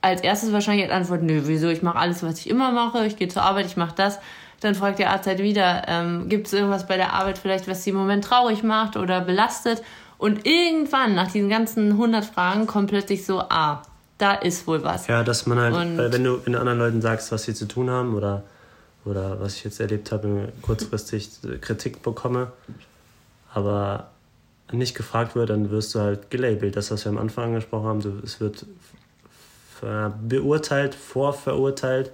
als 0.00 0.20
erstes 0.20 0.52
wahrscheinlich 0.52 0.84
als 0.84 0.92
Antwort, 0.92 1.22
nö, 1.22 1.42
wieso, 1.44 1.68
ich 1.68 1.82
mache 1.82 1.98
alles, 1.98 2.22
was 2.22 2.38
ich 2.38 2.50
immer 2.50 2.72
mache, 2.72 3.06
ich 3.06 3.16
gehe 3.16 3.28
zur 3.28 3.42
Arbeit, 3.42 3.66
ich 3.66 3.76
mache 3.76 3.94
das. 3.96 4.18
Dann 4.60 4.74
fragt 4.74 4.98
der 4.98 5.10
Arzt 5.10 5.26
halt 5.26 5.40
wieder, 5.40 5.82
ähm, 5.88 6.28
gibt 6.28 6.46
es 6.46 6.52
irgendwas 6.52 6.86
bei 6.86 6.96
der 6.96 7.12
Arbeit 7.12 7.38
vielleicht, 7.38 7.68
was 7.68 7.82
Sie 7.82 7.90
im 7.90 7.96
Moment 7.96 8.24
traurig 8.24 8.62
macht 8.62 8.96
oder 8.96 9.20
belastet? 9.20 9.82
Und 10.18 10.46
irgendwann, 10.46 11.16
nach 11.16 11.32
diesen 11.32 11.48
ganzen 11.48 11.92
100 11.92 12.24
Fragen, 12.24 12.68
kommt 12.68 12.90
plötzlich 12.90 13.26
so, 13.26 13.40
ah, 13.40 13.82
da 14.22 14.34
ist 14.34 14.66
wohl 14.68 14.84
was. 14.84 15.08
Ja, 15.08 15.24
dass 15.24 15.46
man 15.46 15.58
halt, 15.58 15.74
und 15.74 15.98
wenn 15.98 16.22
du 16.22 16.36
in 16.46 16.54
anderen 16.54 16.78
Leuten 16.78 17.02
sagst, 17.02 17.32
was 17.32 17.42
sie 17.42 17.54
zu 17.54 17.66
tun 17.66 17.90
haben 17.90 18.14
oder, 18.14 18.44
oder 19.04 19.40
was 19.40 19.56
ich 19.56 19.64
jetzt 19.64 19.80
erlebt 19.80 20.12
habe, 20.12 20.52
kurzfristig 20.62 21.30
Kritik 21.60 22.02
bekomme, 22.02 22.52
aber 23.52 24.10
nicht 24.70 24.94
gefragt 24.94 25.34
wird, 25.34 25.50
dann 25.50 25.70
wirst 25.70 25.94
du 25.94 26.00
halt 26.00 26.30
gelabelt. 26.30 26.76
Das, 26.76 26.92
was 26.92 27.04
wir 27.04 27.10
am 27.10 27.18
Anfang 27.18 27.46
angesprochen 27.46 27.86
haben, 27.86 28.00
du, 28.00 28.20
es 28.22 28.40
wird 28.40 28.64
beurteilt, 30.22 30.94
vorverurteilt. 30.94 32.12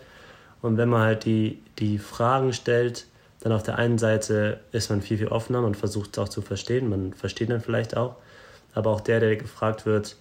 Und 0.62 0.78
wenn 0.78 0.88
man 0.88 1.02
halt 1.02 1.26
die, 1.26 1.60
die 1.78 1.98
Fragen 1.98 2.54
stellt, 2.54 3.04
dann 3.40 3.52
auf 3.52 3.62
der 3.62 3.76
einen 3.76 3.98
Seite 3.98 4.60
ist 4.72 4.88
man 4.88 5.02
viel, 5.02 5.18
viel 5.18 5.28
offener, 5.28 5.60
man 5.60 5.74
versucht 5.74 6.16
es 6.16 6.18
auch 6.18 6.30
zu 6.30 6.40
verstehen, 6.40 6.88
man 6.88 7.12
versteht 7.12 7.50
dann 7.50 7.60
vielleicht 7.60 7.96
auch. 7.98 8.16
Aber 8.74 8.90
auch 8.90 9.02
der, 9.02 9.20
der 9.20 9.36
gefragt 9.36 9.84
wird, 9.84 10.16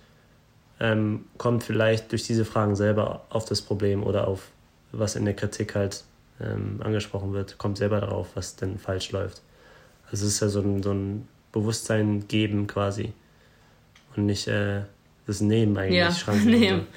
ähm, 0.79 1.25
kommt 1.37 1.63
vielleicht 1.63 2.11
durch 2.11 2.23
diese 2.23 2.45
Fragen 2.45 2.75
selber 2.75 3.25
auf 3.29 3.45
das 3.45 3.61
Problem 3.61 4.03
oder 4.03 4.27
auf 4.27 4.49
was 4.91 5.15
in 5.15 5.25
der 5.25 5.33
Kritik 5.33 5.75
halt 5.75 6.03
ähm, 6.39 6.79
angesprochen 6.83 7.33
wird, 7.33 7.57
kommt 7.57 7.77
selber 7.77 7.99
darauf, 7.99 8.29
was 8.35 8.55
denn 8.55 8.77
falsch 8.77 9.11
läuft. 9.11 9.41
Also 10.11 10.25
es 10.25 10.33
ist 10.33 10.39
ja 10.39 10.49
so 10.49 10.61
ein, 10.61 10.83
so 10.83 10.91
ein 10.91 11.27
Bewusstsein 11.51 12.27
geben 12.27 12.67
quasi 12.67 13.13
und 14.15 14.25
nicht 14.25 14.47
äh, 14.47 14.81
das 15.25 15.41
Nehmen 15.41 15.77
eigentlich. 15.77 15.97
Ja, 15.97 16.33
nehmen. 16.45 16.87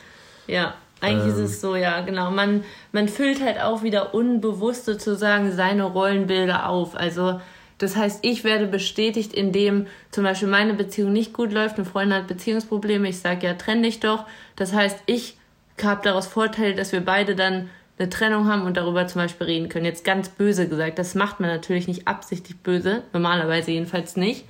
Ja. 0.46 0.74
Eigentlich 1.00 1.34
ähm, 1.34 1.44
ist 1.44 1.50
es 1.50 1.60
so, 1.60 1.76
ja, 1.76 2.02
genau. 2.02 2.30
Man, 2.30 2.64
man 2.92 3.08
füllt 3.08 3.42
halt 3.42 3.60
auch 3.60 3.82
wieder 3.82 4.14
unbewusst 4.14 4.84
sozusagen 4.84 5.50
seine 5.52 5.84
Rollenbilder 5.84 6.68
auf. 6.68 6.94
Also, 6.94 7.40
das 7.80 7.96
heißt, 7.96 8.18
ich 8.22 8.44
werde 8.44 8.66
bestätigt, 8.66 9.32
indem 9.32 9.86
zum 10.10 10.24
Beispiel 10.24 10.48
meine 10.48 10.74
Beziehung 10.74 11.14
nicht 11.14 11.32
gut 11.32 11.50
läuft, 11.50 11.76
eine 11.76 11.86
Freundin 11.86 12.18
hat 12.18 12.26
Beziehungsprobleme, 12.26 13.08
ich 13.08 13.20
sage 13.20 13.46
ja, 13.46 13.54
trenn 13.54 13.82
dich 13.82 14.00
doch. 14.00 14.26
Das 14.54 14.74
heißt, 14.74 14.98
ich 15.06 15.38
habe 15.82 16.02
daraus 16.04 16.26
Vorteile, 16.26 16.74
dass 16.74 16.92
wir 16.92 17.02
beide 17.02 17.34
dann 17.34 17.70
eine 17.98 18.10
Trennung 18.10 18.48
haben 18.48 18.66
und 18.66 18.76
darüber 18.76 19.06
zum 19.06 19.22
Beispiel 19.22 19.46
reden 19.46 19.70
können. 19.70 19.86
Jetzt 19.86 20.04
ganz 20.04 20.28
böse 20.28 20.68
gesagt, 20.68 20.98
das 20.98 21.14
macht 21.14 21.40
man 21.40 21.48
natürlich 21.48 21.88
nicht 21.88 22.06
absichtlich 22.06 22.58
böse, 22.58 23.02
normalerweise 23.14 23.70
jedenfalls 23.70 24.14
nicht. 24.14 24.44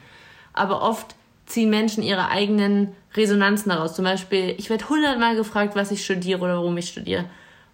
Aber 0.52 0.82
oft 0.82 1.14
ziehen 1.46 1.70
Menschen 1.70 2.02
ihre 2.02 2.30
eigenen 2.30 2.96
Resonanzen 3.14 3.70
daraus. 3.70 3.94
Zum 3.94 4.04
Beispiel, 4.04 4.56
ich 4.58 4.70
werde 4.70 4.88
hundertmal 4.88 5.36
gefragt, 5.36 5.76
was 5.76 5.92
ich 5.92 6.04
studiere 6.04 6.40
oder 6.40 6.56
warum 6.56 6.76
ich 6.78 6.88
studiere. 6.88 7.26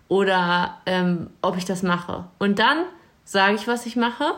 Oder 0.08 0.82
ähm, 0.84 1.30
ob 1.40 1.56
ich 1.56 1.64
das 1.64 1.82
mache. 1.82 2.24
Und 2.38 2.58
dann 2.58 2.84
sage 3.24 3.54
ich, 3.54 3.66
was 3.66 3.86
ich 3.86 3.96
mache. 3.96 4.34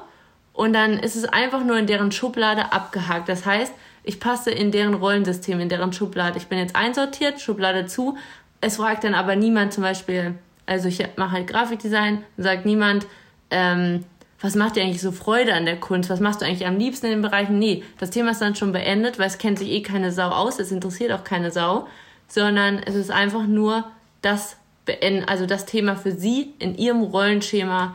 Und 0.58 0.72
dann 0.72 0.98
ist 0.98 1.14
es 1.14 1.24
einfach 1.24 1.62
nur 1.62 1.78
in 1.78 1.86
deren 1.86 2.10
Schublade 2.10 2.72
abgehakt. 2.72 3.28
Das 3.28 3.46
heißt, 3.46 3.72
ich 4.02 4.18
passe 4.18 4.50
in 4.50 4.72
deren 4.72 4.94
Rollensystem, 4.94 5.60
in 5.60 5.68
deren 5.68 5.92
Schublade. 5.92 6.36
Ich 6.36 6.48
bin 6.48 6.58
jetzt 6.58 6.74
einsortiert, 6.74 7.40
Schublade 7.40 7.86
zu. 7.86 8.18
Es 8.60 8.78
fragt 8.78 9.04
dann 9.04 9.14
aber 9.14 9.36
niemand 9.36 9.72
zum 9.72 9.84
Beispiel, 9.84 10.34
Also 10.66 10.88
ich 10.88 10.98
mache 11.14 11.30
halt 11.30 11.46
Grafikdesign, 11.46 12.24
sagt 12.38 12.66
niemand, 12.66 13.06
ähm, 13.52 14.04
was 14.40 14.56
macht 14.56 14.74
dir 14.74 14.82
eigentlich 14.82 15.00
so 15.00 15.12
Freude 15.12 15.54
an 15.54 15.64
der 15.64 15.78
Kunst? 15.78 16.10
Was 16.10 16.18
machst 16.18 16.40
du 16.40 16.44
eigentlich 16.44 16.66
am 16.66 16.76
liebsten 16.76 17.06
in 17.06 17.12
den 17.12 17.22
Bereichen? 17.22 17.60
Nee, 17.60 17.84
das 18.00 18.10
Thema 18.10 18.32
ist 18.32 18.42
dann 18.42 18.56
schon 18.56 18.72
beendet, 18.72 19.20
weil 19.20 19.28
es 19.28 19.38
kennt 19.38 19.60
sich 19.60 19.70
eh 19.70 19.82
keine 19.82 20.10
Sau 20.10 20.28
aus, 20.28 20.58
es 20.58 20.72
interessiert 20.72 21.12
auch 21.12 21.22
keine 21.22 21.52
Sau, 21.52 21.86
sondern 22.26 22.80
es 22.84 22.96
ist 22.96 23.12
einfach 23.12 23.46
nur 23.46 23.84
das 24.22 24.56
beenden, 24.84 25.22
also 25.28 25.46
das 25.46 25.66
Thema 25.66 25.94
für 25.94 26.10
sie 26.10 26.52
in 26.58 26.76
ihrem 26.76 27.02
Rollenschema 27.02 27.94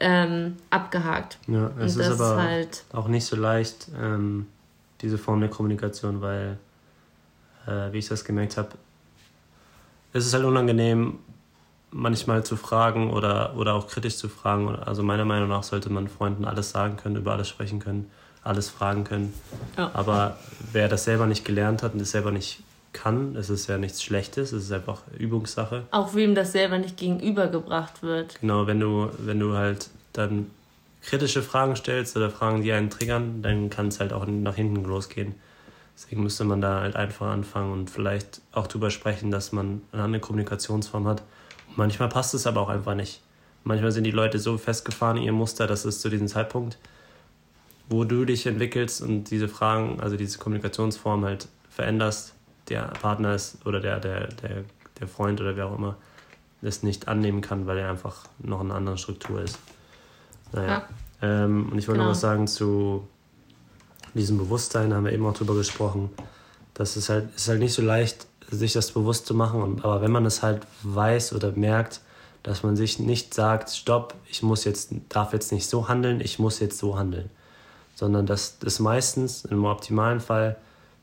ähm, 0.00 0.56
abgehakt. 0.70 1.38
Ja, 1.46 1.70
es 1.78 1.96
ist 1.96 2.10
aber 2.20 2.42
halt 2.42 2.84
auch 2.92 3.08
nicht 3.08 3.26
so 3.26 3.36
leicht, 3.36 3.88
ähm, 4.00 4.46
diese 5.00 5.18
Form 5.18 5.40
der 5.40 5.50
Kommunikation, 5.50 6.20
weil, 6.20 6.58
äh, 7.66 7.92
wie 7.92 7.98
ich 7.98 8.08
das 8.08 8.24
gemerkt 8.24 8.56
habe, 8.56 8.70
es 10.12 10.26
ist 10.26 10.34
halt 10.34 10.44
unangenehm, 10.44 11.18
manchmal 11.92 12.44
zu 12.44 12.56
fragen 12.56 13.10
oder, 13.10 13.56
oder 13.56 13.74
auch 13.74 13.88
kritisch 13.88 14.16
zu 14.16 14.28
fragen. 14.28 14.68
Also 14.76 15.02
meiner 15.02 15.24
Meinung 15.24 15.48
nach 15.48 15.62
sollte 15.62 15.90
man 15.90 16.08
Freunden 16.08 16.44
alles 16.44 16.70
sagen 16.70 16.96
können, 16.96 17.16
über 17.16 17.32
alles 17.32 17.48
sprechen 17.48 17.80
können, 17.80 18.10
alles 18.42 18.68
fragen 18.68 19.04
können. 19.04 19.34
Ja. 19.76 19.90
Aber 19.94 20.38
wer 20.72 20.88
das 20.88 21.04
selber 21.04 21.26
nicht 21.26 21.44
gelernt 21.44 21.82
hat 21.82 21.92
und 21.92 22.00
das 22.00 22.10
selber 22.10 22.30
nicht 22.30 22.62
kann, 22.92 23.36
es 23.36 23.50
ist 23.50 23.66
ja 23.68 23.78
nichts 23.78 24.02
Schlechtes, 24.02 24.52
es 24.52 24.64
ist 24.64 24.72
einfach 24.72 25.02
Übungssache. 25.18 25.84
Auch 25.90 26.14
wem 26.14 26.34
das 26.34 26.52
selber 26.52 26.78
nicht 26.78 26.96
gegenübergebracht 26.96 28.02
wird. 28.02 28.40
Genau, 28.40 28.66
wenn 28.66 28.80
du, 28.80 29.10
wenn 29.18 29.38
du 29.38 29.54
halt 29.56 29.90
dann 30.12 30.50
kritische 31.02 31.42
Fragen 31.42 31.76
stellst 31.76 32.16
oder 32.16 32.30
Fragen, 32.30 32.62
die 32.62 32.72
einen 32.72 32.90
triggern, 32.90 33.42
dann 33.42 33.70
kann 33.70 33.88
es 33.88 34.00
halt 34.00 34.12
auch 34.12 34.26
nach 34.26 34.56
hinten 34.56 34.84
losgehen. 34.84 35.34
Deswegen 35.96 36.22
müsste 36.22 36.44
man 36.44 36.60
da 36.60 36.80
halt 36.80 36.96
einfach 36.96 37.28
anfangen 37.28 37.72
und 37.72 37.90
vielleicht 37.90 38.40
auch 38.52 38.66
drüber 38.66 38.90
sprechen, 38.90 39.30
dass 39.30 39.52
man 39.52 39.82
eine 39.92 40.18
Kommunikationsform 40.18 41.06
hat 41.06 41.22
Manchmal 41.76 42.08
passt 42.08 42.34
es 42.34 42.46
aber 42.46 42.60
auch 42.60 42.68
einfach 42.68 42.94
nicht. 42.94 43.20
Manchmal 43.64 43.92
sind 43.92 44.04
die 44.04 44.10
Leute 44.10 44.38
so 44.38 44.58
festgefahren 44.58 45.18
in 45.18 45.22
ihr 45.24 45.32
Muster, 45.32 45.66
dass 45.66 45.84
es 45.84 46.00
zu 46.00 46.08
diesem 46.08 46.28
Zeitpunkt, 46.28 46.78
wo 47.88 48.04
du 48.04 48.24
dich 48.24 48.46
entwickelst 48.46 49.02
und 49.02 49.24
diese 49.24 49.48
Fragen, 49.48 50.00
also 50.00 50.16
diese 50.16 50.38
Kommunikationsform 50.38 51.24
halt 51.24 51.48
veränderst, 51.68 52.34
der 52.70 52.82
Partner 53.00 53.34
ist 53.34 53.64
oder 53.66 53.80
der, 53.80 54.00
der, 54.00 54.28
der, 54.28 54.64
der 54.98 55.08
Freund 55.08 55.40
oder 55.40 55.56
wer 55.56 55.66
auch 55.66 55.76
immer 55.76 55.96
das 56.62 56.82
nicht 56.82 57.08
annehmen 57.08 57.40
kann, 57.40 57.66
weil 57.66 57.78
er 57.78 57.90
einfach 57.90 58.26
noch 58.38 58.60
in 58.60 58.66
einer 58.66 58.76
anderen 58.76 58.98
Struktur 58.98 59.42
ist. 59.42 59.58
Naja. 60.52 60.68
Ja. 60.68 61.44
Ähm, 61.44 61.70
und 61.70 61.78
ich 61.78 61.88
wollte 61.88 61.98
genau. 61.98 62.04
noch 62.04 62.10
was 62.10 62.20
sagen 62.20 62.46
zu 62.46 63.06
diesem 64.14 64.38
Bewusstsein, 64.38 64.90
da 64.90 64.96
haben 64.96 65.04
wir 65.04 65.12
eben 65.12 65.26
auch 65.26 65.34
drüber 65.34 65.54
gesprochen. 65.54 66.10
Das 66.74 66.96
ist 66.96 67.08
halt, 67.08 67.34
ist 67.34 67.48
halt 67.48 67.60
nicht 67.60 67.74
so 67.74 67.82
leicht, 67.82 68.26
sich 68.50 68.72
das 68.72 68.92
bewusst 68.92 69.26
zu 69.26 69.34
machen. 69.34 69.62
Und, 69.62 69.84
aber 69.84 70.02
wenn 70.02 70.10
man 70.10 70.26
es 70.26 70.42
halt 70.42 70.66
weiß 70.82 71.34
oder 71.34 71.52
merkt, 71.52 72.00
dass 72.42 72.62
man 72.62 72.76
sich 72.76 72.98
nicht 72.98 73.34
sagt, 73.34 73.70
stopp, 73.70 74.14
ich 74.26 74.42
muss 74.42 74.64
jetzt, 74.64 74.92
darf 75.08 75.32
jetzt 75.32 75.52
nicht 75.52 75.68
so 75.68 75.88
handeln, 75.88 76.20
ich 76.20 76.38
muss 76.38 76.58
jetzt 76.58 76.78
so 76.78 76.98
handeln. 76.98 77.30
Sondern 77.94 78.26
dass 78.26 78.58
das 78.58 78.80
meistens 78.80 79.44
im 79.44 79.64
optimalen 79.64 80.20
Fall 80.20 80.56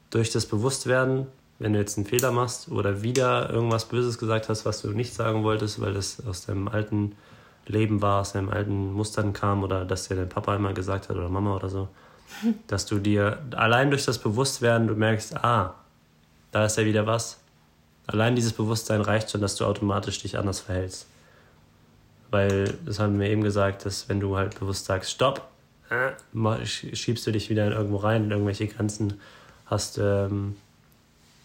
durch 0.09 0.31
das 0.31 0.45
Bewusstwerden, 0.45 1.27
wenn 1.59 1.73
du 1.73 1.79
jetzt 1.79 1.97
einen 1.97 2.05
Fehler 2.05 2.31
machst 2.31 2.69
oder 2.69 3.01
wieder 3.01 3.49
irgendwas 3.49 3.85
Böses 3.85 4.17
gesagt 4.17 4.49
hast, 4.49 4.65
was 4.65 4.81
du 4.81 4.91
nicht 4.91 5.13
sagen 5.13 5.43
wolltest, 5.43 5.81
weil 5.81 5.93
das 5.93 6.25
aus 6.25 6.45
deinem 6.45 6.67
alten 6.67 7.15
Leben 7.65 8.01
war, 8.01 8.21
aus 8.21 8.33
deinen 8.33 8.49
alten 8.49 8.93
Mustern 8.93 9.33
kam 9.33 9.63
oder 9.63 9.85
dass 9.85 10.07
dir 10.07 10.15
dein 10.15 10.29
Papa 10.29 10.55
immer 10.55 10.73
gesagt 10.73 11.09
hat 11.09 11.15
oder 11.15 11.29
Mama 11.29 11.55
oder 11.55 11.69
so, 11.69 11.87
dass 12.67 12.85
du 12.85 12.99
dir 12.99 13.39
allein 13.55 13.89
durch 13.89 14.05
das 14.05 14.19
Bewusstwerden, 14.19 14.87
du 14.87 14.95
merkst, 14.95 15.35
ah, 15.43 15.75
da 16.51 16.65
ist 16.65 16.77
ja 16.77 16.85
wieder 16.85 17.05
was. 17.07 17.39
Allein 18.05 18.35
dieses 18.35 18.53
Bewusstsein 18.53 19.01
reicht 19.01 19.31
schon, 19.31 19.41
dass 19.41 19.55
du 19.55 19.65
automatisch 19.65 20.21
dich 20.21 20.37
anders 20.37 20.61
verhältst. 20.61 21.07
Weil, 22.29 22.77
das 22.85 22.99
haben 22.99 23.19
wir 23.19 23.29
eben 23.29 23.43
gesagt, 23.43 23.85
dass 23.85 24.07
wenn 24.07 24.19
du 24.19 24.37
halt 24.37 24.59
bewusst 24.59 24.85
sagst, 24.85 25.11
stopp, 25.11 25.49
äh, 25.89 26.65
schiebst 26.65 27.25
du 27.27 27.31
dich 27.31 27.49
wieder 27.49 27.65
in 27.67 27.73
irgendwo 27.73 27.97
rein, 27.97 28.25
in 28.25 28.31
irgendwelche 28.31 28.67
Grenzen, 28.67 29.19
hast 29.65 29.97
ähm, 29.97 30.55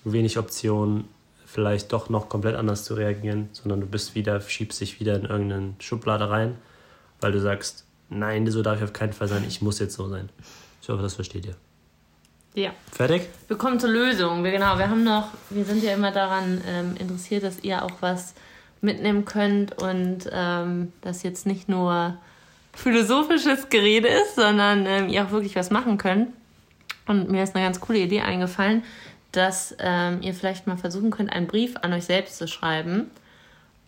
wenig 0.05 0.39
Optionen, 0.39 1.05
vielleicht 1.47 1.93
doch 1.93 2.09
noch 2.09 2.29
komplett 2.29 2.57
anders 2.57 2.85
zu 2.85 2.95
reagieren, 2.95 3.49
sondern 3.53 3.81
du 3.81 3.87
bist 3.87 4.15
wieder, 4.15 4.41
schiebst 4.41 4.81
dich 4.81 5.01
wieder 5.01 5.17
in 5.17 5.25
irgendeine 5.25 5.75
Schublade 5.79 6.31
rein, 6.31 6.57
weil 7.21 7.33
du 7.33 7.41
sagst, 7.41 7.85
nein, 8.09 8.51
so 8.51 8.63
darf 8.63 8.79
ich 8.79 8.85
auf 8.85 8.93
keinen 8.93 9.13
Fall 9.13 9.29
sein, 9.29 9.45
ich 9.47 9.61
muss 9.61 9.79
jetzt 9.79 9.95
so 9.95 10.09
sein. 10.09 10.29
Ich 10.81 10.89
hoffe, 10.89 11.03
das 11.03 11.15
versteht 11.15 11.47
ihr. 11.47 11.55
Ja. 12.55 12.71
Fertig? 12.91 13.29
Wir 13.49 13.57
kommen 13.57 13.81
zur 13.81 13.91
Lösung. 13.91 14.45
Wir, 14.45 14.51
genau, 14.51 14.77
wir 14.79 14.91
haben 14.91 15.05
noch, 15.05 15.29
wir 15.51 15.65
sind 15.65 15.83
ja 15.83 15.95
immer 15.95 16.13
daran 16.13 16.61
ähm, 16.67 16.97
interessiert, 16.99 17.45
dass 17.45 17.61
ihr 17.61 17.83
auch 17.83 18.01
was 18.01 18.35
mitnehmen 18.81 19.25
könnt 19.25 19.81
und 19.81 20.29
ähm, 20.31 20.93
das 21.01 21.23
jetzt 21.23 21.47
nicht 21.47 21.69
nur 21.69 22.19
philosophisches 22.75 23.69
Gerede 23.69 24.09
ist, 24.09 24.35
sondern 24.35 24.87
ähm, 24.87 25.09
ihr 25.09 25.25
auch 25.25 25.31
wirklich 25.31 25.57
was 25.57 25.71
machen 25.71 25.99
könnt. 25.99 26.29
Und 27.07 27.31
mir 27.31 27.43
ist 27.43 27.55
eine 27.55 27.65
ganz 27.65 27.81
coole 27.81 27.99
Idee 27.99 28.21
eingefallen, 28.21 28.85
dass 29.33 29.75
ähm, 29.79 30.21
ihr 30.23 30.35
vielleicht 30.35 30.67
mal 30.67 30.77
versuchen 30.77 31.11
könnt, 31.11 31.33
einen 31.33 31.47
Brief 31.47 31.77
an 31.83 31.93
euch 31.93 32.05
selbst 32.05 32.39
zu 32.39 32.47
schreiben, 32.47 33.11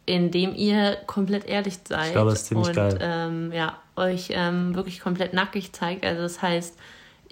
in 0.06 0.30
dem 0.30 0.54
ihr 0.54 0.96
komplett 1.06 1.46
ehrlich 1.46 1.78
seid. 1.86 2.06
Ich 2.06 2.12
glaube, 2.12 2.30
das 2.30 2.42
ist 2.42 2.46
ziemlich 2.48 2.68
und, 2.68 2.74
geil. 2.74 2.98
Ähm, 3.00 3.52
ja, 3.52 3.78
euch 3.96 4.28
ähm, 4.30 4.74
wirklich 4.74 5.00
komplett 5.00 5.32
nackig 5.32 5.72
zeigt. 5.72 6.04
Also 6.04 6.22
das 6.22 6.42
heißt, 6.42 6.76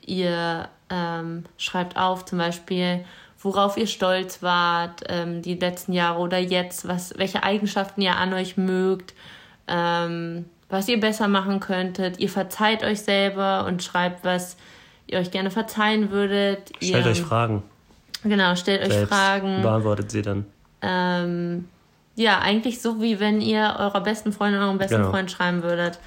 ihr 0.04 0.68
ähm, 0.90 1.44
schreibt 1.56 1.96
auf, 1.96 2.24
zum 2.24 2.38
Beispiel, 2.38 3.04
worauf 3.40 3.76
ihr 3.76 3.86
stolz 3.86 4.42
wart 4.42 5.02
ähm, 5.08 5.42
die 5.42 5.54
letzten 5.54 5.92
Jahre 5.92 6.20
oder 6.20 6.38
jetzt, 6.38 6.86
was, 6.86 7.14
welche 7.18 7.42
Eigenschaften 7.42 8.00
ihr 8.02 8.16
an 8.16 8.32
euch 8.32 8.56
mögt, 8.56 9.14
ähm, 9.68 10.46
was 10.68 10.88
ihr 10.88 11.00
besser 11.00 11.28
machen 11.28 11.60
könntet. 11.60 12.18
Ihr 12.18 12.30
verzeiht 12.30 12.84
euch 12.84 13.00
selber 13.00 13.66
und 13.66 13.82
schreibt, 13.82 14.24
was 14.24 14.56
ihr 15.06 15.18
euch 15.18 15.30
gerne 15.30 15.50
verzeihen 15.50 16.10
würdet. 16.10 16.72
Stellt 16.80 17.04
ihr, 17.04 17.10
euch 17.10 17.22
Fragen. 17.22 17.62
Genau, 18.24 18.54
stellt 18.54 18.82
euch 18.82 19.08
Fragen. 19.08 19.62
Beantwortet 19.62 20.10
sie 20.10 20.22
dann. 20.22 20.46
Ähm, 20.80 21.68
ja, 22.14 22.40
eigentlich 22.40 22.80
so, 22.80 23.00
wie 23.00 23.20
wenn 23.20 23.40
ihr 23.40 23.76
eurer 23.78 24.00
besten 24.02 24.32
Freundin, 24.32 24.60
eurem 24.60 24.78
besten 24.78 24.96
genau. 24.96 25.10
Freund 25.10 25.30
schreiben 25.30 25.62
würdet. 25.62 25.98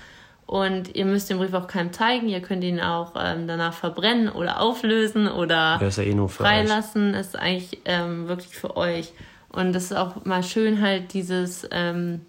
Und 0.45 0.95
ihr 0.95 1.05
müsst 1.05 1.29
den 1.29 1.39
Brief 1.39 1.53
auch 1.53 1.67
keinem 1.67 1.91
zeigen. 1.91 2.27
Ihr 2.29 2.41
könnt 2.41 2.63
ihn 2.63 2.79
auch 2.79 3.13
ähm, 3.17 3.47
danach 3.47 3.73
verbrennen 3.73 4.29
oder 4.29 4.61
auflösen 4.61 5.27
oder 5.27 5.79
ja, 5.81 5.87
ist 5.87 5.97
ja 5.97 6.03
eh 6.03 6.13
nur 6.13 6.29
für 6.29 6.43
freilassen. 6.43 7.15
Euch. 7.15 7.19
Ist 7.19 7.35
eigentlich 7.35 7.79
ähm, 7.85 8.27
wirklich 8.27 8.55
für 8.55 8.77
euch. 8.77 9.11
Und 9.49 9.75
es 9.75 9.85
ist 9.85 9.97
auch 9.97 10.23
mal 10.25 10.43
schön, 10.43 10.81
halt 10.81 11.13
dieses 11.13 11.67
ähm, 11.71 12.21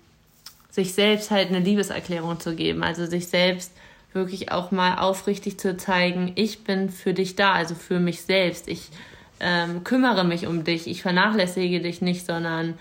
sich 0.70 0.94
selbst 0.94 1.30
halt 1.30 1.48
eine 1.48 1.58
Liebeserklärung 1.58 2.40
zu 2.40 2.54
geben. 2.54 2.82
Also 2.82 3.04
sich 3.04 3.28
selbst 3.28 3.72
wirklich 4.14 4.50
auch 4.50 4.70
mal 4.70 4.96
aufrichtig 4.98 5.58
zu 5.58 5.76
zeigen, 5.76 6.32
ich 6.36 6.64
bin 6.64 6.88
für 6.88 7.12
dich 7.12 7.36
da, 7.36 7.52
also 7.52 7.74
für 7.74 8.00
mich 8.00 8.22
selbst. 8.22 8.66
Ich 8.66 8.88
ähm, 9.40 9.84
kümmere 9.84 10.24
mich 10.24 10.46
um 10.46 10.64
dich, 10.64 10.86
ich 10.86 11.02
vernachlässige 11.02 11.80
dich 11.80 12.00
nicht, 12.00 12.26
sondern 12.26 12.74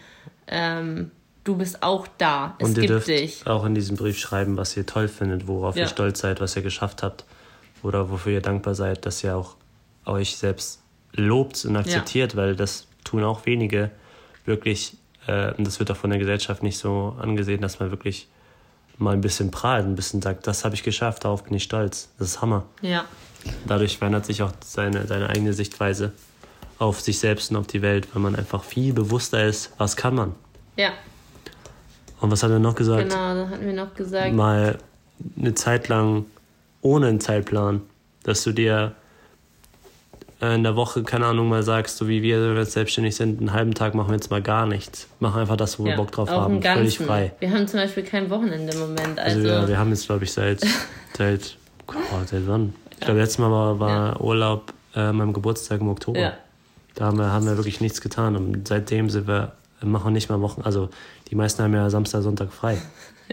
ähm, 0.47 1.11
du 1.43 1.55
bist 1.55 1.83
auch 1.83 2.07
da. 2.17 2.55
Es 2.59 2.69
und 2.69 2.77
ihr 2.77 2.87
dürft 2.87 3.07
dich. 3.07 3.47
auch 3.47 3.65
in 3.65 3.75
diesem 3.75 3.95
Brief 3.97 4.17
schreiben, 4.17 4.57
was 4.57 4.75
ihr 4.75 4.85
toll 4.85 5.07
findet, 5.07 5.47
worauf 5.47 5.75
ja. 5.75 5.83
ihr 5.83 5.87
stolz 5.87 6.19
seid, 6.19 6.41
was 6.41 6.55
ihr 6.55 6.61
geschafft 6.61 7.03
habt 7.03 7.25
oder 7.83 8.09
wofür 8.09 8.33
ihr 8.33 8.41
dankbar 8.41 8.75
seid, 8.75 9.05
dass 9.05 9.23
ihr 9.23 9.35
auch 9.35 9.55
euch 10.05 10.37
selbst 10.37 10.81
lobt 11.13 11.65
und 11.65 11.75
akzeptiert, 11.75 12.33
ja. 12.33 12.39
weil 12.39 12.55
das 12.55 12.87
tun 13.03 13.23
auch 13.23 13.45
wenige 13.45 13.91
wirklich. 14.45 14.97
Äh, 15.27 15.53
und 15.53 15.65
das 15.65 15.79
wird 15.79 15.91
auch 15.91 15.97
von 15.97 16.09
der 16.09 16.19
Gesellschaft 16.19 16.63
nicht 16.63 16.77
so 16.77 17.15
angesehen, 17.19 17.61
dass 17.61 17.79
man 17.79 17.91
wirklich 17.91 18.27
mal 18.97 19.13
ein 19.13 19.21
bisschen 19.21 19.51
prahlt, 19.51 19.85
ein 19.85 19.95
bisschen 19.95 20.21
sagt, 20.21 20.47
das 20.47 20.63
habe 20.63 20.75
ich 20.75 20.83
geschafft, 20.83 21.25
darauf 21.25 21.43
bin 21.43 21.53
ich 21.53 21.63
stolz. 21.63 22.09
Das 22.17 22.27
ist 22.29 22.41
Hammer. 22.41 22.65
Ja. 22.81 23.05
Dadurch 23.67 23.97
verändert 23.97 24.25
sich 24.25 24.41
auch 24.41 24.51
seine, 24.63 25.05
seine 25.05 25.29
eigene 25.29 25.53
Sichtweise 25.53 26.13
auf 26.79 27.01
sich 27.01 27.19
selbst 27.19 27.51
und 27.51 27.57
auf 27.57 27.67
die 27.67 27.81
Welt, 27.81 28.07
weil 28.13 28.21
man 28.21 28.35
einfach 28.35 28.63
viel 28.63 28.93
bewusster 28.93 29.45
ist, 29.45 29.71
was 29.77 29.95
kann 29.95 30.15
man. 30.15 30.35
Ja. 30.77 30.89
Und 32.21 32.31
was 32.31 32.43
hat 32.43 32.51
er 32.51 32.59
noch 32.59 32.75
gesagt? 32.75 33.09
Genau, 33.09 33.33
dann 33.33 33.49
hatten 33.49 33.65
wir 33.65 33.73
noch 33.73 33.93
gesagt. 33.93 34.33
Mal 34.33 34.77
eine 35.39 35.53
Zeit 35.53 35.87
lang 35.87 36.25
ohne 36.81 37.07
einen 37.07 37.19
Zeitplan, 37.19 37.81
dass 38.23 38.43
du 38.43 38.51
dir 38.51 38.93
in 40.41 40.63
der 40.63 40.75
Woche, 40.75 41.03
keine 41.03 41.25
Ahnung, 41.25 41.49
mal 41.49 41.63
sagst, 41.63 41.97
so 41.97 42.07
wie 42.07 42.21
wir 42.21 42.53
jetzt 42.55 42.73
selbstständig 42.73 43.15
sind, 43.15 43.39
einen 43.39 43.53
halben 43.53 43.73
Tag 43.73 43.95
machen 43.95 44.09
wir 44.09 44.15
jetzt 44.15 44.29
mal 44.29 44.41
gar 44.41 44.67
nichts. 44.67 45.07
Machen 45.19 45.41
einfach 45.41 45.55
das, 45.55 45.79
wo 45.79 45.83
ja, 45.83 45.91
wir 45.91 45.97
Bock 45.97 46.11
drauf 46.11 46.29
haben. 46.29 46.61
Völlig 46.61 46.99
frei. 46.99 47.31
Wir 47.39 47.51
haben 47.51 47.67
zum 47.67 47.79
Beispiel 47.79 48.03
kein 48.03 48.29
Wochenende 48.29 48.73
im 48.73 48.79
Moment. 48.79 49.17
Also, 49.17 49.39
also 49.39 49.47
ja, 49.47 49.67
wir 49.67 49.77
haben 49.77 49.89
jetzt, 49.89 50.05
glaube 50.05 50.25
ich, 50.25 50.33
seit, 50.33 50.61
seit, 51.17 51.57
oh, 51.87 51.93
seit 52.25 52.47
wann? 52.47 52.73
Ich 52.91 52.99
glaube, 52.99 53.19
letztes 53.19 53.39
Mal 53.39 53.49
war, 53.49 53.79
war 53.79 53.89
ja. 53.89 54.19
Urlaub 54.19 54.73
äh, 54.95 55.11
meinem 55.11 55.33
Geburtstag 55.33 55.81
im 55.81 55.89
Oktober. 55.89 56.19
Ja. 56.19 56.33
Da 56.95 57.05
haben 57.05 57.17
wir, 57.17 57.31
haben 57.31 57.45
wir 57.45 57.57
wirklich 57.57 57.81
nichts 57.81 58.01
getan. 58.01 58.35
Und 58.35 58.67
seitdem 58.67 59.09
sind 59.09 59.27
wir, 59.27 59.53
machen 59.81 60.13
nicht 60.13 60.29
mal 60.29 60.41
Wochen, 60.41 60.61
also 60.61 60.89
die 61.29 61.35
meisten 61.35 61.63
haben 61.63 61.73
ja 61.73 61.89
Samstag, 61.89 62.23
Sonntag 62.23 62.51
frei. 62.51 62.77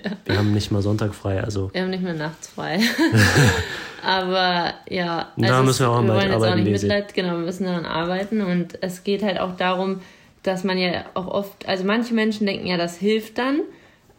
Ja. 0.03 0.11
Wir 0.25 0.39
haben 0.39 0.55
nicht 0.55 0.71
mal 0.71 0.81
Sonntag 0.81 1.15
frei. 1.15 1.45
Also. 1.45 1.71
Wir 1.75 1.83
haben 1.83 1.91
nicht 1.91 2.03
mehr 2.03 2.15
nachts 2.15 2.49
frei. 2.49 2.81
Aber 4.03 4.73
ja, 4.89 5.29
also 5.37 5.55
da 5.55 5.63
müssen 5.63 5.81
wir 5.81 5.91
auch 5.91 6.03
wir 6.03 6.15
wollen 6.15 6.33
jetzt 6.33 6.43
auch 6.43 6.55
nicht 6.57 6.83
Mitleid, 6.83 7.15
genau, 7.15 7.33
wir 7.35 7.45
müssen 7.45 7.65
daran 7.65 7.87
arbeiten 7.87 8.41
und 8.41 8.83
es 8.83 9.05
geht 9.05 9.23
halt 9.23 9.39
auch 9.39 9.57
darum, 9.57 10.01
dass 10.43 10.65
man 10.65 10.77
ja 10.77 11.05
auch 11.15 11.29
oft, 11.29 11.69
also 11.69 11.85
manche 11.85 12.13
Menschen 12.13 12.47
denken 12.47 12.67
ja, 12.67 12.77
das 12.77 12.97
hilft 12.97 13.39
dann, 13.39 13.61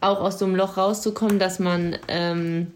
auch 0.00 0.20
aus 0.20 0.38
so 0.38 0.46
einem 0.46 0.56
Loch 0.56 0.78
rauszukommen, 0.78 1.38
dass 1.38 1.58
man, 1.58 1.98
ähm, 2.08 2.68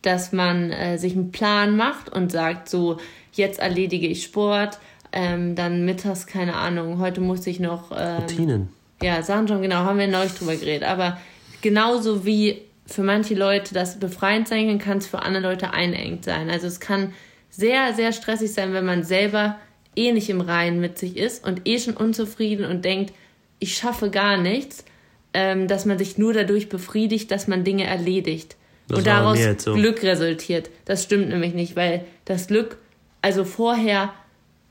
dass 0.00 0.32
man 0.32 0.70
äh, 0.70 0.96
sich 0.96 1.12
einen 1.12 1.30
Plan 1.30 1.76
macht 1.76 2.08
und 2.08 2.32
sagt, 2.32 2.70
so, 2.70 2.96
jetzt 3.32 3.58
erledige 3.58 4.06
ich 4.06 4.22
Sport, 4.22 4.78
ähm, 5.12 5.54
dann 5.54 5.84
mittags, 5.84 6.26
keine 6.26 6.54
Ahnung, 6.54 6.98
heute 6.98 7.20
muss 7.20 7.46
ich 7.46 7.60
noch. 7.60 7.92
Ähm, 7.96 8.22
Routinen. 8.22 8.68
Ja, 9.02 9.22
Sachen 9.22 9.46
schon, 9.48 9.62
genau, 9.62 9.76
haben 9.76 9.98
wir 9.98 10.08
neulich 10.08 10.32
drüber 10.32 10.56
geredet. 10.56 10.88
Aber 10.88 11.18
genauso 11.60 12.24
wie 12.24 12.62
für 12.86 13.02
manche 13.02 13.34
Leute 13.34 13.74
das 13.74 13.98
befreiend 13.98 14.48
sein 14.48 14.68
kann, 14.68 14.78
kann 14.78 14.98
es 14.98 15.06
für 15.06 15.20
andere 15.20 15.42
Leute 15.42 15.72
einengt 15.72 16.24
sein. 16.24 16.50
Also 16.50 16.66
es 16.66 16.80
kann 16.80 17.12
sehr, 17.50 17.94
sehr 17.94 18.12
stressig 18.12 18.52
sein, 18.52 18.72
wenn 18.72 18.86
man 18.86 19.02
selber 19.02 19.58
eh 19.96 20.12
nicht 20.12 20.28
im 20.28 20.40
Reinen 20.40 20.80
mit 20.80 20.98
sich 20.98 21.16
ist 21.16 21.44
und 21.44 21.66
eh 21.66 21.78
schon 21.78 21.96
unzufrieden 21.96 22.64
und 22.64 22.84
denkt, 22.84 23.12
ich 23.58 23.76
schaffe 23.76 24.10
gar 24.10 24.36
nichts, 24.36 24.84
ähm, 25.32 25.66
dass 25.68 25.84
man 25.84 25.98
sich 25.98 26.18
nur 26.18 26.32
dadurch 26.32 26.68
befriedigt, 26.68 27.30
dass 27.30 27.48
man 27.48 27.64
Dinge 27.64 27.84
erledigt. 27.84 28.56
Das 28.88 28.98
und 28.98 29.06
daraus 29.06 29.38
so. 29.58 29.74
Glück 29.74 30.02
resultiert. 30.02 30.70
Das 30.84 31.02
stimmt 31.02 31.28
nämlich 31.28 31.54
nicht, 31.54 31.74
weil 31.74 32.04
das 32.24 32.46
Glück, 32.46 32.78
also 33.20 33.44
vorher 33.44 34.12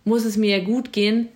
muss 0.06 0.24
es 0.24 0.38
mir 0.38 0.58
ja 0.58 0.64
gut 0.64 0.94
gehen, 0.94 1.28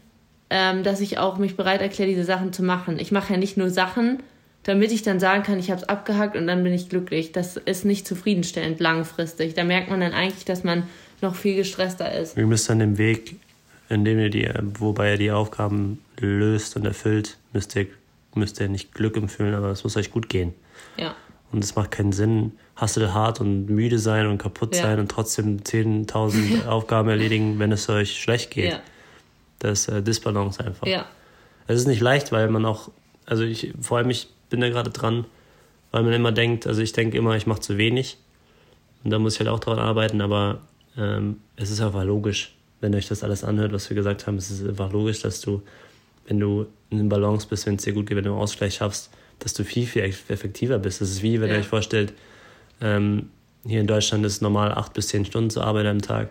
ähm, 0.49 0.84
dass 0.84 1.01
ich 1.01 1.17
auch 1.17 1.38
mich 1.38 1.57
bereit 1.57 1.82
erkläre, 1.82 2.09
diese 2.09 2.24
Sachen 2.24 2.53
zu 2.53 2.63
machen. 2.63 2.97
Ich 2.99 3.11
mache 3.11 3.34
ja 3.34 3.39
nicht 3.39 3.57
nur 3.57 3.70
Sachen, 3.70 4.24
damit 4.63 4.91
ich 4.91 5.03
dann 5.03 5.20
sagen 5.20 5.43
kann, 5.43 5.59
ich 5.59 5.72
habe 5.72 5.82
es 5.82 5.89
abgehakt 5.89 6.36
und 6.38 6.47
dann 6.47 6.63
bin 6.63 6.74
ich 6.74 6.89
glücklich. 6.89 7.32
Das 7.32 7.57
ist 7.57 7.86
nicht 7.86 8.07
zufriedenstellend 8.07 8.80
langfristig. 8.80 9.53
Da 9.53 9.63
merkt 9.63 9.89
man 9.89 9.99
dann 9.99 10.13
eigentlich, 10.13 10.45
dass 10.45 10.63
man 10.63 10.84
noch 11.22 11.36
viel 11.36 11.55
gestresster 11.55 12.11
ist. 12.13 12.38
Ihr 12.38 12.47
müsst 12.47 12.70
dann 12.70 12.80
den 12.80 12.97
Weg, 12.97 13.36
in 13.89 14.05
dem 14.05 14.20
ihr 14.20 14.30
die, 14.30 14.49
wobei 14.80 15.11
ihr 15.11 15.17
die 15.17 15.32
Aufgaben 15.32 15.99
löst 16.17 16.76
und 16.76 16.86
erfüllt, 16.86 17.38
müsst 17.53 17.76
ihr, 17.76 17.88
müsst 18.36 18.59
ihr 18.59 18.70
nicht 18.70 18.93
Glück 18.93 19.17
empfüllen, 19.17 19.53
aber 19.53 19.72
es 19.72 19.84
muss 19.84 19.97
euch 19.97 20.11
gut 20.11 20.30
gehen. 20.30 20.53
Ja, 20.97 21.15
Und 21.51 21.63
es 21.63 21.76
macht 21.76 21.91
keinen 21.91 22.11
Sinn, 22.11 22.53
hustle 22.82 23.13
hart 23.13 23.39
und 23.41 23.67
müde 23.67 23.99
sein 23.99 24.27
und 24.27 24.38
kaputt 24.38 24.75
Ja. 24.75 24.84
sein 24.84 24.99
und 24.99 25.09
trotzdem 25.09 25.57
10.000 25.63 26.65
Aufgaben 26.67 27.09
erledigen, 27.09 27.59
wenn 27.59 27.71
es 27.71 27.89
euch 27.89 28.19
schlecht 28.21 28.51
geht. 28.51 28.71
ja, 28.71 28.80
Das 29.59 29.82
ist 29.82 29.88
äh, 29.89 30.01
Disbalance 30.01 30.63
einfach. 30.63 30.88
ja, 30.88 31.05
Es 31.67 31.77
ist 31.80 31.88
nicht 31.88 32.01
leicht, 32.01 32.32
weil 32.32 32.49
man 32.49 32.65
auch, 32.65 32.89
also 33.25 33.43
ich, 33.43 33.73
vor 33.82 33.97
allem 33.97 34.09
ich 34.09 34.27
bin 34.49 34.61
da 34.61 34.69
gerade 34.69 34.89
dran, 34.89 35.25
weil 35.91 36.03
man 36.03 36.13
immer 36.13 36.32
denkt, 36.32 36.67
also 36.67 36.82
ich 36.82 36.93
denke 36.93 37.17
immer, 37.17 37.36
ich 37.36 37.45
mache 37.47 37.59
zu 37.61 37.77
wenig. 37.77 38.17
Und 39.03 39.11
da 39.11 39.19
muss 39.19 39.34
ich 39.34 39.39
halt 39.39 39.49
auch 39.49 39.59
dran 39.59 39.80
arbeiten, 39.80 40.21
aber 40.21 40.61
ähm, 40.97 41.38
es 41.55 41.71
ist 41.71 41.82
einfach 41.82 42.03
logisch, 42.03 42.53
wenn 42.82 42.93
euch 42.95 43.07
das 43.07 43.23
alles 43.23 43.43
anhört, 43.43 43.71
was 43.71 43.89
wir 43.89 43.95
gesagt 43.95 44.27
haben, 44.27 44.38
es 44.38 44.49
ist 44.51 44.67
einfach 44.67 44.91
logisch, 44.91 45.21
dass 45.21 45.41
du, 45.41 45.61
wenn 46.27 46.39
du 46.39 46.65
in 46.89 47.07
Balance 47.09 47.47
bist, 47.49 47.65
wenn 47.65 47.75
es 47.75 47.84
dir 47.84 47.93
gut 47.93 48.07
geht, 48.07 48.17
wenn 48.17 48.23
du 48.23 48.32
einen 48.32 48.39
Ausgleich 48.41 48.75
schaffst, 48.75 49.09
dass 49.39 49.53
du 49.53 49.63
viel, 49.63 49.86
viel 49.86 50.03
effektiver 50.03 50.80
bist. 50.80 51.01
Es 51.01 51.11
ist 51.11 51.21
wie, 51.21 51.39
wenn 51.39 51.49
Ja. 51.49 51.55
ihr 51.55 51.59
euch 51.61 51.67
vorstellt, 51.67 52.13
ähm, 52.82 53.30
hier 53.65 53.82
in 53.82 53.88
Deutschland 53.88 54.25
ist 54.25 54.34
es 54.34 54.41
normal 54.41 54.71
acht 54.73 54.93
bis 54.93 55.09
zehn 55.09 55.25
Stunden 55.25 55.49
zu 55.49 55.61
arbeiten 55.61 55.88
am 55.88 56.01
Tag 56.01 56.30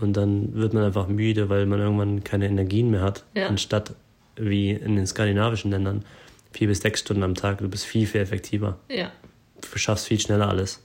und 0.00 0.16
dann 0.16 0.54
wird 0.54 0.74
man 0.74 0.84
einfach 0.84 1.08
müde, 1.08 1.48
weil 1.48 1.64
man 1.66 1.80
irgendwann 1.80 2.22
keine 2.24 2.46
Energien 2.46 2.90
mehr 2.90 3.00
hat, 3.02 3.24
Ja. 3.34 3.46
anstatt 3.48 3.94
wie 4.36 4.70
in 4.72 4.96
den 4.96 5.06
skandinavischen 5.06 5.70
Ländern 5.70 6.04
vier 6.52 6.68
bis 6.68 6.80
sechs 6.80 7.00
Stunden 7.00 7.22
am 7.22 7.34
Tag. 7.34 7.58
Du 7.58 7.68
bist 7.68 7.84
viel, 7.86 8.06
viel 8.06 8.20
effektiver. 8.20 8.78
ja. 8.88 9.10
Du 9.72 9.78
schaffst 9.78 10.06
viel 10.06 10.20
schneller 10.20 10.48
alles. 10.50 10.82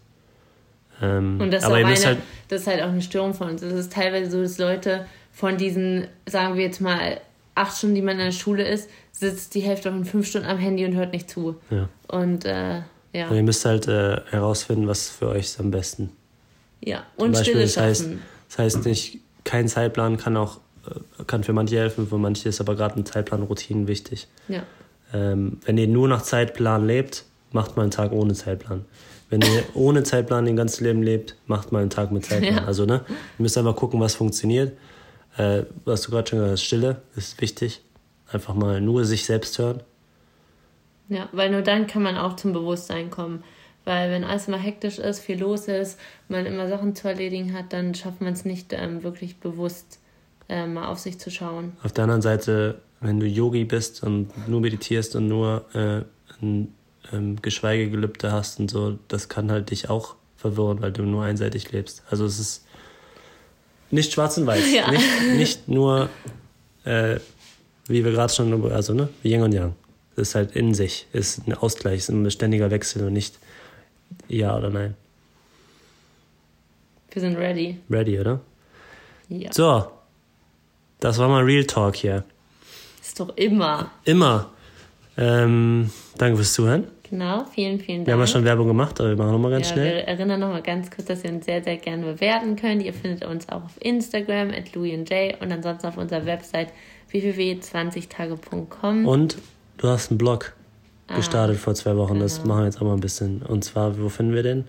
Ähm, 1.02 1.40
Und 1.42 1.52
das 1.52 1.64
ist, 1.64 1.68
aber 1.68 1.80
ihr 1.82 1.86
eine, 1.88 2.06
halt, 2.06 2.18
das 2.48 2.62
ist 2.62 2.68
halt 2.68 2.82
auch 2.82 2.88
eine 2.88 3.02
Störung 3.02 3.34
von 3.34 3.50
uns. 3.50 3.62
Es 3.62 3.74
ist 3.74 3.92
teilweise 3.92 4.32
so, 4.32 4.42
dass 4.42 4.58
Leute 4.58 5.06
von 5.34 5.58
diesen, 5.58 6.08
sagen 6.26 6.56
wir 6.56 6.64
jetzt 6.64 6.80
mal, 6.80 7.20
acht 7.54 7.78
Stunden, 7.78 7.96
die 7.96 8.02
man 8.02 8.18
in 8.18 8.26
der 8.26 8.32
Schule 8.32 8.66
ist, 8.66 8.90
sitzt 9.12 9.56
die 9.56 9.60
Hälfte 9.60 9.92
von 9.92 10.06
fünf 10.06 10.26
Stunden 10.28 10.48
am 10.48 10.58
Handy 10.58 10.86
und 10.86 10.94
hört 10.96 11.12
nicht 11.12 11.30
zu. 11.30 11.58
ja. 11.70 11.90
Und 12.08 12.46
äh, 12.46 12.82
ja, 13.14 13.30
Und 13.30 13.36
ihr 13.36 13.44
müsst 13.44 13.66
halt 13.66 13.88
äh, 13.88 14.22
herausfinden, 14.30 14.88
was 14.88 15.10
für 15.10 15.28
euch 15.30 15.46
ist 15.46 15.60
am 15.60 15.72
besten. 15.72 16.12
ja. 16.84 17.04
Zum 17.18 17.26
Und 17.26 17.32
Beispiel, 17.34 17.52
Stille 17.54 17.64
das 17.66 17.78
heißt, 17.78 18.02
schaffen. 18.04 18.22
das 18.50 18.58
heißt 18.60 18.86
nicht, 18.86 19.20
kein 19.44 19.68
Zeitplan 19.68 20.18
kann 20.18 20.38
auch 20.38 20.60
äh, 21.20 21.24
kann 21.26 21.44
für 21.44 21.54
manche 21.54 21.78
helfen, 21.78 22.08
für 22.08 22.18
manche 22.18 22.50
ist 22.50 22.60
aber 22.62 22.76
gerade 22.76 23.00
ein 23.00 23.06
Zeitplan-Routinen 23.06 23.88
wichtig. 23.88 24.28
Ja, 24.48 24.64
Ähm, 25.14 25.60
wenn 25.66 25.78
ihr 25.78 25.88
nur 25.88 26.08
nach 26.08 26.22
Zeitplan 26.22 26.86
lebt, 26.88 27.26
macht 27.52 27.76
mal 27.76 27.84
einen 27.84 27.92
Tag 27.92 28.12
ohne 28.14 28.34
Zeitplan. 28.34 28.86
Wenn 29.30 29.42
ihr 29.42 29.64
ohne 29.76 30.04
Zeitplan 30.04 30.46
den 30.46 30.56
ganzen 30.56 30.84
Leben 30.86 31.04
lebt, 31.04 31.36
macht 31.48 31.72
mal 31.72 31.80
einen 31.80 31.90
Tag 31.90 32.12
mit 32.12 32.26
Zeitplan. 32.26 32.56
Ja. 32.56 32.66
Also, 32.66 32.86
ne? 32.86 33.02
Ihr 33.10 33.42
müsst 33.44 33.58
einfach 33.58 33.76
gucken, 33.76 34.00
was 34.00 34.16
funktioniert. 34.16 34.74
Äh, 35.38 35.64
was 35.86 36.02
du 36.04 36.12
gerade 36.12 36.30
schon 36.30 36.40
gesagt 36.40 36.54
hast, 36.54 36.64
Stille 36.64 37.02
ist 37.16 37.40
wichtig. 37.42 37.82
Einfach 38.32 38.54
mal 38.54 38.80
nur 38.82 39.04
sich 39.06 39.26
selbst 39.26 39.58
hören. 39.60 39.82
Ja, 41.12 41.28
weil 41.34 41.52
nur 41.52 41.62
dann 41.62 41.88
kann 41.88 42.04
man 42.04 42.18
auch 42.18 42.38
zum 42.38 42.54
Bewusstsein 42.54 43.10
kommen. 43.10 43.44
Weil 43.84 44.12
wenn 44.12 44.24
alles 44.24 44.48
immer 44.48 44.58
hektisch 44.58 44.98
ist, 44.98 45.20
viel 45.20 45.40
los 45.40 45.68
ist, 45.68 46.00
man 46.30 46.46
immer 46.46 46.70
Sachen 46.70 46.96
zu 46.96 47.08
erledigen 47.08 47.54
hat, 47.54 47.74
dann 47.74 47.94
schafft 47.96 48.22
man 48.22 48.32
es 48.32 48.46
nicht 48.46 48.72
ähm, 48.74 49.04
wirklich 49.04 49.38
bewusst 49.38 50.00
äh, 50.48 50.66
mal 50.68 50.88
auf 50.88 51.00
sich 51.00 51.20
zu 51.20 51.30
schauen. 51.30 51.74
Auf 51.84 51.92
der 51.92 52.06
anderen 52.06 52.22
Seite, 52.22 52.80
wenn 53.02 53.20
du 53.20 53.26
Yogi 53.26 53.66
bist 53.66 54.04
und 54.04 54.48
nur 54.48 54.62
meditierst 54.62 55.16
und 55.16 55.28
nur 55.28 55.66
äh, 55.74 56.04
ein 56.42 56.74
ähm, 57.12 57.42
Geschweigegelübde 57.42 58.32
hast 58.32 58.60
und 58.60 58.72
so, 58.72 58.98
das 59.10 59.28
kann 59.28 59.52
halt 59.52 59.72
dich 59.72 59.90
auch 59.90 60.16
verwirren, 60.38 60.82
weil 60.82 60.94
du 60.94 61.04
nur 61.04 61.24
einseitig 61.24 61.72
lebst. 61.74 62.04
Also 62.10 62.24
es 62.24 62.40
ist 62.40 62.66
nicht 63.90 64.14
schwarz 64.14 64.38
und 64.38 64.48
weiß. 64.48 64.64
Ja. 64.74 64.90
Nicht, 64.92 65.24
nicht 65.36 65.68
nur, 65.68 66.08
äh, 66.86 67.20
wie 67.88 68.06
wir 68.06 68.12
gerade 68.12 68.32
schon, 68.32 68.72
also 68.72 68.94
ne, 68.94 69.10
wie 69.24 69.32
Yin 69.32 69.42
und 69.42 69.52
Yang. 69.52 69.74
Das 70.16 70.30
ist 70.30 70.36
halt 70.36 70.56
in 70.56 70.74
sich, 70.74 71.08
ist 71.14 71.48
ein 71.48 71.54
Ausgleich, 71.54 72.00
ist 72.00 72.10
ein 72.10 72.30
ständiger 72.32 72.70
Wechsel 72.70 73.08
und 73.08 73.14
nicht 73.14 73.38
ja 74.28 74.58
oder 74.58 74.70
nein. 74.70 74.96
Wir 77.12 77.22
sind 77.22 77.38
ready. 77.38 77.78
Ready, 77.90 78.20
oder? 78.20 78.40
Ja. 79.30 79.52
So, 79.52 79.88
das 81.00 81.18
war 81.18 81.28
mal 81.28 81.44
Real 81.44 81.66
Talk 81.66 81.96
hier. 81.96 82.24
Ist 83.02 83.20
doch 83.20 83.36
immer. 83.36 83.92
Immer. 84.06 84.52
Ähm, 85.18 85.90
danke 86.18 86.38
fürs 86.38 86.54
Zuhören. 86.54 86.88
Genau, 87.10 87.44
vielen, 87.44 87.80
vielen 87.80 88.00
Dank. 88.00 88.08
Wir 88.08 88.14
haben 88.14 88.22
ja 88.22 88.28
schon 88.28 88.46
Werbung 88.46 88.68
gemacht, 88.68 89.00
aber 89.02 89.10
wir 89.10 89.18
machen 89.18 89.34
nochmal 89.34 89.52
ganz 89.52 89.68
ja, 89.68 89.74
schnell. 89.74 89.96
Wir 89.96 90.04
erinnern 90.04 90.40
nochmal 90.40 90.62
ganz 90.62 90.90
kurz, 90.90 91.08
dass 91.08 91.26
ihr 91.26 91.32
uns 91.32 91.44
sehr, 91.44 91.62
sehr 91.62 91.76
gerne 91.76 92.06
bewerten 92.14 92.56
könnt. 92.56 92.82
Ihr 92.82 92.94
findet 92.94 93.26
uns 93.26 93.50
auch 93.50 93.66
auf 93.66 93.76
Instagram 93.82 94.52
at 94.52 94.74
louisandj 94.74 95.36
und 95.42 95.52
ansonsten 95.52 95.88
auf 95.88 95.98
unserer 95.98 96.26
Website 96.26 96.70
www.20tage.com. 97.10 99.06
Und 99.06 99.38
du 99.82 99.88
hast 99.88 100.12
einen 100.12 100.18
Blog 100.18 100.54
gestartet 101.16 101.58
vor 101.58 101.74
zwei 101.76 101.96
Wochen. 101.98 102.20
Das 102.20 102.42
genau. 102.42 102.50
machen 102.50 102.60
wir 102.62 102.66
jetzt 102.66 102.78
auch 102.78 102.86
mal 102.86 102.94
ein 102.94 103.00
bisschen. 103.02 103.42
Und 103.42 103.64
zwar, 103.64 104.00
wo 104.02 104.10
finden 104.10 104.34
wir 104.34 104.44
den? 104.44 104.66